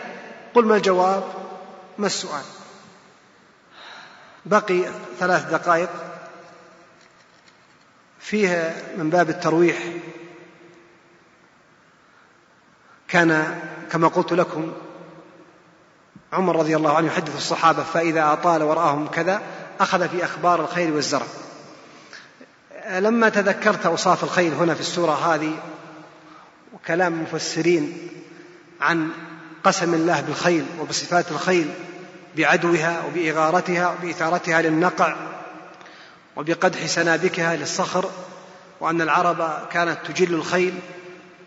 قل 0.53 0.65
ما 0.65 0.75
الجواب؟ 0.75 1.23
ما 1.97 2.05
السؤال؟ 2.05 2.43
بقي 4.45 4.83
ثلاث 5.19 5.49
دقائق. 5.51 5.89
فيها 8.19 8.73
من 8.97 9.09
باب 9.09 9.29
الترويح. 9.29 9.77
كان 13.07 13.59
كما 13.91 14.07
قلت 14.07 14.33
لكم 14.33 14.73
عمر 16.33 16.55
رضي 16.55 16.75
الله 16.75 16.97
عنه 16.97 17.07
يحدث 17.07 17.35
الصحابة 17.37 17.83
فإذا 17.83 18.33
أطال 18.33 18.63
ورآهم 18.63 19.07
كذا 19.07 19.41
أخذ 19.79 20.09
في 20.09 20.25
أخبار 20.25 20.61
الخير 20.61 20.93
والزرع. 20.93 21.25
لما 22.89 23.29
تذكرت 23.29 23.85
أوصاف 23.85 24.23
الخيل 24.23 24.53
هنا 24.53 24.73
في 24.73 24.81
السورة 24.81 25.33
هذه 25.35 25.51
وكلام 26.73 27.13
المفسرين 27.13 27.97
عن 28.81 29.09
قسم 29.63 29.93
الله 29.93 30.21
بالخيل 30.21 30.65
وبصفات 30.79 31.31
الخيل 31.31 31.69
بعدوها 32.37 33.03
وبإغارتها 33.05 33.89
وبإثارتها 33.89 34.61
للنقع 34.61 35.15
وبقدح 36.35 36.85
سنابكها 36.85 37.55
للصخر 37.55 38.09
وأن 38.79 39.01
العرب 39.01 39.67
كانت 39.71 39.97
تجل 40.07 40.33
الخيل 40.33 40.73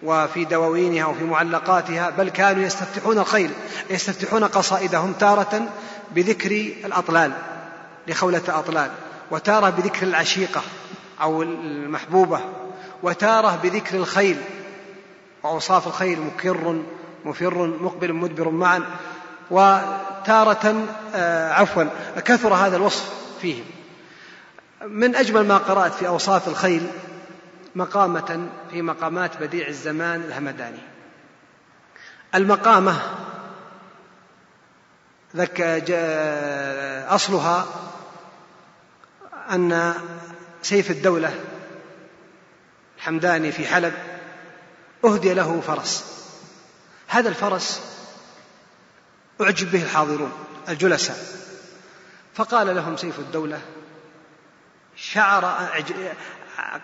وفي 0.02 0.44
دواوينها 0.44 1.06
وفي 1.06 1.24
معلقاتها 1.24 2.10
بل 2.10 2.28
كانوا 2.28 2.62
يستفتحون 2.62 3.18
الخيل 3.18 3.50
يستفتحون 3.90 4.44
قصائدهم 4.44 5.12
تارة 5.12 5.68
بذكر 6.10 6.50
الأطلال 6.84 7.32
لخولة 8.08 8.42
أطلال 8.48 8.90
وتارة 9.30 9.70
بذكر 9.70 10.06
العشيقة 10.06 10.62
أو 11.22 11.42
المحبوبة 11.42 12.40
وتارة 13.02 13.58
بذكر 13.62 13.96
الخيل 13.96 14.36
وأوصاف 15.42 15.86
الخيل 15.86 16.20
مكر 16.20 16.82
مفر 17.24 17.66
مقبل 17.80 18.12
مدبر 18.12 18.48
معا 18.48 18.82
وتارة 19.50 20.86
آه، 21.14 21.52
عفوا 21.52 21.84
كثر 22.24 22.54
هذا 22.54 22.76
الوصف 22.76 23.10
فيهم. 23.40 23.64
من 24.86 25.16
أجمل 25.16 25.46
ما 25.46 25.56
قرأت 25.56 25.94
في 25.94 26.08
أوصاف 26.08 26.48
الخيل 26.48 26.86
مقامة 27.74 28.48
في 28.70 28.82
مقامات 28.82 29.36
بديع 29.36 29.68
الزمان 29.68 30.20
الهمداني. 30.20 30.80
المقامة 32.34 33.00
ذك 35.36 35.60
أصلها 37.08 37.66
أن 39.50 39.94
سيف 40.62 40.90
الدولة 40.90 41.40
الحمداني 42.96 43.52
في 43.52 43.66
حلب 43.66 43.94
أهدي 45.04 45.34
له 45.34 45.60
فرس. 45.60 46.04
هذا 47.08 47.28
الفرس 47.28 47.82
أعجب 49.40 49.70
به 49.70 49.82
الحاضرون 49.82 50.32
الجلساء. 50.68 51.16
فقال 52.34 52.76
لهم 52.76 52.96
سيف 52.96 53.18
الدولة 53.18 53.60
شعر 54.96 55.44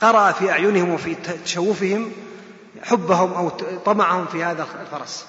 قرأ 0.00 0.32
في 0.32 0.50
أعينهم 0.50 0.90
وفي 0.90 1.14
تشوفهم 1.44 2.12
حبهم 2.82 3.32
أو 3.32 3.48
طمعهم 3.84 4.26
في 4.26 4.44
هذا 4.44 4.66
الفرس. 4.80 5.26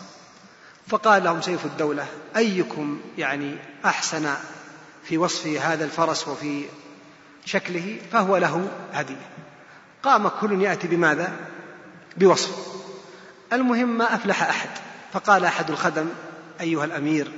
فقال 0.88 1.24
لهم 1.24 1.42
سيف 1.42 1.66
الدولة 1.66 2.06
أيكم 2.36 3.00
يعني 3.18 3.56
أحسن 3.86 4.34
في 5.04 5.18
وصف 5.18 5.48
هذا 5.48 5.86
الفرس 5.86 6.28
وفي 6.28 6.66
شكله؟ 7.46 7.98
فهو 8.12 8.38
له 8.38 8.70
هدية 8.94 9.30
قام 10.04 10.28
كل 10.28 10.62
يأتي 10.62 10.88
بماذا؟ 10.88 11.34
بوصف. 12.18 12.68
المهم 13.54 13.98
ما 13.98 14.16
أفلح 14.16 14.44
أحد. 14.44 14.70
فقال 15.14 15.46
أحد 15.46 15.70
الخدم 15.70 16.10
أيها 16.62 16.86
الأمير 16.86 17.32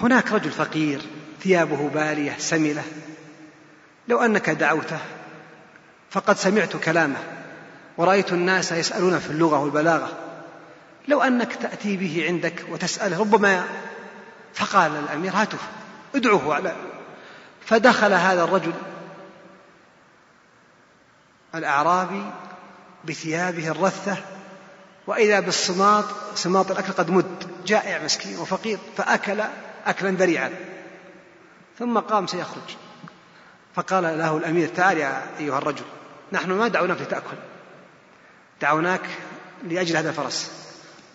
هناك 0.00 0.32
رجل 0.32 0.50
فقير 0.50 1.02
ثيابه 1.42 1.88
بالية 1.88 2.34
سملة. 2.38 2.82
لو 4.08 4.18
أنك 4.18 4.50
دعوته 4.50 4.98
فقد 6.10 6.36
سمعت 6.36 6.76
كلامه 6.76 7.22
ورأيت 7.96 8.32
الناس 8.32 8.72
يسألون 8.72 9.18
في 9.18 9.30
اللغة 9.30 9.58
والبلاغة. 9.58 10.08
لو 11.08 11.22
أنك 11.22 11.54
تأتي 11.54 11.96
به 11.96 12.24
عندك 12.28 12.64
وتسأله 12.70 13.20
ربما 13.20 13.64
فقال 14.54 14.96
الأمير 14.96 15.32
هاته 15.32 15.58
ادعوه 16.14 16.54
على 16.54 16.76
فدخل 17.66 18.12
هذا 18.12 18.44
الرجل 18.44 18.72
الأعرابي 21.54 22.24
بثيابه 23.04 23.68
الرثة 23.68 24.16
وإذا 25.06 25.40
بالصماط 25.40 26.04
صماط 26.34 26.70
الأكل 26.70 26.92
قد 26.92 27.10
مد 27.10 27.50
جائع 27.66 28.04
مسكين 28.04 28.38
وفقير 28.38 28.78
فأكل 28.96 29.42
أكلا 29.86 30.10
ذريعا 30.10 30.50
ثم 31.78 31.98
قام 31.98 32.26
سيخرج. 32.26 32.76
فقال 33.76 34.02
له 34.02 34.36
الأمير 34.36 34.68
تعال 34.68 34.98
يا 34.98 35.22
أيها 35.38 35.58
الرجل 35.58 35.84
نحن 36.32 36.52
ما 36.52 36.68
دعوناك 36.68 37.00
لتأكل. 37.00 37.36
دعوناك 38.60 39.00
لأجل 39.62 39.96
هذا 39.96 40.08
الفرس. 40.08 40.50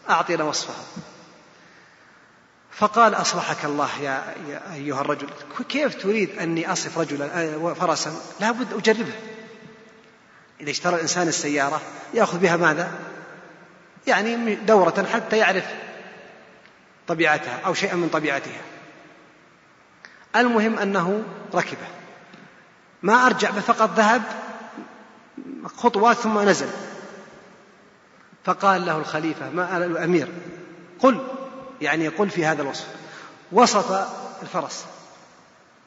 أعطينا 0.09 0.43
وصفه. 0.43 0.74
فقال 2.72 3.14
أصلحك 3.14 3.66
الله 3.66 4.01
يا, 4.01 4.36
يا 4.49 4.74
أيها 4.74 5.01
الرجل. 5.01 5.28
كيف 5.70 6.03
تريد 6.03 6.39
أني 6.39 6.72
أصف 6.72 6.97
رجلا 6.97 7.43
آه، 7.43 7.74
فرسا؟ 7.74 8.14
لابد 8.39 8.74
أجربه. 8.74 9.14
إذا 10.62 10.72
اشترى 10.72 10.95
الإنسان 10.95 11.28
السيارة 11.28 11.82
يأخذ 12.14 12.38
بها 12.38 12.57
ماذا؟ 12.57 12.91
يعني 14.07 14.55
دورة 14.55 15.07
حتى 15.14 15.38
يعرف 15.38 15.66
طبيعتها 17.07 17.59
أو 17.66 17.74
شيئا 17.74 17.95
من 17.95 18.09
طبيعتها. 18.09 18.62
المهم 20.36 20.80
أنه 20.80 21.24
ركبه. 21.53 22.01
ما 23.04 23.26
أرجع 23.26 23.52
فقط 23.52 23.89
ذهب 23.95 24.22
خطوات 25.78 26.18
ثم 26.18 26.39
نزل. 26.39 26.70
فقال 28.43 28.86
له 28.86 28.97
الخليفة 28.97 29.49
ما 29.49 29.78
الأمير. 29.78 30.28
قل 30.99 31.28
يعني 31.82 32.08
قل 32.08 32.30
في 32.30 32.45
هذا 32.45 32.62
الوصف. 32.62 32.88
وصف 33.52 34.08
الفرس 34.41 34.86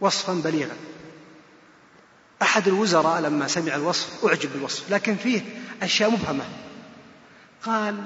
وصفا 0.00 0.32
بليغا. 0.32 0.76
أحد 2.42 2.68
الوزراء 2.68 3.20
لما 3.20 3.48
سمع 3.48 3.74
الوصف 3.74 4.24
أعجب 4.24 4.52
بالوصف 4.52 4.90
لكن 4.90 5.16
فيه 5.16 5.42
أشياء 5.82 6.10
مبهمة. 6.10 6.44
قال 7.64 8.04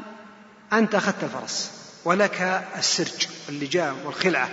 أنت 0.73 0.95
أخذت 0.95 1.25
الفرس 1.25 1.71
ولك 2.05 2.67
السرج 2.77 3.29
واللجام 3.47 3.97
والخلعة. 4.05 4.49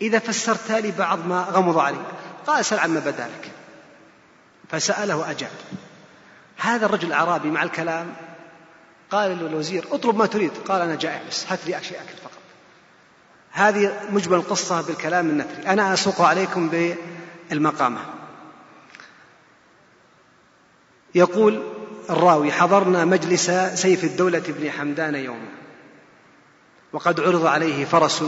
إذا 0.00 0.18
فسرت 0.18 0.70
لي 0.70 0.90
بعض 0.90 1.26
ما 1.26 1.40
غمض 1.40 1.78
علي. 1.78 2.02
قال 2.46 2.64
سل 2.64 2.78
عما 2.78 3.00
بدا 3.00 3.28
لك 3.28 3.57
فسأله 4.70 5.30
أجاب 5.30 5.50
هذا 6.56 6.86
الرجل 6.86 7.08
الأعرابي 7.08 7.50
مع 7.50 7.62
الكلام 7.62 8.14
قال 9.10 9.30
للوزير 9.30 9.84
اطلب 9.92 10.16
ما 10.16 10.26
تريد. 10.26 10.50
قال 10.68 10.82
أنا 10.82 10.94
جائع 10.94 11.22
بس 11.28 11.46
هات 11.48 11.66
لي 11.66 11.82
شيء 11.82 11.98
أكل 11.98 12.16
فقط. 12.22 12.38
هذه 13.50 14.00
مجمل 14.10 14.34
القصة 14.34 14.80
بالكلام 14.82 15.30
النثري. 15.30 15.66
أنا 15.66 15.94
أسوق 15.94 16.20
عليكم 16.20 16.70
بالمقامة. 17.50 18.00
يقول 21.14 21.62
الراوي 22.10 22.52
حضرنا 22.52 23.04
مجلس 23.04 23.50
سيف 23.74 24.04
الدولة 24.04 24.42
بن 24.48 24.70
حمدان 24.70 25.14
يوما 25.14 25.48
وقد 26.92 27.20
عرض 27.20 27.46
عليه 27.46 27.84
فرس 27.84 28.24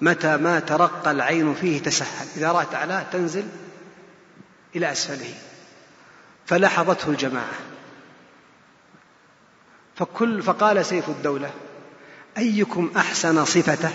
متى 0.00 0.36
ما 0.36 0.60
ترقى 0.60 1.10
العين 1.10 1.54
فيه 1.54 1.82
تسهل. 1.82 2.26
إذا 2.36 2.52
رأت 2.52 2.74
أعلاه 2.74 3.02
تنزل 3.12 3.48
إلى 4.76 4.92
أسفله. 4.92 5.34
فلحظته 6.46 7.10
الجماعة. 7.10 7.58
فكل 9.96 10.42
فقال 10.42 10.86
سيف 10.86 11.08
الدولة 11.08 11.50
أيكم 12.38 12.90
أحسن 12.96 13.44
صفته؟ 13.44 13.90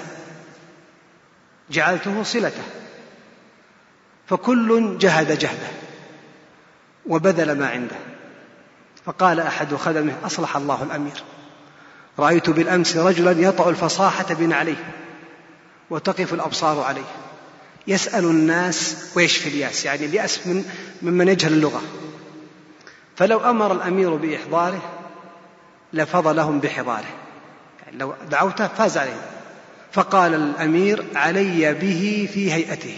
جعلته 1.69 2.23
صلته. 2.23 2.63
فكل 4.27 4.97
جهد 4.97 5.39
جهده 5.39 5.67
وبذل 7.05 7.59
ما 7.59 7.69
عنده. 7.69 7.95
فقال 9.05 9.39
أحد 9.39 9.75
خدمه 9.75 10.15
أصلح 10.25 10.57
الله 10.57 10.83
الأمير. 10.83 11.23
رأيت 12.19 12.49
بالأمس 12.49 12.97
رجلا 12.97 13.31
يطأ 13.31 13.69
الفصاحة 13.69 14.33
بنعليه 14.33 14.93
وتقف 15.89 16.33
الأبصار 16.33 16.79
عليه. 16.79 17.11
يسأل 17.87 18.25
الناس 18.25 19.11
ويشفي 19.15 19.49
الياس 19.49 19.85
يعني 19.85 20.05
اليأس 20.05 20.47
من 20.47 20.65
ممن 21.01 21.27
يجهل 21.27 21.53
اللغة. 21.53 21.81
فلو 23.15 23.39
أمر 23.39 23.71
الأمير 23.71 24.15
بإحضاره 24.15 24.81
لفض 25.93 26.27
لهم 26.27 26.59
بحضاره. 26.59 27.15
يعني 27.85 27.97
لو 27.97 28.15
دعوته 28.29 28.67
فاز 28.67 28.97
عليهم 28.97 29.21
فقال 29.91 30.33
الأمير 30.33 31.05
علي 31.15 31.73
به 31.73 32.29
في 32.33 32.53
هيئته. 32.53 32.97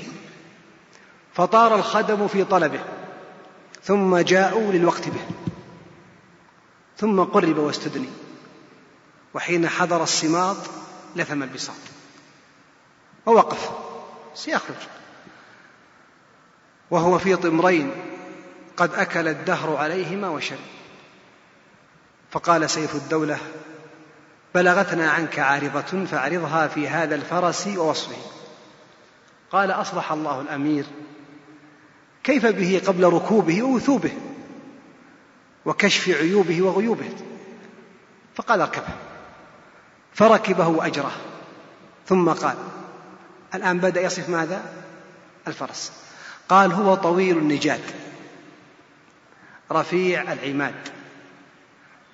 فطار 1.33 1.75
الخدم 1.75 2.27
في 2.27 2.43
طلبه. 2.43 2.79
ثم 3.83 4.17
جاءوا 4.17 4.73
للوقت 4.73 5.07
به. 5.07 5.25
ثم 6.97 7.23
قرب 7.23 7.57
واستدني. 7.57 8.09
وحين 9.33 9.69
حضر 9.69 10.03
الصماط 10.03 10.57
لثم 11.15 11.43
البساط. 11.43 11.75
ووقف. 13.25 13.84
سيخرج. 14.35 14.75
وهو 16.91 17.19
في 17.19 17.35
طمرين 17.35 17.91
قد 18.77 18.93
أكل 18.93 19.27
الدهر 19.27 19.75
عليهما 19.75 20.29
وشرب. 20.29 20.59
فقال 22.31 22.69
سيف 22.69 22.95
الدولة 22.95 23.37
بلغتنا 24.55 25.11
عنك 25.11 25.39
عارضة 25.39 26.05
فاعرضها 26.05 26.67
في 26.67 26.87
هذا 26.87 27.15
الفرس 27.15 27.67
ووصفه. 27.67 28.17
قال 29.51 29.71
أصلح 29.71 30.11
الله 30.11 30.41
الأمير. 30.41 30.85
كيف 32.23 32.45
به 32.45 32.81
قبل 32.87 33.03
ركوبه 33.03 33.63
ووثوبه؟ 33.63 34.11
وكشف 35.65 36.09
عيوبه 36.09 36.61
وغيوبه. 36.61 37.09
فقال 38.35 38.61
اركبه. 38.61 38.93
فركبه 40.13 40.67
وأجره 40.67 41.11
ثم 42.05 42.29
قال 42.29 42.55
الآن 43.55 43.79
بدأ 43.79 44.01
يصف 44.01 44.29
ماذا؟ 44.29 44.63
الفرس. 45.47 45.91
قال 46.49 46.71
هو 46.71 46.95
طويل 46.95 47.37
النجاد 47.37 47.81
رفيع 49.71 50.33
العماد. 50.33 50.75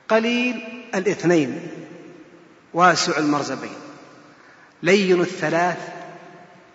قليل 0.09 0.83
الاثنين. 0.95 1.67
واسع 2.73 3.17
المرزبين. 3.17 3.75
لين 4.83 5.21
الثلاث 5.21 5.77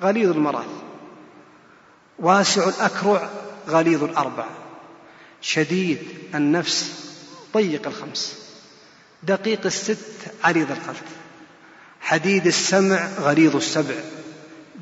غليظ 0.03 0.31
المراث. 0.31 0.67
واسع 2.19 2.69
الأكرع 2.69 3.31
غليظ 3.69 4.05
الأربع. 4.05 4.47
شديد 5.41 5.99
النفس 6.35 7.11
ضيق 7.55 7.87
الخمس. 7.87 8.39
دقيق 9.23 9.67
الست 9.67 10.33
عريض 10.45 10.71
القلب. 10.71 10.97
حديد 12.01 12.47
السمع 12.47 13.09
غليظ 13.21 13.57
السبع. 13.57 13.95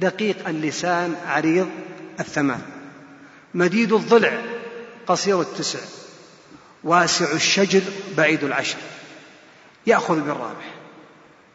دقيق 0.00 0.48
اللسان 0.48 1.16
عريض 1.26 1.68
الثمان 2.20 2.60
مديد 3.54 3.92
الضلع 3.92 4.42
قصير 5.06 5.40
التسع. 5.40 5.78
واسع 6.84 7.32
الشجر 7.32 7.82
بعيد 8.16 8.44
العشر. 8.44 8.76
يأخذ 9.86 10.20
بالرابح 10.20 10.74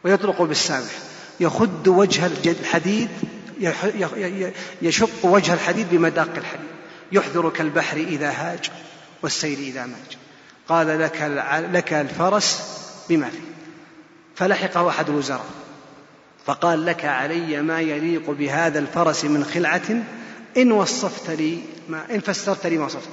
ويطلق 0.03 0.41
بالسابح 0.41 0.91
يخد 1.39 1.87
وجه 1.87 2.25
الحديد 2.25 3.09
يشق 4.81 5.25
وجه 5.25 5.53
الحديد 5.53 5.87
بمداق 5.91 6.33
الحديد. 6.37 6.69
يحذر 7.11 7.49
كالبحر 7.49 7.97
إذا 7.97 8.29
هاج 8.29 8.71
والسيل 9.21 9.59
إذا 9.59 9.85
ماج. 9.85 10.17
قال 10.67 10.99
لك 10.99 11.21
لك 11.73 11.93
الفرس 11.93 12.61
بما 13.09 13.29
فيه 13.29 13.39
فلحقه 14.35 14.89
أحد 14.89 15.09
الوزراء. 15.09 15.45
فقال 16.45 16.85
لك 16.85 17.05
علي 17.05 17.61
ما 17.61 17.81
يليق 17.81 18.29
بهذا 18.29 18.79
الفرس 18.79 19.25
من 19.25 19.43
خلعة؟ 19.43 20.03
إن 20.57 20.71
وصفت 20.71 21.29
لي 21.29 21.61
ما 21.89 22.05
إن 22.11 22.19
فسرت 22.19 22.67
لي 22.67 22.77
ما 22.77 22.85
وصفت. 22.85 23.09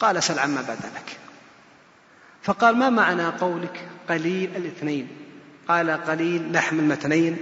قال 0.00 0.22
سل 0.22 0.38
عما 0.38 0.62
بدا 0.62 0.72
لك. 0.72 1.16
فقال 2.42 2.76
ما 2.76 2.90
معنى 2.90 3.26
قولك؟ 3.26 3.80
قليل 4.08 4.56
الاثنين. 4.56 5.08
قال 5.68 5.90
قليل 5.90 6.52
لحم 6.52 6.78
المتنين 6.78 7.36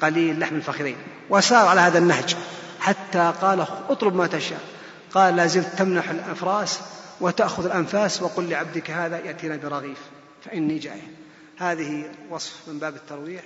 قليل 0.00 0.40
لحم 0.40 0.56
الفخذين. 0.56 0.96
وسار 1.30 1.68
على 1.68 1.80
هذا 1.80 1.98
النهج 1.98 2.36
حتى 2.80 3.32
قال 3.40 3.66
اطلب 3.88 4.14
ما 4.16 4.26
تشاء. 4.26 4.60
قال 5.14 5.36
لا 5.36 5.46
زلت 5.46 5.68
تمنح 5.78 6.10
الافراس 6.10 6.80
وتأخذ 7.20 7.64
الأنفاس 7.64 8.22
وقل 8.22 8.48
لعبدك 8.48 8.90
هذا 8.90 9.18
يأتينا 9.18 9.56
برغيف 9.56 9.98
فإني 10.44 10.78
جائع. 10.78 11.02
هذه 11.56 12.04
وصف 12.30 12.54
من 12.68 12.78
باب 12.78 12.94
الترويح. 12.94 13.42